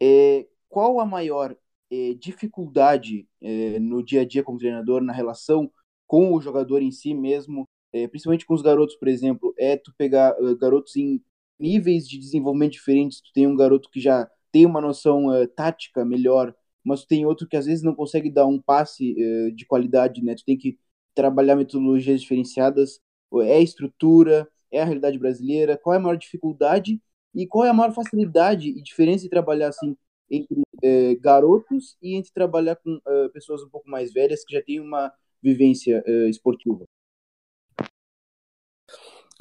é, 0.00 0.46
qual 0.68 1.00
a 1.00 1.06
maior 1.06 1.56
é, 1.90 2.14
dificuldade 2.14 3.28
é, 3.40 3.78
no 3.78 4.02
dia 4.02 4.22
a 4.22 4.24
dia 4.24 4.42
como 4.42 4.58
treinador, 4.58 5.02
na 5.02 5.12
relação 5.12 5.70
com 6.06 6.34
o 6.34 6.40
jogador 6.40 6.82
em 6.82 6.90
si 6.90 7.14
mesmo, 7.14 7.68
é, 7.92 8.08
principalmente 8.08 8.44
com 8.44 8.54
os 8.54 8.62
garotos, 8.62 8.96
por 8.96 9.08
exemplo, 9.08 9.54
é 9.56 9.76
tu 9.76 9.92
pegar 9.96 10.34
uh, 10.40 10.56
garotos 10.56 10.96
em 10.96 11.22
níveis 11.58 12.08
de 12.08 12.18
desenvolvimento 12.18 12.72
diferentes, 12.72 13.20
tu 13.20 13.30
tem 13.32 13.46
um 13.46 13.56
garoto 13.56 13.88
que 13.88 14.00
já 14.00 14.28
tem 14.50 14.66
uma 14.66 14.80
noção 14.80 15.26
uh, 15.28 15.46
tática 15.46 16.04
melhor, 16.04 16.54
mas 16.84 17.02
tu 17.02 17.08
tem 17.08 17.24
outro 17.24 17.46
que 17.46 17.56
às 17.56 17.66
vezes 17.66 17.84
não 17.84 17.94
consegue 17.94 18.30
dar 18.30 18.46
um 18.46 18.60
passe 18.60 19.12
uh, 19.12 19.52
de 19.52 19.64
qualidade, 19.64 20.22
né? 20.22 20.34
Tu 20.34 20.44
tem 20.44 20.58
que 20.58 20.76
trabalhar 21.14 21.56
metodologias 21.56 22.20
diferenciadas, 22.20 23.00
é 23.42 23.62
estrutura, 23.62 24.48
é 24.74 24.82
a 24.82 24.84
realidade 24.84 25.18
brasileira, 25.18 25.78
qual 25.78 25.94
é 25.94 25.96
a 25.96 26.00
maior 26.00 26.16
dificuldade 26.16 27.00
e 27.34 27.46
qual 27.46 27.64
é 27.64 27.70
a 27.70 27.74
maior 27.74 27.92
facilidade 27.92 28.68
e 28.68 28.82
diferença 28.82 29.24
de 29.24 29.30
trabalhar 29.30 29.68
assim 29.68 29.96
entre 30.30 30.62
é, 30.82 31.14
garotos 31.16 31.96
e 32.02 32.14
entre 32.14 32.32
trabalhar 32.32 32.76
com 32.76 32.96
uh, 32.96 33.30
pessoas 33.32 33.62
um 33.62 33.68
pouco 33.68 33.88
mais 33.88 34.12
velhas 34.12 34.44
que 34.44 34.54
já 34.54 34.62
têm 34.62 34.80
uma 34.80 35.12
vivência 35.42 36.02
uh, 36.06 36.28
esportiva? 36.28 36.84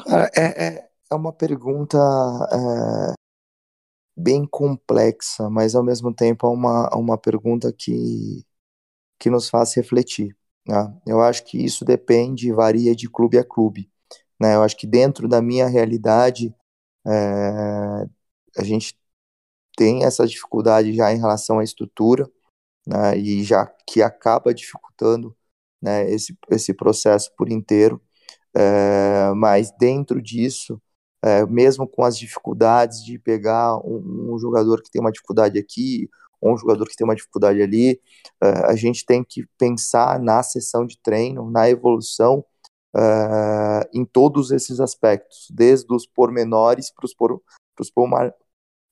Cara, 0.05 0.29
é, 0.36 0.65
é, 0.65 0.89
é 1.11 1.15
uma 1.15 1.31
pergunta 1.31 1.97
é, 1.97 3.13
bem 4.15 4.45
complexa, 4.45 5.49
mas 5.49 5.75
ao 5.75 5.84
mesmo 5.84 6.13
tempo 6.13 6.47
é 6.47 6.49
uma, 6.49 6.89
uma 6.95 7.17
pergunta 7.17 7.71
que, 7.71 8.43
que 9.19 9.29
nos 9.29 9.49
faz 9.49 9.73
refletir. 9.75 10.36
Né? 10.67 11.01
Eu 11.05 11.21
acho 11.21 11.45
que 11.45 11.63
isso 11.63 11.86
depende, 11.86 12.51
varia 12.51 12.95
de 12.95 13.09
clube 13.09 13.38
a 13.38 13.43
clube. 13.43 13.92
Né? 14.39 14.55
Eu 14.55 14.63
acho 14.63 14.77
que 14.77 14.88
dentro 14.88 15.27
da 15.27 15.41
minha 15.41 15.67
realidade, 15.67 16.53
é, 17.07 17.11
a 18.57 18.63
gente 18.63 18.97
tem 19.75 20.05
essa 20.05 20.27
dificuldade 20.27 20.93
já 20.93 21.11
em 21.13 21.19
relação 21.19 21.59
à 21.59 21.63
estrutura, 21.63 22.29
né? 22.88 23.17
e 23.17 23.43
já 23.43 23.65
que 23.88 24.01
acaba 24.01 24.53
dificultando 24.53 25.36
né, 25.81 26.09
esse, 26.09 26.38
esse 26.49 26.73
processo 26.73 27.31
por 27.38 27.49
inteiro. 27.49 28.01
É, 28.55 29.34
mas 29.36 29.71
dentro 29.77 30.21
disso, 30.21 30.81
é, 31.23 31.45
mesmo 31.45 31.88
com 31.88 32.03
as 32.03 32.17
dificuldades 32.17 33.03
de 33.03 33.19
pegar 33.19 33.77
um, 33.77 34.34
um, 34.34 34.39
jogador 34.39 34.81
que 34.81 34.91
tem 34.91 35.01
uma 35.01 35.11
dificuldade 35.11 35.59
aqui, 35.59 36.09
ou 36.39 36.53
um 36.53 36.57
jogador 36.57 36.88
que 36.88 36.95
tem 36.95 37.05
uma 37.05 37.15
dificuldade 37.15 37.61
ali, 37.61 37.99
é, 38.41 38.49
a 38.67 38.75
gente 38.75 39.05
tem 39.05 39.23
que 39.23 39.45
pensar 39.57 40.19
na 40.19 40.43
sessão 40.43 40.86
de 40.86 40.97
treino, 41.01 41.49
na 41.49 41.69
evolução 41.69 42.45
uh, 42.95 43.87
em 43.93 44.05
todos 44.05 44.51
esses 44.51 44.79
aspectos, 44.79 45.47
desde 45.51 45.93
os 45.93 46.05
pormenores 46.05 46.91
para 46.91 47.05
os 47.05 47.13
por, 47.13 47.41
por, 47.93 48.33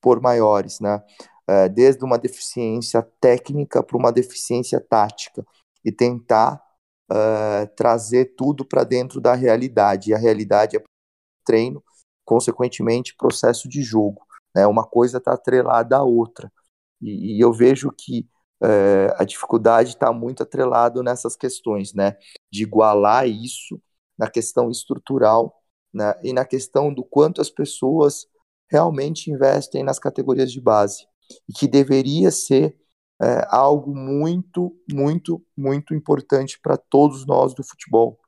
por 0.00 0.20
maiores, 0.20 0.80
né? 0.80 1.02
Uh, 1.48 1.68
desde 1.72 2.04
uma 2.04 2.18
deficiência 2.18 3.02
técnica 3.20 3.82
para 3.82 3.96
uma 3.96 4.12
deficiência 4.12 4.80
tática, 4.80 5.44
e 5.84 5.90
tentar 5.90 6.62
uh, 7.10 7.66
trazer 7.76 8.34
tudo 8.36 8.64
para 8.64 8.84
dentro 8.84 9.20
da 9.20 9.34
realidade. 9.34 10.10
E 10.10 10.14
a 10.14 10.18
realidade 10.18 10.76
é 10.76 10.82
treino, 11.44 11.82
consequentemente, 12.24 13.16
processo 13.16 13.68
de 13.68 13.82
jogo. 13.82 14.24
Né? 14.54 14.66
Uma 14.66 14.84
coisa 14.84 15.18
está 15.18 15.32
atrelada 15.32 15.96
à 15.96 16.02
outra. 16.02 16.52
E, 17.00 17.36
e 17.36 17.40
eu 17.40 17.52
vejo 17.52 17.90
que 17.90 18.28
uh, 18.62 19.14
a 19.16 19.24
dificuldade 19.24 19.90
está 19.90 20.12
muito 20.12 20.42
atrelado 20.42 21.02
nessas 21.02 21.36
questões, 21.36 21.92
né? 21.92 22.16
De 22.50 22.62
igualar 22.62 23.28
isso 23.28 23.80
na 24.18 24.30
questão 24.30 24.70
estrutural 24.70 25.62
né, 25.92 26.14
e 26.22 26.32
na 26.32 26.44
questão 26.44 26.92
do 26.92 27.04
quanto 27.04 27.40
as 27.40 27.50
pessoas 27.50 28.26
realmente 28.70 29.30
investem 29.30 29.82
nas 29.82 29.98
categorias 29.98 30.50
de 30.50 30.60
base 30.60 31.06
e 31.48 31.52
que 31.52 31.68
deveria 31.68 32.30
ser 32.30 32.76
é, 33.20 33.46
algo 33.48 33.94
muito, 33.94 34.76
muito, 34.90 35.44
muito 35.56 35.94
importante 35.94 36.58
para 36.60 36.76
todos 36.76 37.26
nós 37.26 37.54
do 37.54 37.62
futebol, 37.62 38.18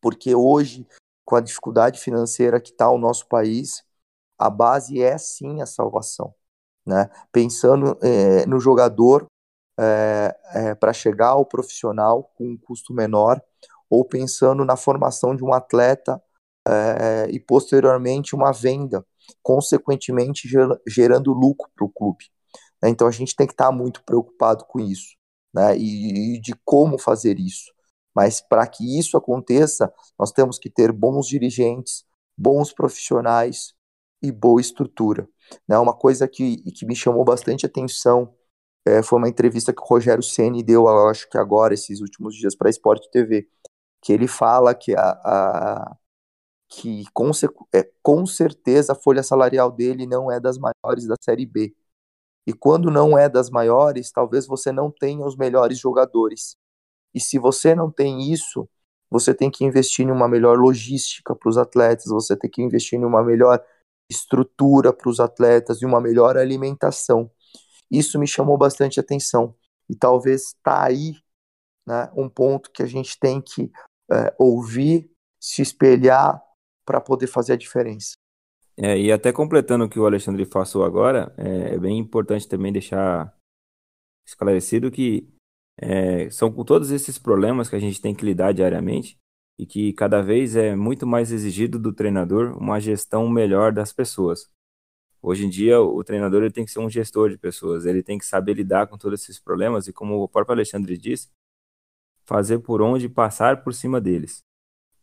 porque 0.00 0.34
hoje, 0.34 0.86
com 1.24 1.34
a 1.36 1.40
dificuldade 1.40 1.98
financeira 1.98 2.60
que 2.60 2.70
está 2.70 2.88
o 2.90 2.98
nosso 2.98 3.26
país, 3.26 3.82
a 4.38 4.48
base 4.48 5.02
é 5.02 5.18
sim 5.18 5.60
a 5.60 5.66
salvação, 5.66 6.32
né? 6.86 7.10
Pensando 7.32 7.98
é, 8.00 8.46
no 8.46 8.60
jogador 8.60 9.26
é, 9.78 10.36
é 10.54 10.74
para 10.74 10.92
chegar 10.92 11.30
ao 11.30 11.44
profissional 11.44 12.32
com 12.36 12.44
um 12.44 12.56
custo 12.56 12.94
menor, 12.94 13.42
ou 13.90 14.04
pensando 14.04 14.64
na 14.64 14.76
formação 14.76 15.34
de 15.34 15.44
um 15.44 15.52
atleta 15.52 16.20
é, 16.66 17.28
e 17.30 17.40
posteriormente 17.40 18.34
uma 18.34 18.52
venda, 18.52 19.04
consequentemente 19.42 20.48
gerando 20.86 21.32
lucro 21.32 21.70
para 21.74 21.84
o 21.84 21.90
clube. 21.90 22.26
Né? 22.82 22.90
Então 22.90 23.06
a 23.06 23.10
gente 23.10 23.34
tem 23.34 23.46
que 23.46 23.52
estar 23.52 23.72
muito 23.72 24.02
preocupado 24.04 24.64
com 24.66 24.80
isso 24.80 25.16
né? 25.52 25.76
e, 25.76 26.36
e 26.36 26.40
de 26.40 26.54
como 26.64 26.98
fazer 26.98 27.38
isso. 27.38 27.72
Mas 28.14 28.40
para 28.40 28.66
que 28.66 28.98
isso 28.98 29.16
aconteça, 29.16 29.92
nós 30.18 30.32
temos 30.32 30.58
que 30.58 30.68
ter 30.68 30.92
bons 30.92 31.26
dirigentes, 31.26 32.04
bons 32.36 32.72
profissionais 32.72 33.74
e 34.22 34.32
boa 34.32 34.60
estrutura. 34.60 35.28
Né? 35.66 35.78
Uma 35.78 35.94
coisa 35.94 36.26
que, 36.26 36.58
que 36.72 36.84
me 36.84 36.96
chamou 36.96 37.24
bastante 37.24 37.64
atenção 37.64 38.34
é, 38.86 39.02
foi 39.02 39.18
uma 39.18 39.28
entrevista 39.28 39.72
que 39.72 39.82
o 39.82 39.84
Rogério 39.84 40.22
Ceni 40.22 40.62
deu, 40.62 40.86
eu 40.86 41.08
acho 41.08 41.28
que 41.28 41.36
agora, 41.36 41.74
esses 41.74 42.00
últimos 42.00 42.34
dias, 42.34 42.56
para 42.56 42.68
a 42.68 42.70
Sport 42.70 43.02
TV, 43.12 43.46
que 44.02 44.12
ele 44.12 44.28
fala 44.28 44.74
que 44.74 44.94
a, 44.94 45.10
a 45.24 45.96
que 46.68 47.04
com, 47.14 47.30
é, 47.74 47.90
com 48.02 48.26
certeza 48.26 48.92
a 48.92 48.96
folha 48.96 49.22
salarial 49.22 49.72
dele 49.72 50.06
não 50.06 50.30
é 50.30 50.38
das 50.38 50.58
maiores 50.58 51.06
da 51.06 51.16
Série 51.20 51.46
B. 51.46 51.74
E 52.46 52.52
quando 52.52 52.90
não 52.90 53.18
é 53.18 53.28
das 53.28 53.50
maiores, 53.50 54.10
talvez 54.12 54.46
você 54.46 54.70
não 54.72 54.90
tenha 54.90 55.24
os 55.24 55.36
melhores 55.36 55.78
jogadores. 55.78 56.56
E 57.14 57.20
se 57.20 57.38
você 57.38 57.74
não 57.74 57.90
tem 57.90 58.32
isso, 58.32 58.68
você 59.10 59.34
tem 59.34 59.50
que 59.50 59.64
investir 59.64 60.06
em 60.06 60.10
uma 60.10 60.28
melhor 60.28 60.58
logística 60.58 61.34
para 61.34 61.48
os 61.48 61.56
atletas, 61.58 62.06
você 62.06 62.36
tem 62.36 62.50
que 62.50 62.62
investir 62.62 62.98
em 62.98 63.04
uma 63.04 63.22
melhor 63.22 63.64
estrutura 64.10 64.92
para 64.92 65.08
os 65.10 65.20
atletas 65.20 65.82
e 65.82 65.86
uma 65.86 66.00
melhor 66.00 66.36
alimentação. 66.36 67.30
Isso 67.90 68.18
me 68.18 68.26
chamou 68.26 68.56
bastante 68.58 69.00
atenção. 69.00 69.54
E 69.88 69.96
talvez 69.96 70.48
está 70.48 70.84
aí 70.84 71.14
né, 71.86 72.10
um 72.14 72.28
ponto 72.28 72.70
que 72.70 72.82
a 72.82 72.86
gente 72.86 73.18
tem 73.18 73.40
que 73.40 73.70
é, 74.10 74.34
ouvir, 74.38 75.10
se 75.40 75.62
espelhar 75.62 76.42
para 76.84 77.00
poder 77.00 77.26
fazer 77.26 77.52
a 77.52 77.56
diferença. 77.56 78.16
É, 78.76 78.98
e 78.98 79.10
até 79.10 79.32
completando 79.32 79.84
o 79.84 79.88
que 79.88 79.98
o 79.98 80.06
Alexandre 80.06 80.46
passou 80.46 80.84
agora, 80.84 81.34
é, 81.36 81.74
é 81.74 81.78
bem 81.78 81.98
importante 81.98 82.48
também 82.48 82.72
deixar 82.72 83.36
esclarecido 84.26 84.90
que 84.90 85.28
é, 85.80 86.30
são 86.30 86.52
com 86.52 86.64
todos 86.64 86.90
esses 86.90 87.18
problemas 87.18 87.68
que 87.68 87.76
a 87.76 87.80
gente 87.80 88.00
tem 88.00 88.14
que 88.14 88.24
lidar 88.24 88.52
diariamente 88.52 89.18
e 89.58 89.66
que 89.66 89.92
cada 89.92 90.22
vez 90.22 90.54
é 90.54 90.76
muito 90.76 91.06
mais 91.06 91.32
exigido 91.32 91.78
do 91.78 91.92
treinador 91.92 92.56
uma 92.56 92.78
gestão 92.78 93.28
melhor 93.28 93.72
das 93.72 93.92
pessoas. 93.92 94.48
Hoje 95.20 95.46
em 95.46 95.50
dia, 95.50 95.80
o 95.80 96.04
treinador 96.04 96.42
ele 96.42 96.52
tem 96.52 96.64
que 96.64 96.70
ser 96.70 96.78
um 96.78 96.88
gestor 96.88 97.28
de 97.28 97.36
pessoas, 97.36 97.84
ele 97.84 98.02
tem 98.02 98.18
que 98.18 98.24
saber 98.24 98.54
lidar 98.54 98.86
com 98.86 98.96
todos 98.96 99.20
esses 99.20 99.40
problemas 99.40 99.88
e, 99.88 99.92
como 99.92 100.22
o 100.22 100.28
próprio 100.28 100.54
Alexandre 100.54 100.96
disse, 100.96 101.28
fazer 102.28 102.58
por 102.58 102.82
onde 102.82 103.08
passar 103.08 103.64
por 103.64 103.72
cima 103.72 103.98
deles. 103.98 104.44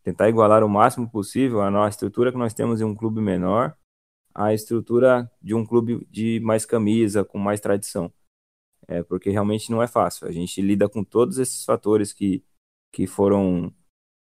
Tentar 0.04 0.30
igualar 0.30 0.64
o 0.64 0.70
máximo 0.70 1.10
possível 1.10 1.60
a 1.64 1.72
nossa 1.72 1.96
estrutura 1.96 2.32
que 2.32 2.38
nós 2.38 2.54
temos 2.54 2.80
em 2.80 2.84
um 2.84 2.94
clube 2.94 3.20
menor 3.20 3.76
à 4.32 4.54
estrutura 4.54 5.30
de 5.42 5.56
um 5.56 5.66
clube 5.66 6.06
de 6.12 6.40
mais 6.42 6.68
camisa, 6.68 7.26
com 7.26 7.40
mais 7.40 7.60
tradição. 7.60 8.14
É, 8.88 9.02
porque 9.02 9.32
realmente 9.32 9.72
não 9.72 9.82
é 9.82 9.88
fácil. 9.88 10.28
A 10.28 10.32
gente 10.32 10.62
lida 10.62 10.88
com 10.88 11.04
todos 11.04 11.40
esses 11.40 11.66
fatores 11.66 12.14
que, 12.14 12.46
que 12.92 13.08
foram 13.08 13.74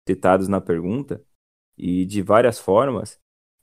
citados 0.07 0.47
na 0.47 0.59
pergunta 0.59 1.23
e 1.77 2.05
de 2.07 2.23
várias 2.23 2.57
formas. 2.57 3.19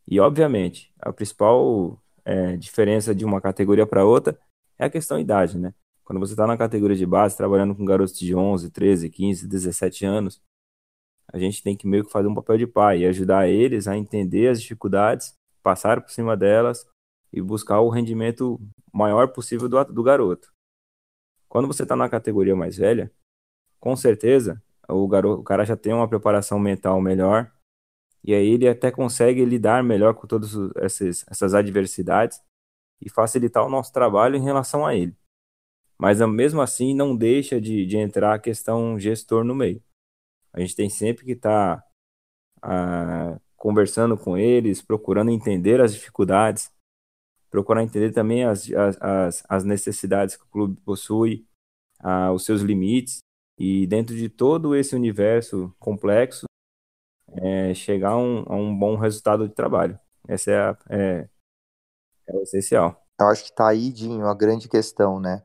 E, 0.06 0.20
obviamente, 0.20 0.94
a 1.00 1.12
principal 1.12 2.00
é, 2.24 2.56
diferença 2.56 3.12
de 3.12 3.24
uma 3.24 3.40
categoria 3.40 3.86
para 3.86 4.04
outra 4.04 4.38
é 4.78 4.84
a 4.84 4.90
questão 4.90 5.18
idade, 5.18 5.58
né? 5.58 5.74
Quando 6.04 6.18
você 6.18 6.32
está 6.32 6.46
na 6.46 6.56
categoria 6.56 6.96
de 6.96 7.06
base, 7.06 7.36
trabalhando 7.36 7.74
com 7.74 7.84
garotos 7.84 8.18
de 8.18 8.34
11, 8.34 8.70
13, 8.70 9.08
15, 9.10 9.46
17 9.46 10.04
anos, 10.04 10.42
a 11.32 11.38
gente 11.38 11.62
tem 11.62 11.76
que 11.76 11.86
meio 11.86 12.04
que 12.04 12.12
fazer 12.12 12.28
um 12.28 12.34
papel 12.34 12.58
de 12.58 12.66
pai 12.66 13.00
e 13.00 13.06
ajudar 13.06 13.48
eles 13.48 13.88
a 13.88 13.96
entender 13.96 14.48
as 14.48 14.60
dificuldades, 14.60 15.34
passar 15.62 16.00
por 16.02 16.10
cima 16.10 16.36
delas 16.36 16.86
e 17.32 17.40
buscar 17.40 17.80
o 17.80 17.88
rendimento 17.88 18.60
maior 18.92 19.28
possível 19.28 19.68
do, 19.68 19.82
do 19.84 20.02
garoto. 20.02 20.52
Quando 21.48 21.66
você 21.66 21.84
está 21.84 21.96
na 21.96 22.08
categoria 22.08 22.56
mais 22.56 22.76
velha, 22.76 23.10
com 23.80 23.96
certeza 23.96 24.62
o, 24.88 25.06
garoto, 25.08 25.40
o 25.40 25.44
cara 25.44 25.64
já 25.64 25.76
tem 25.76 25.92
uma 25.92 26.08
preparação 26.08 26.58
mental 26.58 27.00
melhor 27.00 27.50
e 28.24 28.34
aí 28.34 28.48
ele 28.50 28.68
até 28.68 28.90
consegue 28.90 29.44
lidar 29.44 29.82
melhor 29.82 30.14
com 30.14 30.26
todas 30.26 30.52
essas, 30.76 31.24
essas 31.28 31.54
adversidades 31.54 32.40
e 33.00 33.10
facilitar 33.10 33.66
o 33.66 33.70
nosso 33.70 33.92
trabalho 33.92 34.36
em 34.36 34.42
relação 34.42 34.86
a 34.86 34.94
ele. 34.94 35.16
Mas 36.02 36.18
mesmo 36.18 36.60
assim 36.60 36.96
não 36.96 37.16
deixa 37.16 37.60
de, 37.60 37.86
de 37.86 37.96
entrar 37.96 38.34
a 38.34 38.38
questão 38.40 38.98
gestor 38.98 39.44
no 39.44 39.54
meio. 39.54 39.80
A 40.52 40.58
gente 40.58 40.74
tem 40.74 40.90
sempre 40.90 41.24
que 41.24 41.30
estar 41.30 41.76
tá, 41.80 41.86
ah, 42.60 43.40
conversando 43.56 44.18
com 44.18 44.36
eles, 44.36 44.82
procurando 44.82 45.30
entender 45.30 45.80
as 45.80 45.94
dificuldades, 45.94 46.72
procurar 47.48 47.84
entender 47.84 48.10
também 48.10 48.42
as, 48.42 48.68
as, 49.00 49.44
as 49.48 49.62
necessidades 49.62 50.34
que 50.34 50.42
o 50.42 50.48
clube 50.48 50.80
possui, 50.80 51.46
ah, 52.00 52.32
os 52.32 52.44
seus 52.44 52.62
limites, 52.62 53.18
e 53.56 53.86
dentro 53.86 54.16
de 54.16 54.28
todo 54.28 54.74
esse 54.74 54.96
universo 54.96 55.72
complexo, 55.78 56.46
é, 57.34 57.74
chegar 57.74 58.10
a 58.10 58.18
um, 58.18 58.42
a 58.48 58.56
um, 58.56 58.76
bom 58.76 58.96
resultado 58.96 59.46
de 59.46 59.54
trabalho. 59.54 59.96
Essa 60.26 60.50
é, 60.50 60.58
a, 60.58 60.78
é, 60.90 61.28
é 62.26 62.36
o 62.36 62.42
essencial. 62.42 63.06
Eu 63.20 63.28
acho 63.28 63.44
que 63.44 63.50
está 63.50 63.68
aí, 63.68 63.92
Dinho, 63.92 64.26
a 64.26 64.34
grande 64.34 64.68
questão, 64.68 65.20
né? 65.20 65.44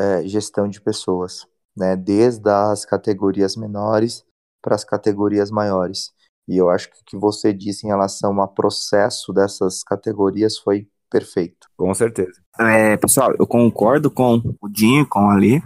É, 0.00 0.26
gestão 0.26 0.68
de 0.68 0.80
pessoas, 0.80 1.46
né? 1.76 1.94
Desde 1.96 2.48
as 2.48 2.84
categorias 2.84 3.56
menores 3.56 4.24
para 4.62 4.74
as 4.74 4.84
categorias 4.84 5.50
maiores. 5.50 6.12
E 6.48 6.56
eu 6.56 6.70
acho 6.70 6.90
que 6.90 7.00
o 7.00 7.04
que 7.04 7.16
você 7.16 7.52
disse 7.52 7.86
em 7.86 7.90
relação 7.90 8.40
ao 8.40 8.48
processo 8.48 9.32
dessas 9.32 9.82
categorias 9.82 10.58
foi 10.58 10.88
perfeito. 11.10 11.68
Com 11.76 11.92
certeza. 11.94 12.40
É, 12.58 12.96
pessoal, 12.96 13.34
eu 13.38 13.46
concordo 13.46 14.10
com 14.10 14.40
o 14.60 14.68
Dinho, 14.68 15.06
com 15.06 15.30
a 15.30 15.34
Lê. 15.34 15.60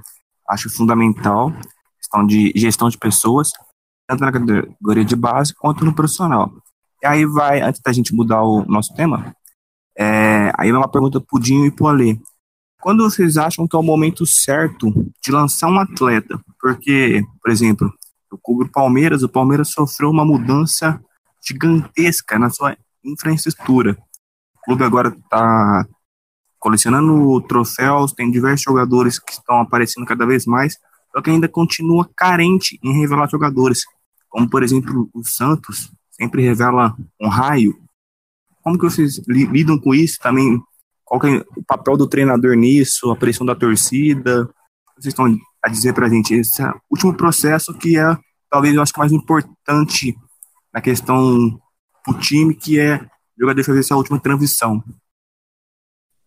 Acho 0.49 0.69
fundamental 0.69 1.53
questão 2.15 2.27
de 2.27 2.53
gestão 2.55 2.89
de 2.89 2.99
pessoas, 2.99 3.51
tanto 4.07 4.21
na 4.21 4.33
categoria 4.33 5.05
de 5.05 5.17
base 5.17 5.55
quanto 5.55 5.85
no 5.85 5.95
profissional. 5.95 6.53
E 7.03 7.07
aí 7.07 7.27
vai, 7.27 7.61
antes 7.61 7.81
da 7.81 7.93
gente 7.93 8.15
mudar 8.15 8.43
o 8.43 8.65
nosso 8.67 8.95
tema, 8.95 9.35
é, 9.99 10.53
aí 10.57 10.71
vai 10.71 10.81
uma 10.81 10.91
pergunta 10.91 11.21
pro 11.21 11.41
Dinho 11.41 11.67
e 11.67 11.71
pro 11.71 11.87
Alê. 11.87 12.19
Quando 12.85 13.03
vocês 13.03 13.39
acham 13.39 13.67
que 13.67 13.75
é 13.75 13.79
o 13.79 13.83
momento 13.83 14.27
certo 14.27 14.93
de 15.25 15.33
lançar 15.33 15.71
um 15.71 15.79
atleta? 15.79 16.39
Porque, 16.61 17.25
por 17.43 17.51
exemplo, 17.51 17.91
eu 18.31 18.39
cubro 18.43 18.67
o 18.67 18.71
Palmeiras, 18.71 19.23
o 19.23 19.29
Palmeiras 19.29 19.71
sofreu 19.71 20.11
uma 20.11 20.23
mudança 20.23 21.03
gigantesca 21.43 22.39
na 22.39 22.51
sua 22.51 22.77
infraestrutura. 23.03 23.97
O 24.59 24.65
clube 24.67 24.85
agora 24.85 25.09
está 25.09 25.89
colecionando 26.59 27.41
troféus, 27.49 28.13
tem 28.13 28.31
diversos 28.31 28.65
jogadores 28.65 29.19
que 29.19 29.33
estão 29.33 29.61
aparecendo 29.61 30.05
cada 30.05 30.27
vez 30.27 30.45
mais, 30.45 30.77
só 31.11 31.23
que 31.23 31.31
ainda 31.31 31.49
continua 31.49 32.07
carente 32.15 32.79
em 32.85 33.01
revelar 33.01 33.31
jogadores. 33.31 33.85
Como, 34.29 34.47
por 34.47 34.63
exemplo, 34.63 35.09
o 35.15 35.25
Santos 35.25 35.91
sempre 36.11 36.43
revela 36.43 36.95
um 37.19 37.29
raio. 37.29 37.79
Como 38.63 38.77
que 38.77 38.85
vocês 38.85 39.23
lidam 39.27 39.79
com 39.79 39.95
isso? 39.95 40.19
Também, 40.21 40.63
qual 41.05 41.21
é 41.25 41.45
o 41.57 41.65
papel 41.65 41.97
do 41.97 42.09
treinador 42.09 42.55
nisso? 42.55 43.11
A 43.11 43.17
pressão 43.17 43.47
da 43.47 43.55
torcida? 43.55 44.49
Vocês 44.97 45.13
estão 45.13 45.27
a 45.63 45.69
dizer 45.69 45.93
pra 45.93 46.09
gente 46.09 46.35
esse 46.35 46.63
é 46.63 46.69
o 46.69 46.81
último 46.91 47.15
processo 47.17 47.73
que 47.75 47.99
é, 47.99 48.17
talvez, 48.51 48.75
eu 48.75 48.83
acho 48.83 48.93
que 48.93 48.99
mais 48.99 49.13
importante 49.13 50.17
na 50.73 50.81
questão 50.81 51.61
do 52.07 52.19
time, 52.21 52.55
que 52.55 52.79
é 52.79 52.97
o 52.97 53.41
jogador 53.41 53.65
fazer 53.65 53.81
essa 53.81 53.97
última 53.97 54.21
transição. 54.21 54.83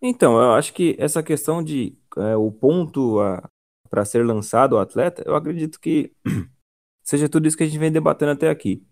Então, 0.01 0.39
eu 0.39 0.53
acho 0.53 0.73
que 0.73 0.95
essa 0.99 1.21
questão 1.21 1.63
de 1.63 1.97
é, 2.17 2.35
o 2.35 2.51
ponto 2.51 3.19
a, 3.19 3.49
para 3.89 4.05
ser 4.05 4.25
lançado 4.25 4.73
o 4.73 4.79
atleta, 4.79 5.23
eu 5.25 5.35
acredito 5.35 5.79
que 5.79 6.13
seja 7.03 7.27
tudo 7.27 7.47
isso 7.47 7.57
que 7.57 7.63
a 7.63 7.65
gente 7.65 7.79
vem 7.79 7.91
debatendo 7.91 8.31
até 8.31 8.49
aqui. 8.49 8.86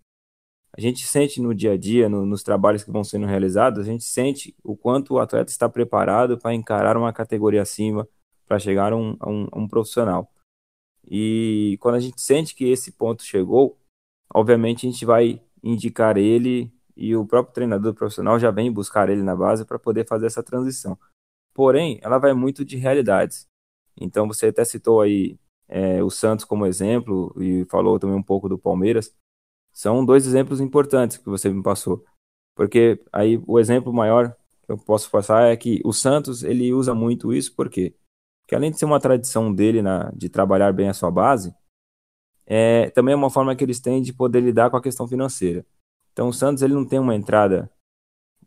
A 0.76 0.80
gente 0.80 1.06
sente 1.06 1.40
no 1.40 1.54
dia 1.54 1.72
a 1.72 1.76
dia, 1.76 2.08
no, 2.08 2.26
nos 2.26 2.42
trabalhos 2.42 2.84
que 2.84 2.90
vão 2.90 3.02
sendo 3.02 3.26
realizados, 3.26 3.80
a 3.80 3.84
gente 3.84 4.04
sente 4.04 4.54
o 4.62 4.76
quanto 4.76 5.14
o 5.14 5.18
atleta 5.18 5.50
está 5.50 5.68
preparado 5.68 6.36
para 6.36 6.54
encarar 6.54 6.98
uma 6.98 7.12
categoria 7.12 7.62
acima, 7.62 8.06
para 8.46 8.58
chegar 8.58 8.92
a 8.92 8.96
um, 8.96 9.16
a, 9.18 9.30
um, 9.30 9.48
a 9.50 9.58
um 9.58 9.66
profissional. 9.66 10.30
E 11.08 11.78
quando 11.80 11.94
a 11.94 12.00
gente 12.00 12.20
sente 12.20 12.54
que 12.54 12.64
esse 12.64 12.92
ponto 12.92 13.22
chegou, 13.22 13.78
obviamente 14.34 14.86
a 14.86 14.90
gente 14.90 15.04
vai 15.06 15.40
indicar 15.62 16.18
ele 16.18 16.70
e 16.94 17.16
o 17.16 17.26
próprio 17.26 17.54
treinador 17.54 17.94
profissional 17.94 18.38
já 18.38 18.50
vem 18.50 18.70
buscar 18.70 19.08
ele 19.08 19.22
na 19.22 19.34
base 19.34 19.64
para 19.64 19.78
poder 19.78 20.06
fazer 20.06 20.26
essa 20.26 20.42
transição. 20.42 20.98
Porém, 21.54 21.98
ela 22.02 22.18
vai 22.18 22.34
muito 22.34 22.64
de 22.64 22.76
realidades. 22.76 23.48
Então 23.98 24.26
você 24.26 24.48
até 24.48 24.62
citou 24.64 25.00
aí 25.00 25.38
é, 25.68 26.02
o 26.02 26.10
Santos 26.10 26.44
como 26.44 26.66
exemplo 26.66 27.34
e 27.40 27.64
falou 27.66 27.98
também 27.98 28.16
um 28.16 28.22
pouco 28.22 28.48
do 28.48 28.58
Palmeiras. 28.58 29.14
São 29.76 30.06
dois 30.06 30.26
exemplos 30.26 30.58
importantes 30.58 31.18
que 31.18 31.28
você 31.28 31.50
me 31.50 31.62
passou. 31.62 32.02
Porque 32.54 32.98
aí 33.12 33.38
o 33.46 33.60
exemplo 33.60 33.92
maior 33.92 34.34
que 34.64 34.72
eu 34.72 34.78
posso 34.78 35.10
passar 35.10 35.52
é 35.52 35.56
que 35.56 35.82
o 35.84 35.92
Santos 35.92 36.42
ele 36.42 36.72
usa 36.72 36.94
muito 36.94 37.30
isso, 37.30 37.54
por 37.54 37.68
quê? 37.68 37.94
Porque 38.40 38.54
além 38.54 38.70
de 38.70 38.78
ser 38.78 38.86
uma 38.86 38.98
tradição 38.98 39.52
dele 39.52 39.82
na, 39.82 40.10
de 40.12 40.30
trabalhar 40.30 40.72
bem 40.72 40.88
a 40.88 40.94
sua 40.94 41.10
base, 41.10 41.54
é, 42.46 42.88
também 42.90 43.12
é 43.12 43.16
uma 43.16 43.28
forma 43.28 43.54
que 43.54 43.62
eles 43.62 43.78
têm 43.78 44.00
de 44.00 44.14
poder 44.14 44.40
lidar 44.40 44.70
com 44.70 44.78
a 44.78 44.82
questão 44.82 45.06
financeira. 45.06 45.66
Então 46.10 46.28
o 46.28 46.32
Santos 46.32 46.62
ele 46.62 46.72
não 46.72 46.86
tem 46.86 46.98
uma 46.98 47.14
entrada 47.14 47.70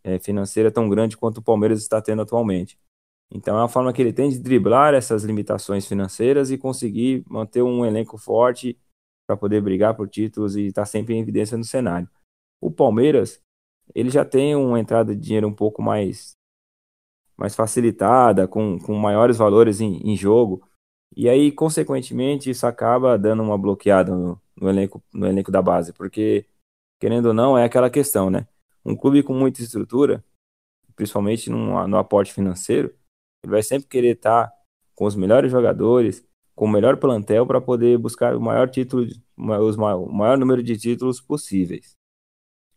é, 0.04 0.18
financeira 0.18 0.72
tão 0.72 0.90
grande 0.90 1.16
quanto 1.16 1.38
o 1.38 1.44
Palmeiras 1.44 1.80
está 1.80 2.02
tendo 2.02 2.24
atualmente. 2.24 2.80
Então 3.30 3.56
é 3.56 3.62
uma 3.62 3.70
forma 3.70 3.94
que 3.94 4.02
ele 4.02 4.14
tem 4.14 4.32
de 4.32 4.40
driblar 4.40 4.96
essas 4.96 5.24
limitações 5.24 5.86
financeiras 5.86 6.50
e 6.50 6.58
conseguir 6.58 7.24
manter 7.30 7.62
um 7.62 7.86
elenco 7.86 8.18
forte 8.18 8.76
para 9.30 9.38
poder 9.38 9.62
brigar 9.62 9.96
por 9.96 10.10
títulos 10.10 10.56
e 10.56 10.66
estar 10.66 10.82
tá 10.82 10.86
sempre 10.88 11.14
em 11.14 11.20
evidência 11.20 11.56
no 11.56 11.64
cenário. 11.64 12.10
O 12.60 12.72
Palmeiras, 12.72 13.40
ele 13.94 14.10
já 14.10 14.26
tem 14.26 14.56
uma 14.56 14.80
entrada 14.80 15.16
de 15.16 15.22
dinheiro 15.22 15.48
um 15.48 15.54
pouco 15.54 15.84
mais 15.84 16.36
mais 17.38 17.56
facilitada, 17.56 18.48
com, 18.48 18.80
com 18.80 18.94
maiores 18.96 19.38
valores 19.38 19.80
em, 19.80 19.98
em 20.04 20.18
jogo. 20.18 20.68
E 21.16 21.30
aí, 21.30 21.52
consequentemente, 21.52 22.50
isso 22.50 22.66
acaba 22.66 23.18
dando 23.20 23.44
uma 23.44 23.58
bloqueada 23.58 24.14
no, 24.14 24.42
no, 24.60 24.68
elenco, 24.68 25.02
no 25.14 25.28
elenco 25.28 25.52
da 25.52 25.62
base, 25.62 25.94
porque, 25.94 26.46
querendo 27.00 27.28
ou 27.28 27.34
não, 27.34 27.58
é 27.58 27.64
aquela 27.64 27.90
questão, 27.90 28.30
né? 28.30 28.48
Um 28.84 28.96
clube 28.96 29.24
com 29.24 29.34
muita 29.34 29.62
estrutura, 29.62 30.24
principalmente 30.96 31.50
no, 31.50 31.88
no 31.88 31.98
aporte 31.98 32.34
financeiro, 32.34 32.94
ele 33.44 33.52
vai 33.52 33.64
sempre 33.64 33.88
querer 33.88 34.16
estar 34.16 34.52
com 34.96 35.06
os 35.06 35.16
melhores 35.16 35.52
jogadores, 35.52 36.28
com 36.60 36.66
o 36.66 36.70
melhor 36.70 36.98
plantel 36.98 37.48
para 37.48 37.62
poder 37.62 37.98
buscar 37.98 38.36
o 38.36 38.42
maior 38.42 38.70
título, 38.70 39.08
os 39.38 39.78
o 39.78 40.12
maior 40.12 40.38
número 40.38 40.62
de 40.62 40.76
títulos 40.76 41.22
possíveis. 41.22 41.96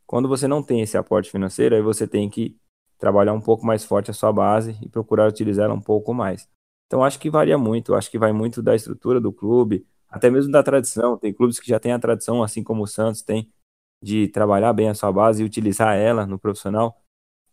Quando 0.07 0.29
você 0.29 0.47
não 0.47 0.63
tem 0.63 0.83
esse 0.83 0.97
aporte 0.97 1.29
financeiro, 1.29 1.75
aí 1.75 1.83
você 1.83 2.07
tem 2.07 2.31
que 2.31 2.57
trabalhar 2.97 3.33
um 3.33 3.41
pouco 3.41 3.67
mais 3.67 3.85
forte 3.85 4.09
a 4.09 4.15
sua 4.15 4.33
base 4.33 4.79
e 4.81 4.89
procurar 4.89 5.29
utilizá-la 5.29 5.75
um 5.75 5.81
pouco 5.81 6.15
mais. 6.15 6.49
Então 6.87 7.03
acho 7.03 7.19
que 7.19 7.29
varia 7.29 7.59
muito, 7.59 7.93
acho 7.97 8.09
que 8.09 8.21
vai 8.21 8.33
muito 8.33 8.63
da 8.63 8.77
estrutura 8.77 9.21
do 9.21 9.33
clube, 9.33 9.85
até 10.09 10.31
mesmo 10.31 10.53
da 10.53 10.63
tradição. 10.63 11.19
Tem 11.19 11.35
clubes 11.35 11.59
que 11.59 11.69
já 11.69 11.81
têm 11.81 11.91
a 11.91 11.99
tradição, 11.99 12.41
assim 12.41 12.63
como 12.63 12.85
o 12.85 12.87
Santos 12.87 13.23
tem, 13.23 13.53
de 14.01 14.29
trabalhar 14.29 14.73
bem 14.73 14.91
a 14.91 14.95
sua 14.95 15.11
base 15.11 15.43
e 15.43 15.45
utilizar 15.45 15.97
ela 15.97 16.25
no 16.25 16.39
profissional. 16.39 17.03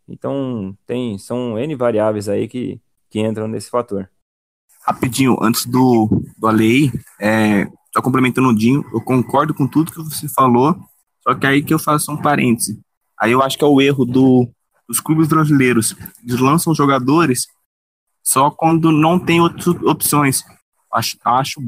Então 0.07 0.77
tem 0.85 1.17
são 1.17 1.57
N 1.57 1.73
variáveis 1.73 2.29
aí 2.29 2.47
que, 2.47 2.79
que 3.09 3.19
entram 3.19 3.47
nesse 3.47 3.71
fator. 3.71 4.07
Rapidinho, 4.85 5.37
antes 5.41 5.65
do, 5.65 6.23
do 6.37 6.47
Alei, 6.47 6.91
é, 7.19 7.65
só 7.93 8.01
complementando 8.01 8.49
o 8.49 8.55
Dinho, 8.55 8.83
eu 8.93 9.01
concordo 9.01 9.53
com 9.53 9.67
tudo 9.67 9.91
que 9.91 10.01
você 10.01 10.27
falou, 10.27 10.75
só 11.21 11.35
que 11.35 11.45
aí 11.45 11.61
que 11.61 11.73
eu 11.73 11.79
faço 11.79 12.11
um 12.11 12.17
parêntese. 12.17 12.79
Aí 13.19 13.31
eu 13.31 13.41
acho 13.41 13.57
que 13.57 13.63
é 13.63 13.67
o 13.67 13.81
erro 13.81 14.05
do, 14.05 14.49
dos 14.87 14.99
clubes 14.99 15.27
brasileiros. 15.27 15.95
Eles 16.23 16.39
lançam 16.39 16.73
jogadores 16.73 17.47
só 18.23 18.49
quando 18.49 18.91
não 18.91 19.19
tem 19.19 19.41
outras 19.41 19.67
opções. 19.83 20.43
Acho, 20.93 21.17
acho, 21.25 21.61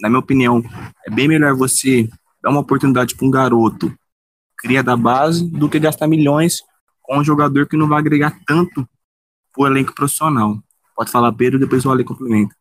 na 0.00 0.08
minha 0.08 0.20
opinião, 0.20 0.62
é 1.06 1.10
bem 1.10 1.28
melhor 1.28 1.54
você 1.54 2.08
dar 2.42 2.50
uma 2.50 2.60
oportunidade 2.60 3.14
para 3.14 3.26
um 3.26 3.30
garoto 3.30 3.92
cria 4.64 4.82
da 4.82 4.96
base 4.96 5.46
do 5.46 5.68
que 5.68 5.78
gastar 5.78 6.06
milhões 6.08 6.62
com 7.02 7.18
um 7.18 7.24
jogador 7.24 7.68
que 7.68 7.76
não 7.76 7.86
vai 7.86 7.98
agregar 7.98 8.34
tanto 8.46 8.88
para 9.52 9.62
o 9.62 9.66
elenco 9.66 9.94
profissional. 9.94 10.58
Pode 10.94 11.10
falar, 11.10 11.32
Pedro, 11.32 11.58
depois 11.58 11.84
o 11.84 11.90
Ale 11.90 12.04
complementa. 12.04 12.54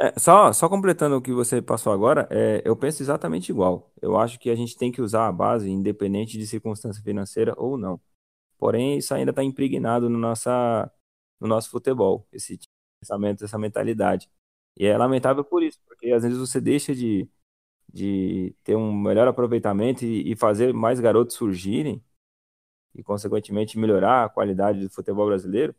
É, 0.00 0.18
só, 0.18 0.52
só 0.52 0.68
completando 0.68 1.16
o 1.16 1.22
que 1.22 1.32
você 1.32 1.60
passou 1.62 1.92
agora, 1.92 2.28
é, 2.30 2.62
eu 2.64 2.76
penso 2.76 3.02
exatamente 3.02 3.50
igual. 3.50 3.90
Eu 4.00 4.16
acho 4.18 4.38
que 4.38 4.50
a 4.50 4.54
gente 4.54 4.76
tem 4.76 4.92
que 4.92 5.00
usar 5.02 5.26
a 5.26 5.32
base, 5.32 5.68
independente 5.68 6.38
de 6.38 6.46
circunstância 6.46 7.02
financeira 7.02 7.54
ou 7.56 7.76
não. 7.78 8.00
Porém, 8.58 8.98
isso 8.98 9.14
ainda 9.14 9.30
está 9.30 9.42
impregnado 9.42 10.08
no, 10.10 10.18
nossa, 10.18 10.90
no 11.40 11.48
nosso 11.48 11.70
futebol, 11.70 12.28
esse 12.32 12.58
pensamento, 13.00 13.44
essa 13.44 13.58
mentalidade. 13.58 14.30
E 14.76 14.86
é 14.86 14.96
lamentável 14.96 15.44
por 15.44 15.62
isso, 15.62 15.80
porque 15.86 16.12
às 16.12 16.22
vezes 16.22 16.38
você 16.38 16.60
deixa 16.60 16.94
de, 16.94 17.28
de 17.92 18.54
ter 18.64 18.76
um 18.76 18.92
melhor 18.92 19.28
aproveitamento 19.28 20.04
e, 20.04 20.32
e 20.32 20.36
fazer 20.36 20.74
mais 20.74 21.00
garotos 21.00 21.36
surgirem 21.36 22.02
e, 22.94 23.02
consequentemente, 23.02 23.78
melhorar 23.78 24.24
a 24.24 24.28
qualidade 24.28 24.80
do 24.80 24.90
futebol 24.90 25.26
brasileiro 25.26 25.74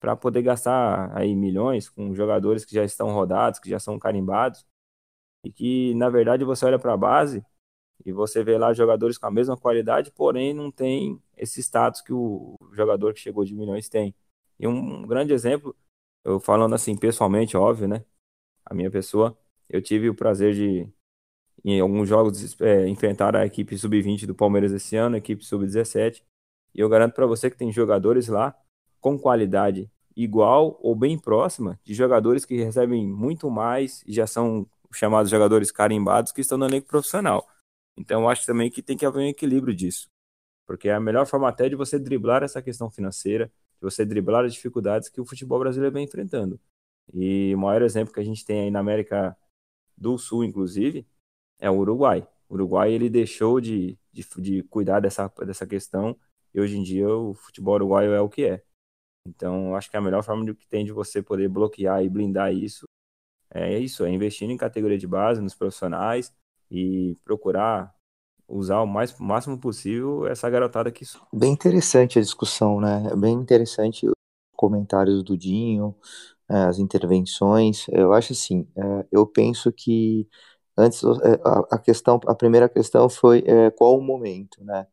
para 0.00 0.16
poder 0.16 0.42
gastar 0.42 1.16
aí 1.16 1.34
milhões 1.36 1.88
com 1.88 2.14
jogadores 2.14 2.64
que 2.64 2.74
já 2.74 2.84
estão 2.84 3.12
rodados, 3.12 3.60
que 3.60 3.68
já 3.68 3.78
são 3.78 3.98
carimbados, 3.98 4.66
e 5.44 5.52
que 5.52 5.94
na 5.94 6.08
verdade 6.08 6.44
você 6.44 6.64
olha 6.66 6.78
para 6.78 6.94
a 6.94 6.96
base 6.96 7.44
e 8.04 8.12
você 8.12 8.42
vê 8.42 8.56
lá 8.58 8.72
jogadores 8.72 9.18
com 9.18 9.26
a 9.26 9.30
mesma 9.30 9.56
qualidade, 9.56 10.10
porém 10.12 10.54
não 10.54 10.70
tem 10.70 11.20
esse 11.36 11.60
status 11.62 12.00
que 12.00 12.12
o 12.12 12.56
jogador 12.72 13.12
que 13.14 13.20
chegou 13.20 13.44
de 13.44 13.54
milhões 13.54 13.88
tem. 13.88 14.14
E 14.58 14.66
um 14.66 15.02
grande 15.06 15.32
exemplo, 15.34 15.76
eu 16.24 16.40
falando 16.40 16.74
assim 16.74 16.96
pessoalmente, 16.96 17.56
óbvio, 17.56 17.88
né? 17.88 18.04
A 18.64 18.74
minha 18.74 18.90
pessoa, 18.90 19.38
eu 19.68 19.82
tive 19.82 20.08
o 20.08 20.14
prazer 20.14 20.54
de 20.54 20.88
em 21.62 21.80
alguns 21.80 22.08
jogos 22.08 22.58
é, 22.62 22.88
enfrentar 22.88 23.36
a 23.36 23.44
equipe 23.44 23.76
sub-20 23.76 24.26
do 24.26 24.34
Palmeiras 24.34 24.72
esse 24.72 24.96
ano, 24.96 25.16
a 25.16 25.18
equipe 25.18 25.44
sub-17, 25.44 26.24
e 26.74 26.80
eu 26.80 26.88
garanto 26.88 27.14
para 27.14 27.26
você 27.26 27.50
que 27.50 27.56
tem 27.56 27.70
jogadores 27.70 28.28
lá 28.28 28.56
com 29.00 29.18
qualidade 29.18 29.90
igual 30.16 30.78
ou 30.82 30.94
bem 30.94 31.18
próxima 31.18 31.78
de 31.82 31.94
jogadores 31.94 32.44
que 32.44 32.62
recebem 32.62 33.06
muito 33.06 33.50
mais 33.50 34.02
e 34.06 34.12
já 34.12 34.26
são 34.26 34.66
chamados 34.92 35.30
jogadores 35.30 35.70
carimbados 35.70 36.32
que 36.32 36.40
estão 36.40 36.58
no 36.58 36.66
elenco 36.66 36.86
profissional. 36.86 37.46
Então 37.96 38.22
eu 38.22 38.28
acho 38.28 38.46
também 38.46 38.70
que 38.70 38.82
tem 38.82 38.96
que 38.96 39.06
haver 39.06 39.20
um 39.20 39.28
equilíbrio 39.28 39.74
disso. 39.74 40.08
Porque 40.66 40.88
é 40.88 40.94
a 40.94 41.00
melhor 41.00 41.26
forma 41.26 41.48
até 41.48 41.68
de 41.68 41.76
você 41.76 41.98
driblar 41.98 42.42
essa 42.42 42.62
questão 42.62 42.90
financeira, 42.90 43.46
de 43.46 43.82
você 43.82 44.04
driblar 44.04 44.44
as 44.44 44.54
dificuldades 44.54 45.08
que 45.08 45.20
o 45.20 45.24
futebol 45.24 45.58
brasileiro 45.58 45.94
vem 45.94 46.04
enfrentando. 46.04 46.60
E 47.12 47.54
o 47.54 47.58
maior 47.58 47.82
exemplo 47.82 48.14
que 48.14 48.20
a 48.20 48.24
gente 48.24 48.44
tem 48.44 48.62
aí 48.62 48.70
na 48.70 48.78
América 48.78 49.36
do 49.96 50.16
Sul, 50.16 50.44
inclusive, 50.44 51.06
é 51.58 51.70
o 51.70 51.76
Uruguai. 51.76 52.26
O 52.48 52.54
Uruguai 52.54 52.92
ele 52.92 53.10
deixou 53.10 53.60
de, 53.60 53.98
de, 54.12 54.24
de 54.38 54.62
cuidar 54.64 55.00
dessa, 55.00 55.28
dessa 55.44 55.66
questão 55.66 56.16
e 56.54 56.60
hoje 56.60 56.76
em 56.76 56.82
dia 56.82 57.08
o 57.08 57.34
futebol 57.34 57.74
uruguaio 57.74 58.12
é 58.12 58.20
o 58.20 58.28
que 58.28 58.44
é. 58.44 58.62
Então, 59.26 59.74
acho 59.76 59.90
que 59.90 59.96
a 59.96 60.00
melhor 60.00 60.22
forma 60.22 60.54
que 60.54 60.66
tem 60.66 60.84
de 60.84 60.92
você 60.92 61.22
poder 61.22 61.48
bloquear 61.48 62.02
e 62.02 62.08
blindar 62.08 62.52
isso 62.52 62.86
é 63.52 63.78
isso, 63.78 64.04
é 64.04 64.10
investindo 64.10 64.50
em 64.50 64.56
categoria 64.56 64.98
de 64.98 65.06
base, 65.06 65.40
nos 65.40 65.54
profissionais 65.54 66.32
e 66.70 67.16
procurar 67.24 67.92
usar 68.48 68.80
o, 68.80 68.86
mais, 68.86 69.12
o 69.18 69.22
máximo 69.22 69.58
possível 69.58 70.26
essa 70.26 70.48
garotada 70.48 70.90
que 70.90 71.04
Bem 71.32 71.52
interessante 71.52 72.18
a 72.18 72.22
discussão, 72.22 72.80
né? 72.80 73.14
Bem 73.16 73.34
interessante 73.34 74.06
os 74.06 74.14
comentários 74.56 75.22
do 75.22 75.36
Dinho, 75.36 75.94
é, 76.48 76.54
as 76.64 76.78
intervenções. 76.78 77.86
Eu 77.88 78.12
acho 78.12 78.32
assim, 78.32 78.68
é, 78.76 79.06
eu 79.10 79.26
penso 79.26 79.72
que 79.72 80.28
antes 80.76 81.02
é, 81.02 81.40
a 81.70 81.78
questão, 81.78 82.20
a 82.26 82.34
primeira 82.34 82.68
questão 82.68 83.08
foi 83.08 83.44
qual 83.76 83.98
o 83.98 84.02
momento, 84.02 84.62
né? 84.64 84.86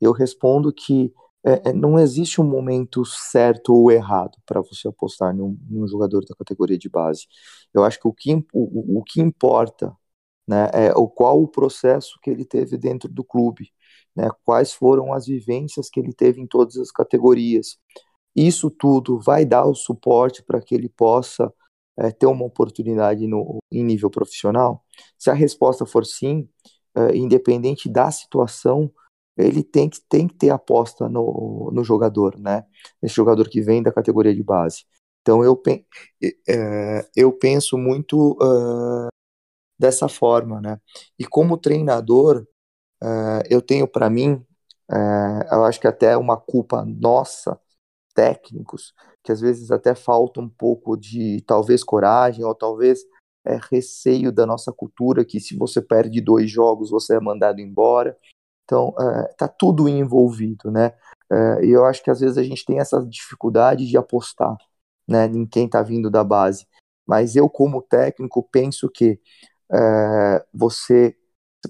Eu 0.00 0.12
respondo 0.12 0.72
que 0.72 1.12
é, 1.44 1.70
é, 1.70 1.72
não 1.72 1.98
existe 1.98 2.40
um 2.40 2.44
momento 2.44 3.04
certo 3.04 3.74
ou 3.74 3.90
errado 3.90 4.38
para 4.46 4.60
você 4.62 4.88
apostar 4.88 5.34
num, 5.34 5.58
num, 5.68 5.86
jogador 5.86 6.24
da 6.24 6.34
categoria 6.34 6.78
de 6.78 6.88
base. 6.88 7.26
Eu 7.72 7.84
acho 7.84 8.00
que 8.00 8.08
o 8.08 8.12
que, 8.12 8.34
o, 8.52 8.98
o 9.00 9.02
que 9.04 9.20
importa 9.20 9.94
né, 10.46 10.70
é 10.72 10.92
o 10.94 11.08
qual 11.08 11.42
o 11.42 11.48
processo 11.48 12.18
que 12.22 12.30
ele 12.30 12.44
teve 12.44 12.76
dentro 12.78 13.08
do 13.08 13.24
clube, 13.24 13.70
né, 14.16 14.28
quais 14.44 14.72
foram 14.72 15.12
as 15.12 15.26
vivências 15.26 15.90
que 15.90 16.00
ele 16.00 16.12
teve 16.12 16.40
em 16.40 16.46
todas 16.46 16.76
as 16.76 16.90
categorias. 16.90 17.78
Isso 18.34 18.70
tudo 18.70 19.20
vai 19.20 19.44
dar 19.44 19.66
o 19.66 19.74
suporte 19.74 20.42
para 20.42 20.60
que 20.60 20.74
ele 20.74 20.88
possa 20.88 21.52
é, 21.96 22.10
ter 22.10 22.26
uma 22.26 22.44
oportunidade 22.44 23.26
no, 23.26 23.58
em 23.70 23.84
nível 23.84 24.10
profissional? 24.10 24.84
Se 25.18 25.30
a 25.30 25.34
resposta 25.34 25.86
for 25.86 26.04
sim, 26.06 26.48
é, 26.96 27.16
independente 27.16 27.88
da 27.88 28.10
situação, 28.10 28.90
ele 29.36 29.62
tem 29.62 29.88
que, 29.88 29.98
tem 30.08 30.28
que 30.28 30.34
ter 30.34 30.50
aposta 30.50 31.08
no, 31.08 31.70
no 31.72 31.84
jogador, 31.84 32.38
né? 32.38 32.64
Esse 33.02 33.14
jogador 33.14 33.48
que 33.48 33.60
vem 33.60 33.82
da 33.82 33.92
categoria 33.92 34.34
de 34.34 34.42
base. 34.42 34.84
Então 35.22 35.42
eu, 35.42 35.60
é, 36.48 37.08
eu 37.16 37.32
penso 37.32 37.78
muito 37.78 38.32
uh, 38.34 39.08
dessa 39.78 40.08
forma, 40.08 40.60
né? 40.60 40.78
E 41.18 41.24
como 41.24 41.58
treinador, 41.58 42.46
uh, 43.02 43.42
eu 43.50 43.62
tenho 43.62 43.88
para 43.88 44.10
mim, 44.10 44.34
uh, 44.90 45.44
eu 45.50 45.64
acho 45.64 45.80
que 45.80 45.86
até 45.88 46.16
uma 46.16 46.36
culpa 46.36 46.84
nossa, 46.84 47.58
técnicos, 48.14 48.94
que 49.22 49.32
às 49.32 49.40
vezes 49.40 49.70
até 49.70 49.94
falta 49.94 50.40
um 50.40 50.48
pouco 50.48 50.96
de 50.96 51.42
talvez 51.46 51.82
coragem 51.82 52.44
ou 52.44 52.54
talvez 52.54 53.00
é, 53.44 53.58
receio 53.70 54.32
da 54.32 54.46
nossa 54.46 54.72
cultura, 54.72 55.24
que 55.24 55.40
se 55.40 55.56
você 55.56 55.82
perde 55.82 56.20
dois 56.20 56.50
jogos 56.50 56.90
você 56.90 57.16
é 57.16 57.20
mandado 57.20 57.60
embora. 57.60 58.16
Então, 58.64 58.94
está 59.30 59.46
é, 59.46 59.54
tudo 59.58 59.88
envolvido, 59.88 60.70
né? 60.70 60.94
É, 61.30 61.64
e 61.64 61.70
eu 61.70 61.84
acho 61.84 62.02
que 62.02 62.10
às 62.10 62.20
vezes 62.20 62.38
a 62.38 62.42
gente 62.42 62.64
tem 62.64 62.78
essa 62.78 63.04
dificuldade 63.04 63.86
de 63.86 63.96
apostar 63.96 64.56
né, 65.08 65.26
em 65.26 65.46
quem 65.46 65.66
está 65.66 65.82
vindo 65.82 66.10
da 66.10 66.24
base. 66.24 66.66
Mas 67.06 67.36
eu, 67.36 67.48
como 67.48 67.82
técnico, 67.82 68.42
penso 68.50 68.88
que 68.90 69.20
é, 69.72 70.44
você, 70.52 71.16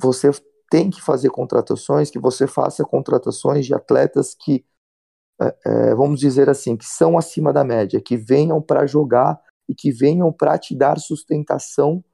você 0.00 0.30
tem 0.70 0.90
que 0.90 1.00
fazer 1.00 1.30
contratações, 1.30 2.10
que 2.10 2.18
você 2.18 2.46
faça 2.46 2.84
contratações 2.84 3.66
de 3.66 3.74
atletas 3.74 4.34
que, 4.34 4.64
vamos 5.96 6.18
dizer 6.20 6.48
assim, 6.48 6.76
que 6.76 6.84
são 6.84 7.18
acima 7.18 7.52
da 7.52 7.64
média, 7.64 8.00
que 8.00 8.16
venham 8.16 8.60
para 8.60 8.86
jogar 8.86 9.40
e 9.68 9.74
que 9.74 9.92
venham 9.92 10.32
para 10.32 10.58
te 10.58 10.74
dar 10.74 10.98
sustentação 10.98 12.04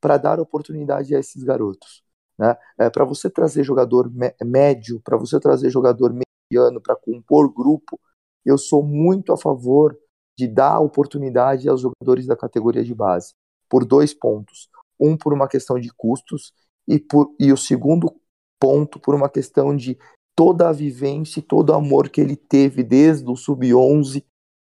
para 0.00 0.16
dar 0.16 0.40
oportunidade 0.40 1.14
a 1.14 1.20
esses 1.20 1.42
garotos. 1.44 2.02
Né? 2.40 2.56
É, 2.78 2.88
para 2.88 3.04
você 3.04 3.28
trazer 3.28 3.62
jogador 3.62 4.10
médio, 4.42 4.98
para 5.04 5.18
você 5.18 5.38
trazer 5.38 5.68
jogador 5.68 6.10
mediano, 6.10 6.80
para 6.80 6.96
compor 6.96 7.52
grupo, 7.52 8.00
eu 8.46 8.56
sou 8.56 8.82
muito 8.82 9.30
a 9.30 9.36
favor 9.36 9.94
de 10.38 10.48
dar 10.48 10.80
oportunidade 10.80 11.68
aos 11.68 11.82
jogadores 11.82 12.26
da 12.26 12.34
categoria 12.34 12.82
de 12.82 12.94
base, 12.94 13.34
por 13.68 13.84
dois 13.84 14.14
pontos. 14.14 14.70
Um, 14.98 15.18
por 15.18 15.34
uma 15.34 15.46
questão 15.46 15.78
de 15.78 15.90
custos, 15.94 16.54
e, 16.88 16.98
por, 16.98 17.34
e 17.38 17.52
o 17.52 17.58
segundo 17.58 18.10
ponto, 18.58 18.98
por 18.98 19.14
uma 19.14 19.28
questão 19.28 19.76
de 19.76 19.98
toda 20.34 20.70
a 20.70 20.72
vivência 20.72 21.40
e 21.40 21.42
todo 21.42 21.70
o 21.70 21.74
amor 21.74 22.08
que 22.08 22.22
ele 22.22 22.36
teve 22.36 22.82
desde 22.82 23.30
o 23.30 23.36
sub-11 23.36 24.24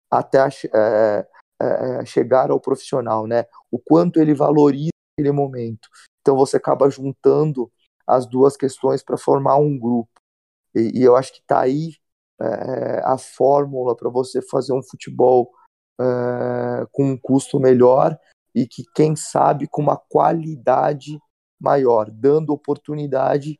até 0.09 0.39
a, 0.39 0.49
é, 0.73 1.27
é, 1.61 2.05
chegar 2.05 2.51
ao 2.51 2.59
profissional, 2.59 3.27
né? 3.27 3.45
O 3.69 3.77
quanto 3.79 4.19
ele 4.19 4.33
valoriza 4.33 4.94
aquele 5.15 5.31
momento. 5.31 5.89
Então 6.21 6.35
você 6.35 6.57
acaba 6.57 6.89
juntando 6.89 7.71
as 8.05 8.25
duas 8.25 8.57
questões 8.57 9.01
para 9.01 9.17
formar 9.17 9.57
um 9.57 9.79
grupo. 9.79 10.11
E, 10.75 10.99
e, 10.99 11.03
eu 11.03 11.15
acho 11.15 11.31
que 11.33 11.39
está 11.39 11.61
aí 11.61 11.95
é, 12.39 13.01
a 13.03 13.17
fórmula 13.17 13.95
para 13.95 14.09
você 14.09 14.41
fazer 14.41 14.73
um 14.73 14.83
futebol 14.83 15.51
é, 15.99 16.85
com 16.91 17.11
um 17.11 17.17
custo 17.17 17.59
melhor 17.59 18.17
e 18.53 18.67
que, 18.67 18.83
quem 18.93 19.15
sabe, 19.15 19.67
com 19.67 19.81
uma 19.81 19.97
qualidade 19.97 21.17
maior, 21.59 22.11
dando 22.11 22.51
oportunidade 22.51 23.59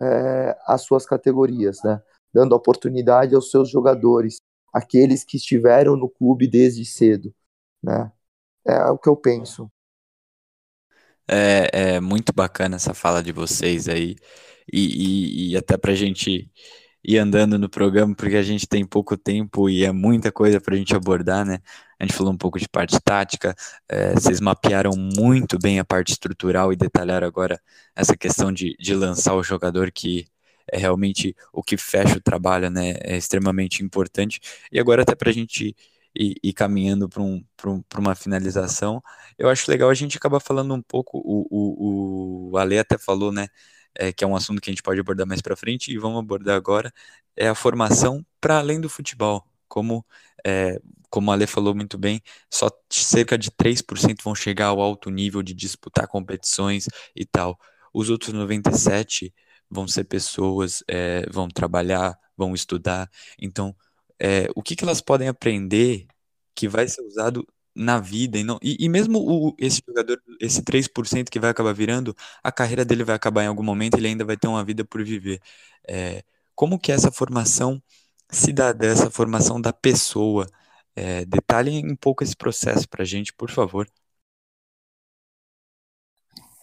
é, 0.00 0.58
às 0.66 0.82
suas 0.82 1.06
categorias, 1.06 1.82
né? 1.84 2.02
dando 2.32 2.54
oportunidade 2.54 3.34
aos 3.34 3.50
seus 3.50 3.70
jogadores, 3.70 4.38
aqueles 4.72 5.22
que 5.22 5.36
estiveram 5.36 5.94
no 5.96 6.08
clube 6.08 6.48
desde 6.48 6.84
cedo. 6.84 7.32
Né? 7.82 8.10
É 8.66 8.86
o 8.86 8.98
que 8.98 9.08
eu 9.08 9.16
penso. 9.16 9.70
É, 11.28 11.96
é 11.96 12.00
muito 12.00 12.32
bacana 12.34 12.76
essa 12.76 12.94
fala 12.94 13.22
de 13.22 13.32
vocês 13.32 13.88
aí. 13.88 14.16
E, 14.72 15.50
e, 15.50 15.52
e 15.52 15.56
até 15.56 15.76
pra 15.76 15.94
gente 15.94 16.50
ir 17.04 17.18
andando 17.18 17.58
no 17.58 17.68
programa, 17.68 18.14
porque 18.14 18.36
a 18.36 18.42
gente 18.42 18.66
tem 18.66 18.84
pouco 18.84 19.16
tempo 19.16 19.68
e 19.68 19.84
é 19.84 19.92
muita 19.92 20.32
coisa 20.32 20.60
para 20.60 20.74
a 20.74 20.78
gente 20.78 20.94
abordar, 20.96 21.44
né? 21.44 21.58
A 21.98 22.04
gente 22.04 22.16
falou 22.16 22.32
um 22.32 22.36
pouco 22.36 22.58
de 22.58 22.68
parte 22.68 22.98
tática, 23.00 23.54
é, 23.88 24.14
vocês 24.14 24.40
mapearam 24.40 24.92
muito 24.96 25.58
bem 25.58 25.78
a 25.78 25.84
parte 25.84 26.12
estrutural 26.12 26.72
e 26.72 26.76
detalharam 26.76 27.26
agora 27.26 27.60
essa 27.94 28.16
questão 28.16 28.50
de, 28.52 28.74
de 28.78 28.94
lançar 28.94 29.34
o 29.34 29.42
jogador 29.42 29.92
que 29.92 30.26
é 30.72 30.78
realmente 30.78 31.36
o 31.52 31.62
que 31.62 31.76
fecha 31.76 32.16
o 32.16 32.20
trabalho, 32.22 32.70
né? 32.70 32.94
É 33.02 33.16
extremamente 33.16 33.82
importante. 33.84 34.40
E 34.72 34.80
agora, 34.80 35.02
até 35.02 35.14
para 35.14 35.30
a 35.30 35.32
gente 35.32 35.76
ir, 36.14 36.36
ir 36.42 36.52
caminhando 36.52 37.08
para 37.08 37.22
um, 37.22 37.44
um, 37.66 37.82
uma 37.98 38.14
finalização, 38.14 39.02
eu 39.38 39.48
acho 39.48 39.70
legal 39.70 39.90
a 39.90 39.94
gente 39.94 40.16
acabar 40.16 40.40
falando 40.40 40.74
um 40.74 40.82
pouco. 40.82 41.18
O, 41.18 41.46
o, 41.50 42.50
o 42.52 42.58
Ale 42.58 42.78
até 42.78 42.98
falou, 42.98 43.32
né? 43.32 43.48
é, 43.94 44.12
que 44.12 44.24
é 44.24 44.26
um 44.26 44.36
assunto 44.36 44.60
que 44.60 44.70
a 44.70 44.72
gente 44.72 44.82
pode 44.82 45.00
abordar 45.00 45.26
mais 45.26 45.40
para 45.40 45.56
frente 45.56 45.92
e 45.92 45.98
vamos 45.98 46.18
abordar 46.18 46.56
agora, 46.56 46.92
é 47.36 47.48
a 47.48 47.54
formação 47.54 48.24
para 48.40 48.58
além 48.58 48.80
do 48.80 48.88
futebol. 48.88 49.44
Como, 49.68 50.04
é, 50.46 50.80
como 51.10 51.30
a 51.30 51.34
Ale 51.34 51.46
falou 51.46 51.74
muito 51.74 51.98
bem, 51.98 52.22
só 52.52 52.68
cerca 52.90 53.36
de 53.38 53.50
3% 53.50 54.22
vão 54.22 54.34
chegar 54.34 54.66
ao 54.66 54.80
alto 54.80 55.10
nível 55.10 55.42
de 55.42 55.54
disputar 55.54 56.06
competições 56.08 56.86
e 57.14 57.24
tal. 57.24 57.58
Os 57.92 58.10
outros 58.10 58.32
97% 58.32 59.32
vão 59.70 59.88
ser 59.88 60.04
pessoas, 60.04 60.82
é, 60.88 61.26
vão 61.30 61.48
trabalhar, 61.48 62.16
vão 62.36 62.54
estudar. 62.54 63.10
Então, 63.40 63.74
é, 64.20 64.48
o 64.54 64.62
que, 64.62 64.76
que 64.76 64.84
elas 64.84 65.00
podem 65.00 65.28
aprender 65.28 66.06
que 66.54 66.68
vai 66.68 66.88
ser 66.88 67.02
usado 67.02 67.46
na 67.74 67.98
vida 67.98 68.38
e 68.38 68.44
não 68.44 68.58
e, 68.62 68.76
e 68.78 68.88
mesmo 68.88 69.18
o, 69.18 69.54
esse 69.58 69.82
jogador, 69.86 70.22
esse 70.40 70.62
3% 70.62 71.30
que 71.30 71.40
vai 71.40 71.50
acabar 71.50 71.72
virando, 71.74 72.14
a 72.42 72.52
carreira 72.52 72.84
dele 72.84 73.04
vai 73.04 73.16
acabar 73.16 73.44
em 73.44 73.48
algum 73.48 73.62
momento, 73.64 73.96
ele 73.96 74.08
ainda 74.08 74.24
vai 74.24 74.36
ter 74.36 74.46
uma 74.48 74.64
vida 74.64 74.84
por 74.84 75.02
viver. 75.04 75.40
É, 75.88 76.22
como 76.54 76.78
que 76.78 76.92
essa 76.92 77.10
formação 77.12 77.82
cidadã, 78.30 78.88
essa 78.88 79.10
formação 79.10 79.60
da 79.60 79.72
pessoa? 79.72 80.46
É, 80.96 81.24
um 81.84 81.96
pouco 81.96 82.22
esse 82.22 82.36
processo 82.36 82.88
para 82.88 83.02
a 83.02 83.06
gente, 83.06 83.32
por 83.32 83.50
favor. 83.50 83.88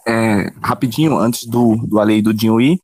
É, 0.07 0.49
rapidinho, 0.63 1.17
antes 1.17 1.45
do, 1.45 1.75
do 1.87 1.99
Ale 1.99 2.17
e 2.17 2.21
do 2.21 2.33
Dinho 2.33 2.59
ir, 2.59 2.79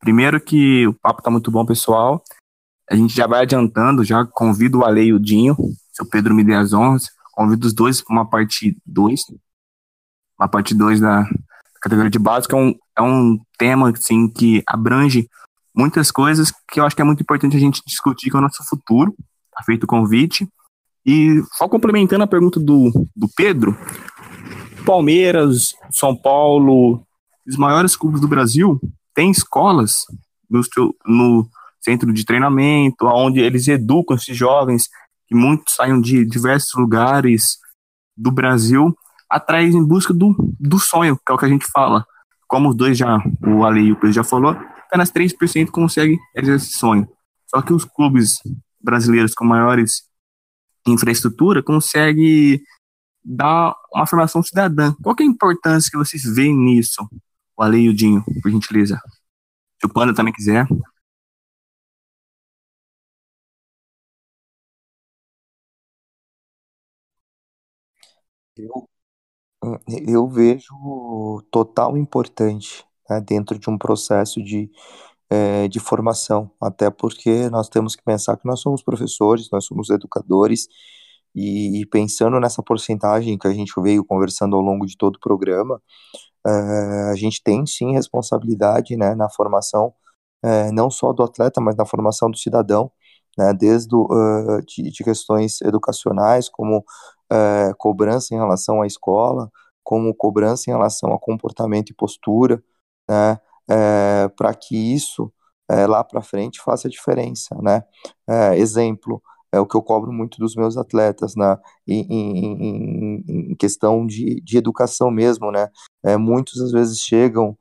primeiro 0.00 0.40
que 0.40 0.86
o 0.86 0.94
papo 0.94 1.22
tá 1.22 1.30
muito 1.30 1.50
bom, 1.50 1.64
pessoal. 1.66 2.22
A 2.90 2.96
gente 2.96 3.14
já 3.14 3.26
vai 3.26 3.42
adiantando, 3.42 4.04
já 4.04 4.24
convido 4.26 4.78
o 4.78 4.84
Ale 4.84 5.04
e 5.04 5.12
o 5.12 5.18
Dinho, 5.18 5.56
seu 5.92 6.06
Pedro 6.06 6.34
me 6.34 6.44
dê 6.44 6.54
as 6.54 6.72
honras, 6.72 7.10
Convido 7.34 7.66
os 7.66 7.72
dois 7.72 8.00
para 8.00 8.14
uma 8.14 8.28
parte 8.28 8.76
2. 8.86 9.20
Uma 10.38 10.48
parte 10.48 10.72
2 10.72 11.00
da 11.00 11.28
categoria 11.80 12.10
de 12.10 12.18
base, 12.18 12.46
que 12.46 12.54
é 12.54 12.58
um, 12.58 12.74
é 12.96 13.02
um 13.02 13.38
tema 13.58 13.90
assim, 13.90 14.28
que 14.28 14.62
abrange 14.66 15.28
muitas 15.74 16.12
coisas 16.12 16.52
que 16.70 16.78
eu 16.78 16.84
acho 16.84 16.94
que 16.94 17.02
é 17.02 17.04
muito 17.04 17.22
importante 17.22 17.56
a 17.56 17.60
gente 17.60 17.82
discutir 17.84 18.30
com 18.30 18.38
o 18.38 18.40
nosso 18.40 18.62
futuro. 18.68 19.14
Tá 19.52 19.64
feito 19.64 19.82
o 19.82 19.88
convite. 19.88 20.48
E 21.04 21.42
só 21.54 21.68
complementando 21.68 22.22
a 22.22 22.28
pergunta 22.28 22.60
do, 22.60 22.90
do 23.14 23.28
Pedro, 23.36 23.76
Palmeiras, 24.86 25.74
São 25.90 26.16
Paulo, 26.16 27.04
os 27.46 27.56
maiores 27.56 27.96
clubes 27.96 28.20
do 28.20 28.28
Brasil 28.28 28.80
têm 29.12 29.30
escolas 29.30 30.06
no, 30.48 30.62
no 31.04 31.48
centro 31.84 32.12
de 32.12 32.24
treinamento, 32.24 33.06
onde 33.06 33.40
eles 33.40 33.68
educam 33.68 34.16
esses 34.16 34.36
jovens 34.36 34.88
que 35.26 35.34
muitos 35.34 35.74
saem 35.74 36.00
de 36.00 36.24
diversos 36.24 36.72
lugares 36.74 37.58
do 38.16 38.30
Brasil 38.30 38.94
atrás 39.28 39.74
em 39.74 39.84
busca 39.84 40.14
do, 40.14 40.34
do 40.58 40.78
sonho, 40.78 41.16
que 41.16 41.32
é 41.32 41.34
o 41.34 41.38
que 41.38 41.44
a 41.44 41.48
gente 41.48 41.66
fala. 41.72 42.06
Como 42.46 42.68
os 42.68 42.76
dois 42.76 42.96
já, 42.96 43.18
o 43.42 43.64
Ali 43.64 43.86
e 43.86 43.92
o 43.92 43.96
Pedro 43.96 44.12
já 44.12 44.24
falou, 44.24 44.56
apenas 44.86 45.10
3% 45.10 45.70
conseguem 45.70 46.18
realizar 46.34 46.56
esse 46.56 46.78
sonho. 46.78 47.08
Só 47.46 47.60
que 47.60 47.72
os 47.72 47.84
clubes 47.84 48.34
brasileiros 48.80 49.34
com 49.34 49.44
maiores 49.44 50.02
infraestrutura 50.86 51.62
conseguem 51.62 52.60
dar 53.24 53.74
uma 53.92 54.06
formação 54.06 54.42
cidadã. 54.42 54.94
Qual 55.02 55.16
é 55.18 55.22
a 55.22 55.26
importância 55.26 55.90
que 55.90 55.96
vocês 55.96 56.22
veem 56.22 56.54
nisso? 56.54 57.08
O 57.56 57.62
Ale 57.62 57.78
e 57.78 57.88
o 57.88 57.94
Dinho, 57.94 58.22
por 58.42 58.50
gentileza. 58.50 59.00
Se 59.80 59.86
o 59.86 59.88
Panda 59.88 60.14
também 60.14 60.32
quiser. 60.32 60.66
Eu, 68.56 68.88
eu 70.06 70.28
vejo 70.28 70.74
total 71.50 71.96
importante 71.96 72.84
né, 73.08 73.20
dentro 73.20 73.58
de 73.58 73.68
um 73.70 73.78
processo 73.78 74.42
de, 74.42 74.70
é, 75.30 75.68
de 75.68 75.80
formação, 75.80 76.50
até 76.60 76.90
porque 76.90 77.50
nós 77.50 77.68
temos 77.68 77.96
que 77.96 78.02
pensar 78.04 78.36
que 78.36 78.46
nós 78.46 78.60
somos 78.60 78.82
professores, 78.82 79.50
nós 79.52 79.64
somos 79.66 79.90
educadores, 79.90 80.68
e, 81.34 81.80
e 81.82 81.86
pensando 81.86 82.38
nessa 82.40 82.62
porcentagem 82.62 83.38
que 83.38 83.48
a 83.48 83.52
gente 83.52 83.72
veio 83.82 84.04
conversando 84.04 84.56
ao 84.56 84.62
longo 84.62 84.86
de 84.86 84.96
todo 84.96 85.16
o 85.16 85.20
programa, 85.20 85.82
é, 86.46 86.50
a 87.12 87.16
gente 87.16 87.42
tem 87.42 87.66
sim 87.66 87.92
responsabilidade 87.94 88.96
né, 88.96 89.14
na 89.14 89.28
formação, 89.30 89.94
é, 90.42 90.70
não 90.72 90.90
só 90.90 91.12
do 91.12 91.22
atleta, 91.22 91.60
mas 91.60 91.76
na 91.76 91.86
formação 91.86 92.30
do 92.30 92.38
cidadão, 92.38 92.90
né, 93.36 93.52
desde 93.52 93.94
uh, 93.94 94.62
de, 94.66 94.90
de, 94.90 95.04
questões 95.04 95.60
educacionais, 95.62 96.48
como 96.48 96.78
uh, 96.78 97.74
cobrança 97.78 98.34
em 98.34 98.38
relação 98.38 98.82
à 98.82 98.86
escola, 98.86 99.50
como 99.82 100.14
cobrança 100.14 100.64
em 100.68 100.72
relação 100.72 101.12
a 101.12 101.18
comportamento 101.18 101.90
e 101.90 101.94
postura, 101.94 102.62
né, 103.08 103.38
uh, 103.70 104.30
para 104.36 104.54
que 104.54 104.76
isso 104.76 105.32
lá 105.88 106.04
para 106.04 106.20
frente 106.20 106.60
faça 106.60 106.90
diferença, 106.90 107.56
né? 107.62 107.82
exemplo, 108.54 109.22
é 109.50 109.58
o 109.58 109.66
que 109.66 109.74
eu 109.74 109.80
cobro 109.80 110.12
muito 110.12 110.38
dos 110.38 110.54
meus 110.54 110.76
atletas, 110.76 111.34
né? 111.34 111.56
em, 111.88 112.02
em, 112.10 113.24
em 113.50 113.54
questão 113.56 114.06
de, 114.06 114.42
de 114.42 114.58
educação 114.58 115.10
mesmo, 115.10 115.50
né? 115.50 115.70
muitos 116.18 116.60
às 116.60 116.70
vezes 116.70 117.00
chegam, 117.00 117.56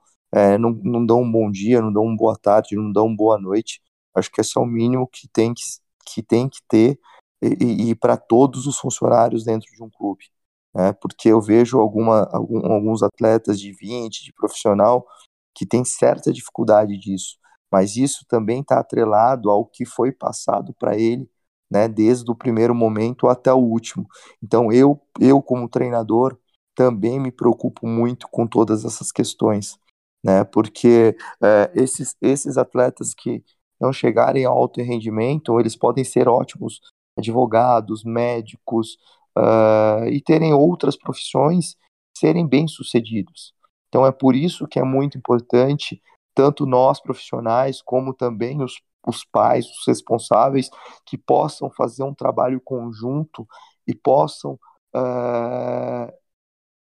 não, 0.59 0.71
não 0.83 1.05
dão 1.05 1.21
um 1.21 1.31
bom 1.31 1.49
dia, 1.49 1.81
não 1.81 1.93
dão 1.93 2.03
uma 2.03 2.17
boa 2.17 2.37
tarde, 2.37 2.75
não 2.75 2.91
dão 2.91 3.05
uma 3.07 3.15
boa 3.15 3.39
noite, 3.39 3.81
Acho 4.15 4.31
que 4.31 4.41
esse 4.41 4.57
é 4.57 4.61
o 4.61 4.65
mínimo 4.65 5.07
que 5.07 5.27
tem 5.27 5.53
que, 5.53 5.63
que, 6.05 6.23
tem 6.23 6.49
que 6.49 6.59
ter 6.67 6.99
e, 7.41 7.89
e 7.89 7.95
para 7.95 8.17
todos 8.17 8.67
os 8.67 8.77
funcionários 8.77 9.43
dentro 9.43 9.69
de 9.71 9.83
um 9.83 9.89
clube. 9.89 10.25
Né? 10.73 10.93
Porque 10.93 11.29
eu 11.29 11.41
vejo 11.41 11.79
alguma, 11.79 12.23
algum, 12.31 12.65
alguns 12.71 13.03
atletas 13.03 13.59
de 13.59 13.71
20, 13.73 14.23
de 14.23 14.33
profissional, 14.33 15.05
que 15.53 15.65
tem 15.65 15.85
certa 15.85 16.31
dificuldade 16.31 16.97
disso. 16.97 17.37
Mas 17.71 17.95
isso 17.95 18.25
também 18.27 18.61
está 18.61 18.79
atrelado 18.79 19.49
ao 19.49 19.65
que 19.65 19.85
foi 19.85 20.11
passado 20.11 20.73
para 20.79 20.97
ele, 20.97 21.29
né, 21.71 21.87
desde 21.87 22.29
o 22.31 22.35
primeiro 22.35 22.75
momento 22.75 23.27
até 23.27 23.51
o 23.51 23.57
último. 23.57 24.07
Então, 24.41 24.71
eu, 24.71 25.01
eu 25.19 25.41
como 25.41 25.67
treinador, 25.67 26.37
também 26.75 27.19
me 27.19 27.31
preocupo 27.31 27.87
muito 27.87 28.27
com 28.29 28.47
todas 28.47 28.85
essas 28.85 29.11
questões, 29.11 29.79
né, 30.23 30.43
porque 30.43 31.15
é, 31.41 31.71
esses, 31.75 32.15
esses 32.21 32.57
atletas 32.57 33.13
que, 33.13 33.43
não 33.83 33.91
chegarem 33.91 34.45
ao 34.45 34.57
alto 34.57 34.81
rendimento, 34.81 35.59
eles 35.59 35.75
podem 35.75 36.05
ser 36.05 36.29
ótimos 36.29 36.79
advogados, 37.17 38.03
médicos 38.05 38.97
uh, 39.37 40.07
e 40.07 40.21
terem 40.21 40.53
outras 40.53 40.95
profissões 40.95 41.75
serem 42.17 42.47
bem-sucedidos. 42.47 43.53
Então 43.89 44.05
é 44.05 44.11
por 44.11 44.35
isso 44.35 44.67
que 44.67 44.79
é 44.79 44.83
muito 44.83 45.17
importante, 45.17 46.01
tanto 46.33 46.65
nós 46.65 47.01
profissionais, 47.01 47.81
como 47.81 48.13
também 48.13 48.63
os, 48.63 48.81
os 49.05 49.25
pais, 49.25 49.65
os 49.65 49.85
responsáveis, 49.85 50.69
que 51.05 51.17
possam 51.17 51.69
fazer 51.69 52.03
um 52.03 52.13
trabalho 52.13 52.61
conjunto 52.61 53.45
e 53.85 53.93
possam 53.93 54.53
uh, 54.95 56.11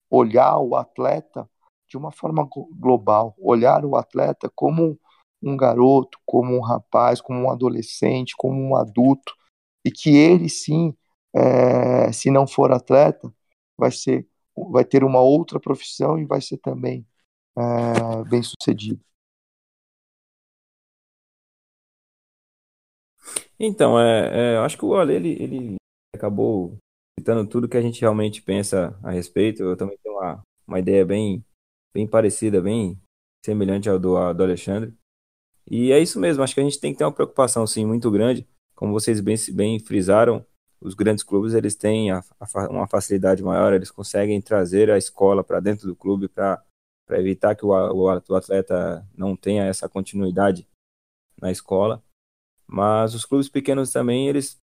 olhar 0.09 0.57
o 0.59 0.75
atleta 0.75 1.49
de 1.87 1.99
uma 1.99 2.11
forma 2.11 2.49
global, 2.73 3.35
olhar 3.39 3.85
o 3.85 3.97
atleta 3.97 4.51
como 4.55 4.99
um 5.49 5.57
garoto, 5.57 6.19
como 6.27 6.57
um 6.57 6.61
rapaz, 6.61 7.21
como 7.21 7.41
um 7.41 7.51
adolescente, 7.51 8.35
como 8.37 8.61
um 8.61 8.77
adulto, 8.77 9.35
e 9.85 9.91
que 9.91 10.11
ele 10.17 10.49
sim, 10.49 10.95
é, 11.35 12.13
se 12.13 12.31
não 12.31 12.47
for 12.47 12.73
atleta, 12.73 13.33
vai 13.79 13.91
ser, 13.91 14.27
vai 14.71 14.85
ter 14.85 15.05
uma 15.05 15.21
outra 15.21 15.61
profissão 15.61 16.19
e 16.19 16.25
vai 16.25 16.41
ser 16.41 16.59
também 16.59 17.07
é, 17.57 18.25
bem 18.29 18.43
sucedido. 18.43 19.01
Então, 23.59 23.99
é, 23.99 24.55
é, 24.55 24.59
acho 24.59 24.77
que 24.77 24.85
o 24.85 24.95
Ale, 24.95 25.15
ele, 25.15 25.43
ele 25.43 25.77
acabou 26.15 26.77
citando 27.19 27.49
tudo 27.49 27.69
que 27.69 27.77
a 27.77 27.83
gente 27.83 28.01
realmente 28.01 28.43
pensa 28.43 28.99
a 29.03 29.11
respeito. 29.11 29.63
Eu 29.63 29.77
também 29.77 29.97
tenho 30.03 30.17
uma, 30.17 30.43
uma 30.67 30.79
ideia 30.79 31.05
bem, 31.05 31.45
bem 31.95 32.07
parecida, 32.07 32.61
bem 32.61 33.01
semelhante 33.45 33.89
ao 33.89 33.99
do, 33.99 34.17
ao 34.17 34.35
do 34.35 34.43
Alexandre. 34.43 34.95
E 35.69 35.91
é 35.93 35.99
isso 35.99 36.21
mesmo, 36.21 36.43
acho 36.43 36.55
que 36.55 36.61
a 36.61 36.65
gente 36.65 36.81
tem 36.81 36.93
que 36.93 36.99
ter 36.99 37.05
uma 37.05 37.13
preocupação, 37.13 37.67
sim, 37.67 37.85
muito 37.85 38.11
grande, 38.11 38.47
como 38.75 38.93
vocês 38.93 39.21
bem, 39.21 39.37
bem 39.53 39.81
frisaram, 39.81 40.45
os 40.81 40.95
grandes 40.95 41.25
clubes 41.25 41.55
eles 41.55 41.75
têm 41.75 42.11
a, 42.11 42.23
a, 42.39 42.69
uma 42.69 42.87
facilidade 42.87 43.43
maior, 43.43 43.73
eles 43.73 43.91
conseguem 43.91 44.41
trazer 44.41 44.91
a 44.91 44.99
escola 44.99 45.43
para 45.43 45.59
dentro 45.59 45.89
do 45.89 45.97
clube 45.97 46.29
para 46.29 46.63
evitar 47.13 47.55
que 47.55 47.65
o, 47.65 47.71
o, 47.71 48.05
o 48.05 48.35
atleta 48.35 49.07
não 49.17 49.35
tenha 49.35 49.65
essa 49.65 49.89
continuidade 49.89 50.69
na 51.41 51.51
escola. 51.51 52.03
Mas 52.67 53.15
os 53.15 53.25
clubes 53.25 53.49
pequenos 53.49 53.93
também 53.93 54.29
eles 54.29 54.59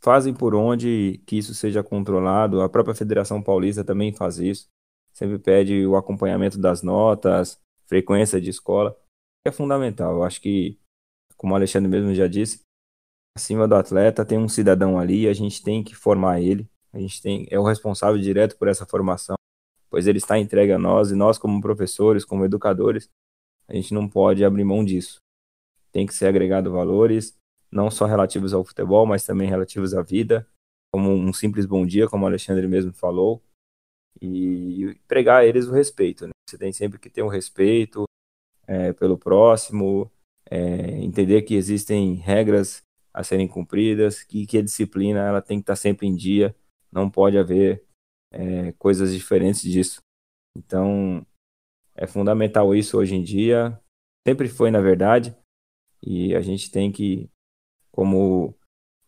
fazem 0.00 0.34
por 0.34 0.54
onde 0.54 1.22
que 1.26 1.38
isso 1.38 1.54
seja 1.54 1.82
controlado. 1.82 2.60
A 2.60 2.68
própria 2.68 2.94
Federação 2.94 3.42
Paulista 3.42 3.84
também 3.84 4.12
faz 4.12 4.38
isso. 4.38 4.68
Sempre 5.12 5.38
pede 5.38 5.86
o 5.86 5.96
acompanhamento 5.96 6.58
das 6.58 6.82
notas, 6.82 7.60
frequência 7.86 8.40
de 8.40 8.50
escola. 8.50 8.96
É 9.46 9.52
fundamental. 9.52 10.14
Eu 10.16 10.22
acho 10.22 10.40
que, 10.40 10.78
como 11.36 11.52
o 11.52 11.56
Alexandre 11.56 11.88
mesmo 11.88 12.14
já 12.14 12.26
disse, 12.26 12.60
acima 13.36 13.68
do 13.68 13.74
atleta 13.74 14.24
tem 14.24 14.38
um 14.38 14.48
cidadão 14.48 14.98
ali 14.98 15.28
a 15.28 15.34
gente 15.34 15.62
tem 15.62 15.84
que 15.84 15.94
formar 15.94 16.40
ele. 16.40 16.68
A 16.92 16.98
gente 16.98 17.20
tem 17.20 17.46
é 17.50 17.58
o 17.58 17.64
responsável 17.64 18.18
direto 18.20 18.56
por 18.56 18.68
essa 18.68 18.86
formação, 18.86 19.36
pois 19.90 20.06
ele 20.06 20.18
está 20.18 20.38
entregue 20.38 20.72
a 20.72 20.78
nós 20.78 21.10
e 21.10 21.14
nós 21.14 21.36
como 21.36 21.60
professores, 21.60 22.24
como 22.24 22.44
educadores, 22.44 23.10
a 23.68 23.74
gente 23.74 23.92
não 23.92 24.08
pode 24.08 24.44
abrir 24.44 24.64
mão 24.64 24.84
disso. 24.84 25.18
Tem 25.92 26.06
que 26.06 26.14
ser 26.14 26.26
agregado 26.26 26.72
valores, 26.72 27.36
não 27.70 27.90
só 27.90 28.06
relativos 28.06 28.54
ao 28.54 28.64
futebol, 28.64 29.04
mas 29.04 29.26
também 29.26 29.48
relativos 29.48 29.94
à 29.94 30.02
vida, 30.02 30.46
como 30.92 31.10
um 31.10 31.32
simples 31.32 31.66
bom 31.66 31.84
dia, 31.84 32.08
como 32.08 32.24
o 32.24 32.28
Alexandre 32.28 32.66
mesmo 32.68 32.92
falou, 32.92 33.42
e 34.22 34.96
pregar 35.08 35.42
a 35.42 35.46
eles 35.46 35.66
o 35.66 35.72
respeito. 35.72 36.26
Né? 36.26 36.32
Você 36.48 36.56
tem 36.56 36.72
sempre 36.72 36.98
que 36.98 37.10
ter 37.10 37.22
um 37.22 37.28
respeito 37.28 38.04
é, 38.66 38.92
pelo 38.92 39.18
próximo, 39.18 40.10
é, 40.50 41.02
entender 41.02 41.42
que 41.42 41.54
existem 41.54 42.14
regras 42.14 42.82
a 43.12 43.22
serem 43.22 43.46
cumpridas, 43.46 44.22
que, 44.22 44.46
que 44.46 44.58
a 44.58 44.62
disciplina 44.62 45.20
ela 45.20 45.40
tem 45.40 45.58
que 45.58 45.62
estar 45.62 45.76
sempre 45.76 46.06
em 46.06 46.14
dia, 46.14 46.54
não 46.90 47.08
pode 47.08 47.38
haver 47.38 47.84
é, 48.32 48.72
coisas 48.72 49.12
diferentes 49.12 49.62
disso. 49.62 50.00
Então, 50.56 51.24
é 51.94 52.06
fundamental 52.06 52.74
isso 52.74 52.98
hoje 52.98 53.14
em 53.14 53.22
dia, 53.22 53.80
sempre 54.26 54.48
foi 54.48 54.70
na 54.70 54.80
verdade, 54.80 55.36
e 56.02 56.34
a 56.34 56.40
gente 56.40 56.70
tem 56.70 56.90
que, 56.90 57.30
como 57.92 58.54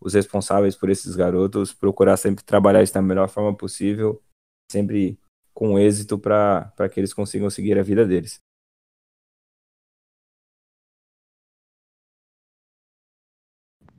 os 0.00 0.14
responsáveis 0.14 0.76
por 0.76 0.88
esses 0.88 1.16
garotos, 1.16 1.74
procurar 1.74 2.16
sempre 2.16 2.44
trabalhar 2.44 2.82
isso 2.82 2.94
da 2.94 3.02
melhor 3.02 3.28
forma 3.28 3.56
possível, 3.56 4.22
sempre 4.70 5.18
com 5.52 5.78
êxito 5.78 6.18
para 6.18 6.88
que 6.92 7.00
eles 7.00 7.14
consigam 7.14 7.50
seguir 7.50 7.78
a 7.78 7.82
vida 7.82 8.06
deles. 8.06 8.40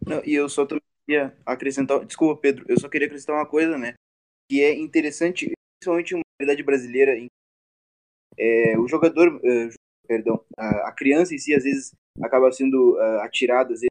Não, 0.07 0.23
e 0.25 0.33
eu 0.33 0.47
só 0.47 0.65
queria 0.65 1.35
acrescentar, 1.45 2.05
desculpa 2.05 2.41
Pedro, 2.41 2.65
eu 2.69 2.79
só 2.79 2.87
queria 2.87 3.07
acrescentar 3.07 3.35
uma 3.35 3.45
coisa, 3.45 3.77
né, 3.77 3.93
que 4.49 4.63
é 4.63 4.73
interessante, 4.73 5.51
principalmente 5.79 6.15
uma 6.15 6.23
realidade 6.39 6.63
brasileira, 6.63 7.17
em, 7.17 7.27
é, 8.37 8.79
o 8.79 8.87
jogador, 8.87 9.35
uh, 9.35 9.69
perdão, 10.07 10.41
a, 10.57 10.87
a, 10.87 10.91
criança 10.93 11.35
em 11.35 11.37
si 11.37 11.53
às 11.53 11.63
vezes 11.63 11.91
acaba 12.21 12.51
sendo 12.51 12.95
uh, 12.95 13.19
atirada, 13.21 13.73
às 13.73 13.81
vezes, 13.81 13.89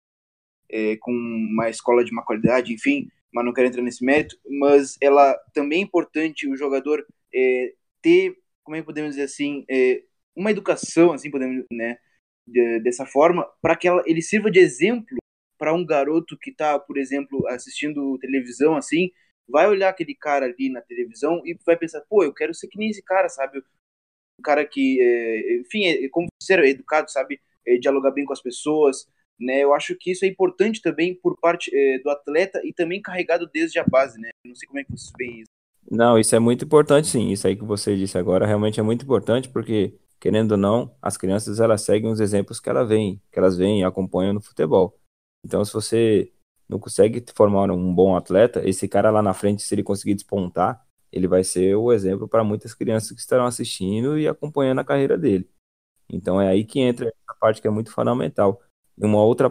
é, 0.70 0.96
com 0.96 1.12
uma 1.12 1.68
escola 1.68 2.02
de 2.02 2.12
má 2.12 2.22
qualidade, 2.22 2.72
enfim, 2.72 3.08
mas 3.32 3.44
não 3.44 3.52
quero 3.52 3.68
entrar 3.68 3.82
nesse 3.82 4.04
mérito, 4.04 4.38
mas 4.48 4.96
ela 5.00 5.34
também 5.52 5.80
é 5.80 5.84
importante 5.84 6.48
o 6.48 6.56
jogador 6.56 7.06
é, 7.34 7.74
ter, 8.00 8.38
como 8.64 8.76
é 8.76 8.80
que 8.80 8.86
podemos 8.86 9.10
dizer 9.10 9.24
assim, 9.24 9.64
é, 9.70 10.02
uma 10.34 10.50
educação, 10.50 11.12
assim 11.12 11.30
podemos, 11.30 11.64
né, 11.70 11.98
de, 12.46 12.80
dessa 12.80 13.04
forma, 13.04 13.44
para 13.60 13.76
que 13.76 13.86
ela, 13.86 14.02
ele 14.06 14.22
sirva 14.22 14.50
de 14.50 14.58
exemplo 14.58 15.18
para 15.58 15.74
um 15.74 15.84
garoto 15.84 16.36
que 16.38 16.50
está, 16.50 16.78
por 16.78 16.98
exemplo, 16.98 17.46
assistindo 17.48 18.18
televisão 18.18 18.76
assim, 18.76 19.10
vai 19.48 19.68
olhar 19.68 19.88
aquele 19.90 20.14
cara 20.14 20.46
ali 20.46 20.70
na 20.70 20.80
televisão 20.80 21.40
e 21.44 21.56
vai 21.64 21.76
pensar, 21.76 22.02
pô, 22.08 22.24
eu 22.24 22.34
quero 22.34 22.54
ser 22.54 22.68
que 22.68 22.78
nem 22.78 22.90
esse 22.90 23.02
cara, 23.02 23.28
sabe? 23.28 23.58
Um 24.38 24.42
cara 24.42 24.64
que, 24.66 25.00
é, 25.00 25.60
enfim, 25.60 25.86
é, 25.86 26.08
como 26.08 26.26
ser 26.42 26.62
educado, 26.64 27.10
sabe? 27.10 27.40
É, 27.66 27.76
dialogar 27.76 28.10
bem 28.10 28.24
com 28.24 28.32
as 28.32 28.42
pessoas, 28.42 29.06
né? 29.38 29.62
Eu 29.62 29.74
acho 29.74 29.96
que 29.98 30.10
isso 30.10 30.24
é 30.24 30.28
importante 30.28 30.82
também 30.82 31.14
por 31.14 31.38
parte 31.38 31.70
é, 31.74 31.98
do 32.00 32.10
atleta 32.10 32.60
e 32.64 32.72
também 32.72 33.00
carregado 33.00 33.48
desde 33.52 33.78
a 33.78 33.84
base, 33.84 34.20
né? 34.20 34.30
Não 34.44 34.54
sei 34.54 34.66
como 34.66 34.80
é 34.80 34.84
que 34.84 34.90
vocês 34.90 35.12
veem 35.16 35.40
isso. 35.40 35.50
Não, 35.90 36.18
isso 36.18 36.34
é 36.34 36.38
muito 36.38 36.64
importante, 36.64 37.06
sim. 37.08 37.30
Isso 37.30 37.46
aí 37.46 37.56
que 37.56 37.64
você 37.64 37.96
disse 37.96 38.18
agora 38.18 38.46
realmente 38.46 38.80
é 38.80 38.82
muito 38.82 39.04
importante 39.04 39.48
porque, 39.48 39.94
querendo 40.18 40.52
ou 40.52 40.56
não, 40.58 40.94
as 41.00 41.16
crianças 41.16 41.60
elas 41.60 41.82
seguem 41.82 42.10
os 42.10 42.18
exemplos 42.20 42.58
que 42.58 42.68
elas 42.68 42.88
veem, 42.88 43.22
que 43.30 43.38
elas 43.38 43.56
veem 43.56 43.80
e 43.80 43.84
acompanham 43.84 44.34
no 44.34 44.40
futebol. 44.40 44.98
Então, 45.46 45.64
se 45.64 45.72
você 45.72 46.32
não 46.68 46.76
consegue 46.76 47.24
formar 47.32 47.70
um 47.70 47.94
bom 47.94 48.16
atleta, 48.16 48.68
esse 48.68 48.88
cara 48.88 49.10
lá 49.10 49.22
na 49.22 49.32
frente, 49.32 49.62
se 49.62 49.72
ele 49.72 49.84
conseguir 49.84 50.14
despontar, 50.14 50.84
ele 51.12 51.28
vai 51.28 51.44
ser 51.44 51.76
o 51.76 51.92
exemplo 51.92 52.26
para 52.26 52.42
muitas 52.42 52.74
crianças 52.74 53.12
que 53.12 53.20
estarão 53.20 53.46
assistindo 53.46 54.18
e 54.18 54.26
acompanhando 54.26 54.80
a 54.80 54.84
carreira 54.84 55.16
dele. 55.16 55.48
Então, 56.08 56.40
é 56.40 56.48
aí 56.48 56.64
que 56.64 56.80
entra 56.80 57.12
a 57.28 57.34
parte 57.34 57.62
que 57.62 57.68
é 57.68 57.70
muito 57.70 57.92
fundamental. 57.92 58.60
E 58.98 59.04
uma 59.04 59.22
outra 59.22 59.48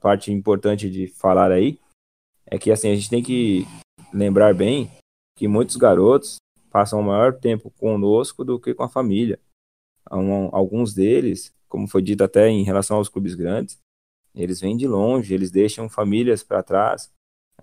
parte 0.00 0.32
importante 0.32 0.88
de 0.88 1.06
falar 1.06 1.52
aí 1.52 1.78
é 2.46 2.58
que 2.58 2.72
assim 2.72 2.90
a 2.90 2.94
gente 2.94 3.10
tem 3.10 3.22
que 3.22 3.66
lembrar 4.12 4.54
bem 4.54 4.90
que 5.36 5.46
muitos 5.46 5.76
garotos 5.76 6.36
passam 6.70 7.02
maior 7.02 7.34
tempo 7.34 7.70
conosco 7.72 8.42
do 8.42 8.58
que 8.58 8.72
com 8.72 8.84
a 8.84 8.88
família. 8.88 9.38
Alguns 10.06 10.94
deles, 10.94 11.54
como 11.68 11.86
foi 11.86 12.00
dito 12.00 12.24
até 12.24 12.48
em 12.48 12.62
relação 12.62 12.96
aos 12.96 13.10
clubes 13.10 13.34
grandes, 13.34 13.78
eles 14.34 14.60
vêm 14.60 14.76
de 14.76 14.86
longe, 14.86 15.34
eles 15.34 15.50
deixam 15.50 15.88
famílias 15.88 16.42
para 16.42 16.62
trás 16.62 17.12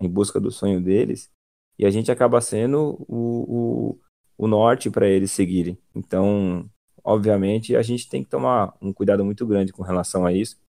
em 0.00 0.08
busca 0.08 0.40
do 0.40 0.50
sonho 0.50 0.80
deles 0.80 1.30
e 1.78 1.86
a 1.86 1.90
gente 1.90 2.10
acaba 2.10 2.40
sendo 2.40 3.04
o, 3.08 3.96
o, 3.96 4.00
o 4.36 4.46
norte 4.46 4.90
para 4.90 5.08
eles 5.08 5.30
seguirem. 5.30 5.78
Então, 5.94 6.68
obviamente, 7.02 7.76
a 7.76 7.82
gente 7.82 8.08
tem 8.08 8.22
que 8.22 8.30
tomar 8.30 8.76
um 8.80 8.92
cuidado 8.92 9.24
muito 9.24 9.46
grande 9.46 9.72
com 9.72 9.82
relação 9.82 10.26
a 10.26 10.32
isso 10.32 10.60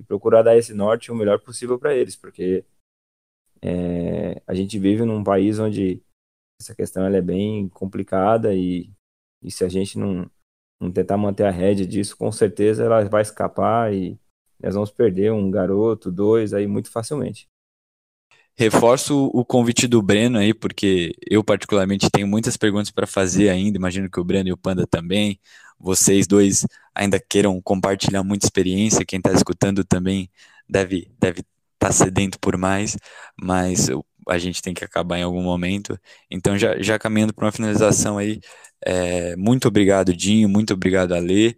e 0.00 0.04
procurar 0.04 0.42
dar 0.42 0.56
esse 0.56 0.74
norte 0.74 1.12
o 1.12 1.14
melhor 1.14 1.38
possível 1.40 1.78
para 1.78 1.94
eles, 1.94 2.16
porque 2.16 2.64
é, 3.62 4.42
a 4.46 4.54
gente 4.54 4.78
vive 4.78 5.04
num 5.04 5.22
país 5.22 5.58
onde 5.58 6.02
essa 6.60 6.74
questão 6.74 7.04
é 7.06 7.22
bem 7.22 7.68
complicada 7.68 8.54
e, 8.54 8.90
e 9.42 9.50
se 9.50 9.64
a 9.64 9.68
gente 9.68 9.98
não, 9.98 10.30
não 10.80 10.90
tentar 10.90 11.16
manter 11.16 11.44
a 11.44 11.50
rédea 11.50 11.86
disso, 11.86 12.16
com 12.16 12.30
certeza 12.32 12.84
ela 12.84 13.04
vai 13.08 13.22
escapar 13.22 13.92
e 13.92 14.18
nós 14.62 14.74
vamos 14.74 14.90
perder 14.90 15.32
um 15.32 15.50
garoto, 15.50 16.10
dois 16.10 16.52
aí 16.54 16.66
muito 16.66 16.90
facilmente. 16.90 17.48
Reforço 18.56 19.30
o 19.34 19.44
convite 19.44 19.88
do 19.88 20.00
Breno 20.00 20.38
aí, 20.38 20.54
porque 20.54 21.12
eu 21.28 21.42
particularmente 21.42 22.08
tenho 22.08 22.26
muitas 22.26 22.56
perguntas 22.56 22.90
para 22.90 23.06
fazer 23.06 23.48
ainda, 23.48 23.76
imagino 23.76 24.08
que 24.08 24.20
o 24.20 24.24
Breno 24.24 24.48
e 24.48 24.52
o 24.52 24.56
Panda 24.56 24.86
também. 24.86 25.40
Vocês 25.78 26.26
dois 26.26 26.64
ainda 26.94 27.18
queiram 27.18 27.60
compartilhar 27.60 28.22
muita 28.22 28.46
experiência, 28.46 29.04
quem 29.04 29.18
está 29.18 29.32
escutando 29.32 29.84
também 29.84 30.30
deve 30.68 31.10
deve 31.18 31.40
estar 31.40 31.88
tá 31.88 31.92
sedento 31.92 32.38
por 32.38 32.56
mais, 32.56 32.96
mas 33.36 33.88
a 34.28 34.38
gente 34.38 34.62
tem 34.62 34.72
que 34.72 34.84
acabar 34.84 35.18
em 35.18 35.22
algum 35.22 35.42
momento. 35.42 35.98
Então, 36.30 36.56
já, 36.56 36.80
já 36.80 36.98
caminhando 36.98 37.34
para 37.34 37.46
uma 37.46 37.52
finalização 37.52 38.18
aí, 38.18 38.40
é, 38.84 39.36
muito 39.36 39.68
obrigado, 39.68 40.14
Dinho, 40.16 40.48
muito 40.48 40.74
obrigado, 40.74 41.12
Alê. 41.12 41.56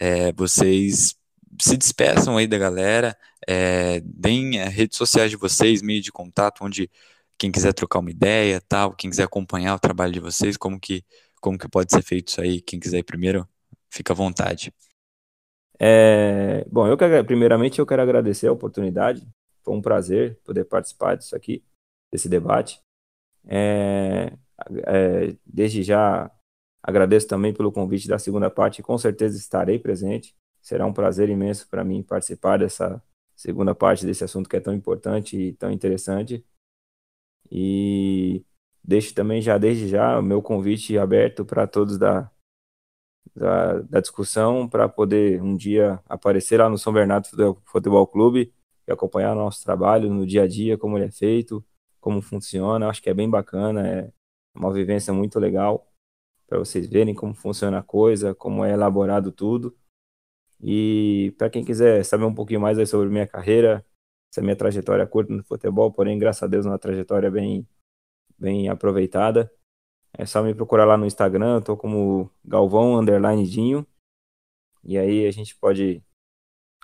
É, 0.00 0.32
vocês 0.32 1.14
se 1.60 1.76
despeçam 1.76 2.36
aí 2.36 2.46
da 2.46 2.58
galera, 2.58 3.16
é, 3.46 4.00
deem 4.00 4.60
as 4.60 4.72
redes 4.72 4.96
sociais 4.96 5.30
de 5.30 5.36
vocês, 5.36 5.82
meio 5.82 6.00
de 6.00 6.12
contato, 6.12 6.64
onde 6.64 6.90
quem 7.38 7.50
quiser 7.50 7.72
trocar 7.72 7.98
uma 7.98 8.10
ideia, 8.10 8.60
tal, 8.60 8.94
quem 8.94 9.10
quiser 9.10 9.24
acompanhar 9.24 9.74
o 9.74 9.80
trabalho 9.80 10.12
de 10.12 10.20
vocês, 10.20 10.56
como 10.56 10.78
que, 10.78 11.04
como 11.40 11.58
que 11.58 11.68
pode 11.68 11.92
ser 11.92 12.02
feito 12.02 12.28
isso 12.28 12.40
aí, 12.40 12.60
quem 12.60 12.78
quiser 12.78 12.98
ir 12.98 13.04
primeiro, 13.04 13.48
fica 13.90 14.12
à 14.12 14.16
vontade. 14.16 14.72
É, 15.78 16.64
bom, 16.70 16.86
eu 16.86 16.96
quero, 16.96 17.24
primeiramente 17.24 17.78
eu 17.78 17.86
quero 17.86 18.02
agradecer 18.02 18.46
a 18.46 18.52
oportunidade, 18.52 19.26
foi 19.64 19.74
um 19.74 19.82
prazer 19.82 20.38
poder 20.44 20.64
participar 20.64 21.16
disso 21.16 21.34
aqui, 21.34 21.64
desse 22.10 22.28
debate. 22.28 22.80
É, 23.46 24.32
é, 24.86 25.36
desde 25.44 25.82
já 25.82 26.30
agradeço 26.82 27.26
também 27.26 27.52
pelo 27.52 27.72
convite 27.72 28.08
da 28.08 28.18
segunda 28.18 28.50
parte, 28.50 28.82
com 28.82 28.96
certeza 28.98 29.36
estarei 29.36 29.78
presente. 29.78 30.34
Será 30.62 30.86
um 30.86 30.92
prazer 30.92 31.28
imenso 31.28 31.68
para 31.68 31.84
mim 31.84 32.02
participar 32.02 32.58
dessa 32.58 33.02
segunda 33.34 33.74
parte 33.74 34.06
desse 34.06 34.24
assunto 34.24 34.48
que 34.48 34.56
é 34.56 34.60
tão 34.60 34.72
importante 34.72 35.36
e 35.36 35.52
tão 35.54 35.70
interessante. 35.70 36.44
E 37.50 38.44
deixo 38.82 39.14
também 39.14 39.42
já 39.42 39.58
desde 39.58 39.88
já 39.88 40.18
o 40.18 40.22
meu 40.22 40.40
convite 40.40 40.96
aberto 40.96 41.44
para 41.44 41.66
todos 41.66 41.98
da, 41.98 42.30
da, 43.34 43.80
da 43.80 44.00
discussão 44.00 44.68
para 44.68 44.88
poder 44.88 45.42
um 45.42 45.56
dia 45.56 46.00
aparecer 46.08 46.58
lá 46.60 46.68
no 46.68 46.78
São 46.78 46.92
Bernardo 46.92 47.28
Futebol 47.64 48.06
Clube 48.06 48.54
e 48.86 48.92
acompanhar 48.92 49.34
nosso 49.34 49.62
trabalho 49.64 50.12
no 50.12 50.26
dia 50.26 50.42
a 50.42 50.48
dia, 50.48 50.78
como 50.78 50.96
ele 50.96 51.06
é 51.06 51.10
feito, 51.10 51.64
como 52.00 52.22
funciona. 52.22 52.88
Acho 52.88 53.02
que 53.02 53.10
é 53.10 53.14
bem 53.14 53.28
bacana, 53.28 53.86
é 53.86 54.12
uma 54.54 54.72
vivência 54.72 55.12
muito 55.12 55.38
legal 55.38 55.88
para 56.46 56.58
vocês 56.58 56.86
verem 56.86 57.14
como 57.14 57.34
funciona 57.34 57.78
a 57.78 57.82
coisa, 57.82 58.34
como 58.34 58.64
é 58.64 58.72
elaborado 58.72 59.32
tudo. 59.32 59.74
E 60.62 61.34
para 61.36 61.50
quem 61.50 61.64
quiser 61.64 62.04
saber 62.04 62.24
um 62.24 62.34
pouquinho 62.34 62.60
mais 62.60 62.88
sobre 62.88 63.08
minha 63.08 63.26
carreira, 63.26 63.84
essa 64.32 64.40
minha 64.40 64.56
trajetória 64.56 65.06
curta 65.06 65.32
no 65.32 65.44
futebol, 65.44 65.92
porém, 65.92 66.18
graças 66.18 66.42
a 66.42 66.46
Deus, 66.46 66.64
uma 66.64 66.78
trajetória 66.78 67.30
bem, 67.30 67.68
bem 68.38 68.68
aproveitada. 68.68 69.52
É 70.12 70.26
só 70.26 70.42
me 70.42 70.54
procurar 70.54 70.84
lá 70.84 70.96
no 70.96 71.06
Instagram, 71.06 71.60
tô 71.62 71.76
como 71.76 72.30
Galvão 72.44 72.98
Underline 72.98 73.46
Dinho. 73.46 73.86
E 74.84 74.98
aí 74.98 75.26
a 75.26 75.30
gente 75.30 75.56
pode. 75.56 76.02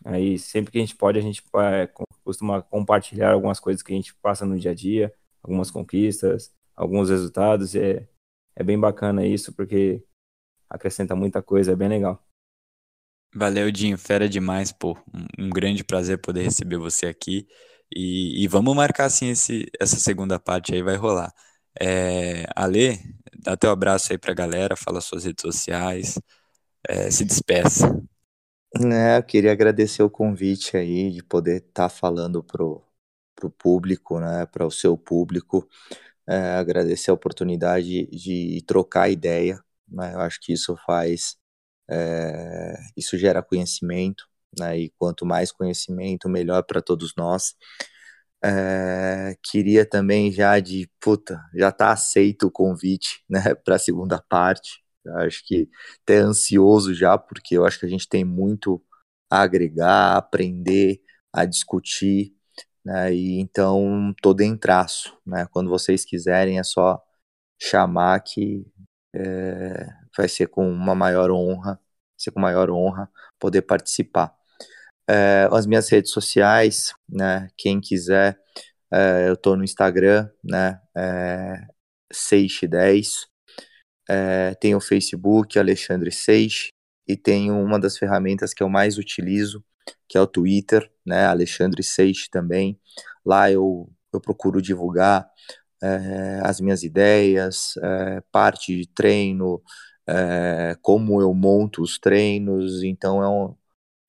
Aí 0.04 0.38
sempre 0.38 0.72
que 0.72 0.78
a 0.78 0.80
gente 0.80 0.96
pode, 0.96 1.18
a 1.18 1.22
gente 1.22 1.42
é, 1.56 1.86
costuma 2.24 2.62
compartilhar 2.62 3.32
algumas 3.32 3.60
coisas 3.60 3.82
que 3.82 3.92
a 3.92 3.96
gente 3.96 4.14
passa 4.16 4.46
no 4.46 4.58
dia 4.58 4.70
a 4.72 4.74
dia, 4.74 5.14
algumas 5.42 5.70
conquistas, 5.70 6.54
alguns 6.76 7.10
resultados. 7.10 7.74
É, 7.74 8.08
é 8.56 8.62
bem 8.64 8.78
bacana 8.78 9.26
isso, 9.26 9.52
porque 9.54 10.04
acrescenta 10.68 11.16
muita 11.16 11.42
coisa, 11.42 11.72
é 11.72 11.76
bem 11.76 11.88
legal. 11.88 12.27
Valeu, 13.34 13.70
Dinho, 13.70 13.98
fera 13.98 14.28
demais, 14.28 14.72
pô. 14.72 14.96
Um, 15.38 15.50
grande 15.50 15.84
prazer 15.84 16.18
poder 16.18 16.42
receber 16.42 16.78
você 16.78 17.06
aqui. 17.06 17.46
E, 17.94 18.42
e 18.44 18.48
vamos 18.48 18.74
marcar 18.74 19.06
assim 19.06 19.28
esse, 19.30 19.66
essa 19.80 19.96
segunda 19.96 20.38
parte 20.38 20.74
aí, 20.74 20.82
vai 20.82 20.96
rolar. 20.96 21.32
É, 21.80 22.44
Ale, 22.56 22.98
dá 23.38 23.56
teu 23.56 23.70
abraço 23.70 24.12
aí 24.12 24.18
pra 24.18 24.34
galera, 24.34 24.76
fala 24.76 25.00
suas 25.00 25.24
redes 25.24 25.42
sociais, 25.42 26.18
é, 26.88 27.10
se 27.10 27.24
despeça. 27.24 27.88
É, 28.92 29.18
eu 29.18 29.22
queria 29.22 29.52
agradecer 29.52 30.02
o 30.02 30.10
convite 30.10 30.76
aí 30.76 31.10
de 31.10 31.22
poder 31.22 31.58
estar 31.58 31.84
tá 31.84 31.88
falando 31.88 32.42
pro, 32.44 32.82
pro 33.34 33.50
público, 33.50 34.20
né, 34.20 34.46
para 34.46 34.66
o 34.66 34.70
seu 34.70 34.96
público, 34.96 35.66
é, 36.28 36.36
agradecer 36.56 37.10
a 37.10 37.14
oportunidade 37.14 38.06
de 38.08 38.62
trocar 38.66 39.10
ideia, 39.10 39.60
né, 39.88 40.14
eu 40.14 40.20
acho 40.20 40.40
que 40.40 40.52
isso 40.52 40.76
faz, 40.86 41.36
é, 41.90 42.74
isso 42.96 43.16
gera 43.18 43.42
conhecimento, 43.42 44.24
né, 44.58 44.78
e 44.78 44.90
quanto 44.98 45.26
mais 45.26 45.52
conhecimento, 45.52 46.28
melhor 46.28 46.62
para 46.64 46.82
todos 46.82 47.14
nós. 47.16 47.54
É, 48.44 49.36
queria 49.42 49.84
também 49.88 50.30
já 50.32 50.60
de 50.60 50.88
puta, 51.00 51.40
já 51.54 51.72
tá 51.72 51.92
aceito 51.92 52.46
o 52.48 52.50
convite, 52.50 53.24
né, 53.28 53.54
para 53.54 53.76
a 53.76 53.78
segunda 53.78 54.22
parte. 54.28 54.82
Acho 55.18 55.42
que 55.46 55.68
até 56.02 56.18
ansioso 56.18 56.94
já, 56.94 57.16
porque 57.18 57.56
eu 57.56 57.64
acho 57.64 57.80
que 57.80 57.86
a 57.86 57.88
gente 57.88 58.08
tem 58.08 58.24
muito 58.24 58.82
a 59.30 59.42
agregar, 59.42 60.14
a 60.14 60.18
aprender, 60.18 61.00
a 61.32 61.44
discutir, 61.46 62.34
né? 62.84 63.14
E 63.14 63.40
então 63.40 64.14
tô 64.22 64.34
traço, 64.58 65.16
né? 65.26 65.46
Quando 65.52 65.70
vocês 65.70 66.04
quiserem 66.04 66.58
é 66.58 66.64
só 66.64 67.02
chamar 67.60 68.20
que 68.22 68.66
é, 69.14 69.88
vai 70.18 70.28
ser 70.28 70.48
com 70.48 70.68
uma 70.70 70.94
maior 70.94 71.30
honra, 71.30 71.80
ser 72.16 72.32
com 72.32 72.40
maior 72.40 72.70
honra 72.70 73.08
poder 73.38 73.62
participar. 73.62 74.34
É, 75.08 75.48
as 75.52 75.66
minhas 75.66 75.88
redes 75.88 76.10
sociais, 76.12 76.92
né? 77.08 77.48
Quem 77.56 77.80
quiser, 77.80 78.38
é, 78.92 79.28
eu 79.28 79.36
tô 79.36 79.56
no 79.56 79.64
Instagram, 79.64 80.28
né? 80.44 80.80
É, 80.96 81.66
Seixe10. 82.12 83.26
É, 84.08 84.54
tem 84.56 84.74
o 84.74 84.80
Facebook, 84.80 85.58
Alexandre 85.58 86.10
Seix, 86.10 86.70
e 87.06 87.16
tenho 87.16 87.54
uma 87.58 87.78
das 87.78 87.96
ferramentas 87.98 88.54
que 88.54 88.62
eu 88.62 88.68
mais 88.68 88.98
utilizo, 88.98 89.64
que 90.08 90.18
é 90.18 90.20
o 90.20 90.26
Twitter, 90.26 90.90
né? 91.06 91.26
Alexandre 91.26 91.82
Seix 91.82 92.28
também. 92.28 92.80
Lá 93.24 93.50
eu, 93.50 93.90
eu 94.12 94.20
procuro 94.20 94.60
divulgar 94.62 95.28
é, 95.82 96.40
as 96.44 96.60
minhas 96.60 96.82
ideias, 96.82 97.74
é, 97.82 98.20
parte 98.32 98.76
de 98.76 98.88
treino, 98.88 99.62
é, 100.08 100.76
como 100.80 101.20
eu 101.20 101.34
monto 101.34 101.82
os 101.82 101.98
treinos, 101.98 102.82
então 102.82 103.22
é 103.22 103.28
um, 103.28 103.54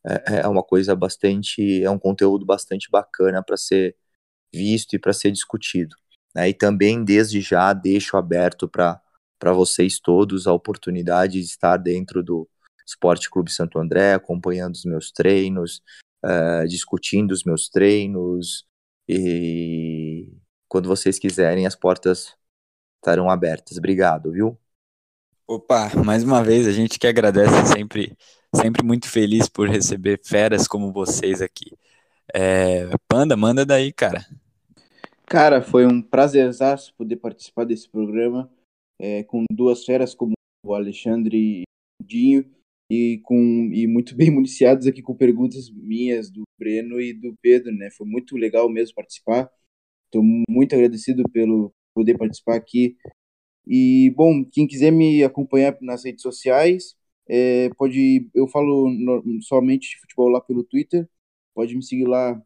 é, 0.06 0.40
é 0.42 0.48
uma 0.48 0.64
coisa 0.64 0.96
bastante, 0.96 1.84
é 1.84 1.90
um 1.90 2.00
conteúdo 2.00 2.46
bastante 2.46 2.90
bacana 2.90 3.44
para 3.44 3.58
ser 3.58 3.96
visto 4.54 4.96
e 4.96 5.00
para 5.00 5.14
ser 5.14 5.32
discutido. 5.32 5.96
Né? 6.34 6.50
E 6.50 6.54
também, 6.54 7.04
desde 7.04 7.42
já, 7.42 7.74
deixo 7.74 8.18
aberto 8.18 8.68
para 8.68 9.02
vocês 9.54 10.00
todos 10.00 10.48
a 10.48 10.54
oportunidade 10.54 11.34
de 11.34 11.46
estar 11.46 11.78
dentro 11.78 12.24
do 12.24 12.48
Esporte 12.86 13.30
Clube 13.30 13.52
Santo 13.52 13.78
André, 13.78 14.14
acompanhando 14.14 14.76
os 14.76 14.86
meus 14.86 15.12
treinos, 15.12 15.82
uh, 16.26 16.68
discutindo 16.68 17.32
os 17.32 17.44
meus 17.44 17.70
treinos. 17.70 18.66
E 19.08 20.32
quando 20.68 20.88
vocês 20.88 21.20
quiserem, 21.20 21.68
as 21.68 21.76
portas 21.76 22.36
estarão 22.98 23.30
abertas. 23.30 23.78
Obrigado, 23.78 24.32
viu? 24.32 24.58
Opa, 25.50 25.90
mais 26.06 26.24
uma 26.24 26.44
vez 26.44 26.68
a 26.68 26.72
gente 26.72 27.00
que 27.00 27.08
agradece 27.08 27.74
sempre 27.74 28.16
Sempre 28.56 28.84
muito 28.84 29.08
feliz 29.08 29.48
por 29.48 29.70
receber 29.70 30.20
feras 30.24 30.68
como 30.68 30.92
vocês 30.92 31.42
aqui. 31.42 31.78
É, 32.34 32.90
Panda, 33.08 33.38
manda 33.38 33.64
daí, 33.64 33.94
cara. 33.94 34.26
Cara, 35.28 35.62
foi 35.62 35.86
um 35.86 36.02
prazerzaço 36.02 36.94
poder 36.96 37.18
participar 37.18 37.66
desse 37.66 37.88
programa 37.88 38.52
é, 39.00 39.24
com 39.24 39.44
duas 39.52 39.86
feras 39.86 40.16
como 40.16 40.34
o 40.66 40.74
Alexandre 40.74 41.38
e 41.38 41.64
o 42.02 42.04
Dinho 42.04 42.44
e 42.92 43.20
com 43.24 43.70
e 43.72 43.86
muito 43.86 44.16
bem 44.18 44.32
municiados 44.32 44.88
aqui 44.88 45.02
com 45.04 45.16
perguntas 45.16 45.70
minhas 45.70 46.32
do 46.32 46.42
Breno 46.60 47.00
e 47.00 47.14
do 47.14 47.36
Pedro, 47.40 47.72
né? 47.72 47.92
Foi 47.92 48.08
muito 48.08 48.36
legal 48.36 48.68
mesmo 48.68 48.96
participar. 48.96 49.48
Estou 50.06 50.24
muito 50.50 50.74
agradecido 50.74 51.24
pelo 51.32 51.72
poder 51.94 52.18
participar 52.18 52.56
aqui. 52.56 52.98
E 53.68 54.12
bom, 54.16 54.44
quem 54.46 54.68
quiser 54.68 54.92
me 54.92 55.24
acompanhar 55.24 55.78
nas 55.82 56.04
redes 56.06 56.22
sociais, 56.22 56.96
é, 57.28 57.70
pode, 57.78 58.30
eu 58.34 58.48
falo 58.48 58.90
no, 58.90 59.42
somente 59.44 59.90
de 59.92 60.00
futebol 60.02 60.30
lá 60.30 60.42
pelo 60.42 60.64
Twitter. 60.64 61.08
Pode 61.54 61.76
me 61.76 61.84
seguir 61.84 62.06
lá, 62.06 62.42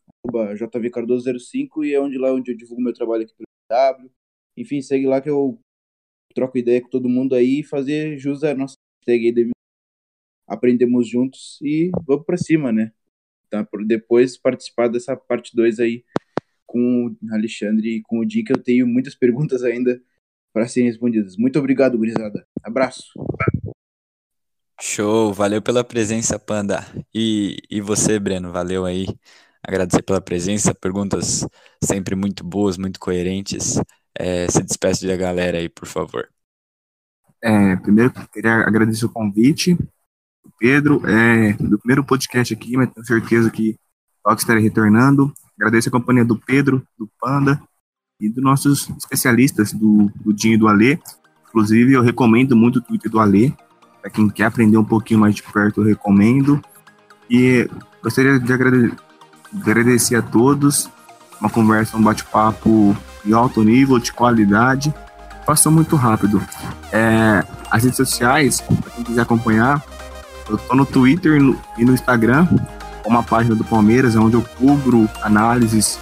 jvcardoso05, 0.55 1.85
e 1.85 1.93
é 1.93 1.99
onde 2.01 2.17
lá 2.17 2.33
onde 2.33 2.51
eu 2.51 2.57
divulgo 2.57 2.81
meu 2.81 2.93
trabalho 2.93 3.23
aqui 3.23 3.33
pelo 3.35 3.47
W. 3.69 4.09
Enfim, 4.57 4.81
segue 4.81 5.05
lá 5.05 5.21
que 5.21 5.29
eu 5.29 5.59
troco 6.35 6.57
ideia 6.57 6.81
com 6.81 6.89
todo 6.89 7.09
mundo 7.09 7.35
aí 7.35 7.59
e 7.59 7.63
fazer 7.63 8.17
jus 8.17 8.43
à 8.43 8.53
nossa 8.55 8.75
hashtag 9.05 9.51
aprendemos 10.47 11.07
juntos 11.07 11.59
e 11.61 11.91
vamos 12.05 12.25
para 12.25 12.37
cima, 12.37 12.71
né? 12.71 12.91
Tá, 13.49 13.63
por 13.63 13.85
depois 13.85 14.37
participar 14.37 14.87
dessa 14.87 15.15
parte 15.15 15.55
2 15.55 15.79
aí 15.79 16.03
com 16.65 17.07
o 17.07 17.33
Alexandre 17.33 17.97
e 17.97 18.01
com 18.01 18.19
o 18.19 18.29
Jim, 18.29 18.43
que 18.43 18.53
eu 18.53 18.61
tenho 18.61 18.87
muitas 18.87 19.15
perguntas 19.15 19.63
ainda 19.63 20.01
para 20.53 20.67
serem 20.67 20.89
respondidas. 20.89 21.35
Muito 21.35 21.57
obrigado, 21.57 21.97
gurizada. 21.97 22.45
Abraço. 22.63 23.11
Show, 24.79 25.33
valeu 25.33 25.61
pela 25.61 25.83
presença, 25.83 26.37
Panda. 26.37 26.85
E, 27.13 27.57
e 27.69 27.81
você, 27.81 28.19
Breno, 28.19 28.51
valeu 28.51 28.85
aí. 28.85 29.07
Agradecer 29.65 30.03
pela 30.03 30.21
presença, 30.21 30.75
perguntas 30.75 31.47
sempre 31.83 32.15
muito 32.15 32.43
boas, 32.43 32.77
muito 32.77 32.99
coerentes. 32.99 33.79
É, 34.17 34.49
se 34.49 34.61
despeça 34.61 35.07
da 35.07 35.15
galera 35.15 35.57
aí, 35.57 35.69
por 35.69 35.87
favor. 35.87 36.27
É, 37.41 37.75
primeiro, 37.77 38.13
queria 38.31 38.55
agradecer 38.57 39.05
o 39.05 39.09
convite, 39.09 39.77
Pedro, 40.59 41.01
é, 41.07 41.53
do 41.53 41.79
primeiro 41.79 42.03
podcast 42.03 42.53
aqui, 42.53 42.77
mas 42.77 42.91
tenho 42.93 43.05
certeza 43.05 43.49
que 43.49 43.77
logo 44.25 44.39
estarei 44.39 44.61
retornando. 44.61 45.33
Agradeço 45.57 45.89
a 45.89 45.91
companhia 45.91 46.23
do 46.23 46.37
Pedro, 46.37 46.85
do 46.97 47.09
Panda 47.19 47.61
e 48.19 48.29
dos 48.29 48.43
nossos 48.43 48.89
especialistas, 48.97 49.73
do, 49.73 50.11
do 50.23 50.33
Dinho 50.33 50.55
e 50.55 50.57
do 50.57 50.67
Alê. 50.67 50.97
Inclusive, 51.49 51.93
eu 51.93 52.01
recomendo 52.01 52.55
muito 52.55 52.77
o 52.77 52.81
Twitter 52.81 53.11
do 53.11 53.19
Alê, 53.19 53.51
para 54.03 54.11
quem 54.11 54.27
quer 54.29 54.45
aprender 54.45 54.77
um 54.77 54.83
pouquinho 54.83 55.21
mais 55.21 55.33
de 55.33 55.41
perto, 55.41 55.81
eu 55.81 55.87
recomendo. 55.87 56.61
E 57.29 57.69
gostaria 58.03 58.37
de 58.37 58.51
agradecer, 58.51 58.95
de 59.53 59.71
agradecer 59.71 60.15
a 60.17 60.21
todos. 60.21 60.89
Uma 61.39 61.49
conversa, 61.49 61.95
um 61.95 62.01
bate-papo 62.01 62.95
de 63.23 63.33
alto 63.33 63.63
nível, 63.63 63.97
de 63.99 64.11
qualidade. 64.11 64.93
Passou 65.45 65.71
muito 65.71 65.95
rápido. 65.95 66.41
É, 66.91 67.45
as 67.71 67.83
redes 67.83 67.95
sociais, 67.95 68.59
para 68.59 68.91
quem 68.91 69.05
quiser 69.05 69.21
acompanhar, 69.21 69.81
eu 70.49 70.57
tô 70.57 70.75
no 70.75 70.85
Twitter 70.85 71.39
e 71.77 71.85
no 71.85 71.93
Instagram, 71.93 72.45
uma 73.05 73.23
página 73.23 73.55
do 73.55 73.63
Palmeiras, 73.63 74.17
onde 74.17 74.35
eu 74.35 74.41
cubro 74.41 75.09
análises 75.21 75.97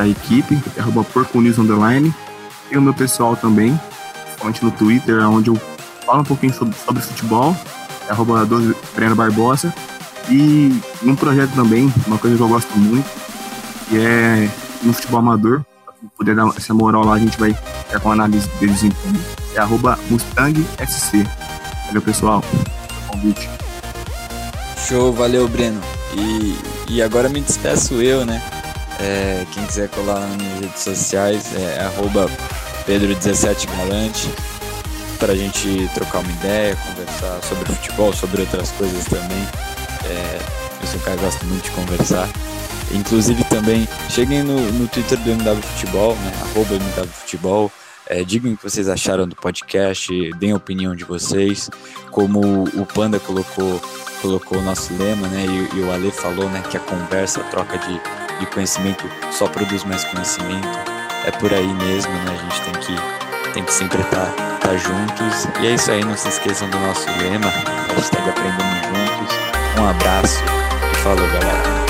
da 0.00 0.08
equipe, 0.08 0.58
arroba 0.78 1.06
Underline. 1.34 2.14
Tem 2.68 2.78
o 2.78 2.82
meu 2.82 2.94
pessoal 2.94 3.36
também, 3.36 3.78
principalmente 4.24 4.64
no 4.64 4.70
Twitter, 4.70 5.28
onde 5.28 5.50
eu 5.50 5.60
fala 6.06 6.20
um 6.20 6.24
pouquinho 6.24 6.54
sobre, 6.54 6.74
sobre 6.74 7.02
futebol, 7.02 7.54
é 8.08 8.12
arroba 8.12 8.46
Breno 8.94 9.14
Barbosa. 9.14 9.72
E 10.30 10.74
num 11.02 11.14
projeto 11.14 11.52
também, 11.54 11.92
uma 12.06 12.16
coisa 12.16 12.36
que 12.36 12.42
eu 12.42 12.48
gosto 12.48 12.78
muito, 12.78 13.08
que 13.88 13.98
é 13.98 14.48
no 14.82 14.92
futebol 14.92 15.20
amador, 15.20 15.64
se 16.00 16.06
puder 16.16 16.34
dar 16.34 16.48
essa 16.56 16.72
moral 16.72 17.04
lá, 17.04 17.14
a 17.14 17.18
gente 17.18 17.38
vai 17.38 17.52
ficar 17.52 18.00
com 18.00 18.12
análise 18.12 18.48
de 18.58 18.66
desempenho. 18.66 19.20
É 19.54 19.58
arroba 19.58 19.98
Mustang 20.08 20.64
SC. 20.86 21.26
Valeu, 21.88 22.00
pessoal. 22.00 22.42
Convite. 23.08 23.50
Show, 24.88 25.12
valeu, 25.12 25.46
Breno. 25.48 25.80
E, 26.16 26.56
e 26.88 27.02
agora 27.02 27.28
me 27.28 27.40
despeço 27.40 27.94
eu, 28.00 28.24
né? 28.24 28.40
É, 29.02 29.46
quem 29.52 29.64
quiser 29.66 29.88
colar 29.88 30.20
nas 30.20 30.36
minhas 30.36 30.60
redes 30.60 30.82
sociais 30.82 31.56
é 31.56 31.80
arroba 31.80 32.28
Pedro17Galante 32.86 34.28
para 35.18 35.32
a 35.32 35.36
gente 35.36 35.88
trocar 35.94 36.18
uma 36.20 36.32
ideia, 36.32 36.76
conversar 36.76 37.40
sobre 37.42 37.72
futebol, 37.72 38.12
sobre 38.12 38.40
outras 38.40 38.70
coisas 38.72 39.04
também. 39.04 39.46
É, 40.04 40.38
eu 40.80 40.86
sou 40.86 40.98
um 40.98 41.02
cara 41.02 41.16
que 41.16 41.24
gosta 41.24 41.44
muito 41.46 41.64
de 41.64 41.70
conversar. 41.70 42.28
Inclusive 42.92 43.44
também 43.44 43.86
cheguem 44.08 44.42
no, 44.42 44.58
no 44.72 44.88
Twitter 44.88 45.18
do 45.18 45.30
MW 45.30 45.62
Futebol, 45.62 46.16
né? 46.16 46.32
Arroba 46.42 46.74
MW 46.74 47.06
Futebol. 47.06 47.72
É, 48.06 48.24
digam 48.24 48.52
o 48.52 48.56
que 48.56 48.62
vocês 48.64 48.88
acharam 48.88 49.28
do 49.28 49.36
podcast, 49.36 50.12
deem 50.34 50.52
a 50.52 50.56
opinião 50.56 50.96
de 50.96 51.04
vocês. 51.04 51.70
Como 52.10 52.64
o 52.64 52.84
Panda 52.84 53.20
colocou, 53.20 53.80
colocou 54.20 54.58
o 54.58 54.62
nosso 54.62 54.92
lema, 54.94 55.28
né? 55.28 55.44
E, 55.46 55.78
e 55.78 55.80
o 55.80 55.92
Ale 55.92 56.10
falou, 56.10 56.48
né? 56.48 56.62
Que 56.68 56.76
a 56.76 56.80
conversa, 56.80 57.40
a 57.40 57.44
troca 57.44 57.78
de, 57.78 58.00
de 58.40 58.46
conhecimento 58.46 59.08
só 59.30 59.46
produz 59.46 59.84
mais 59.84 60.02
conhecimento. 60.04 60.66
É 61.26 61.30
por 61.30 61.52
aí 61.52 61.68
mesmo, 61.74 62.12
né? 62.12 62.32
A 62.32 62.36
gente 62.36 62.62
tem 62.62 62.72
que, 62.72 63.52
tem 63.52 63.64
que 63.64 63.72
sempre 63.72 64.00
estar 64.00 64.26
tá, 64.26 64.58
tá 64.60 64.76
juntos. 64.76 65.46
E 65.60 65.66
é 65.66 65.74
isso 65.74 65.90
aí, 65.92 66.02
não 66.02 66.16
se 66.16 66.28
esqueçam 66.28 66.68
do 66.70 66.78
nosso 66.80 67.06
lema. 67.18 67.50
Hashtag 67.94 68.28
aprendendo 68.28 68.74
juntos. 68.88 69.36
Um 69.78 69.88
abraço 69.88 70.42
e 70.92 70.96
falou, 70.96 71.26
galera. 71.28 71.89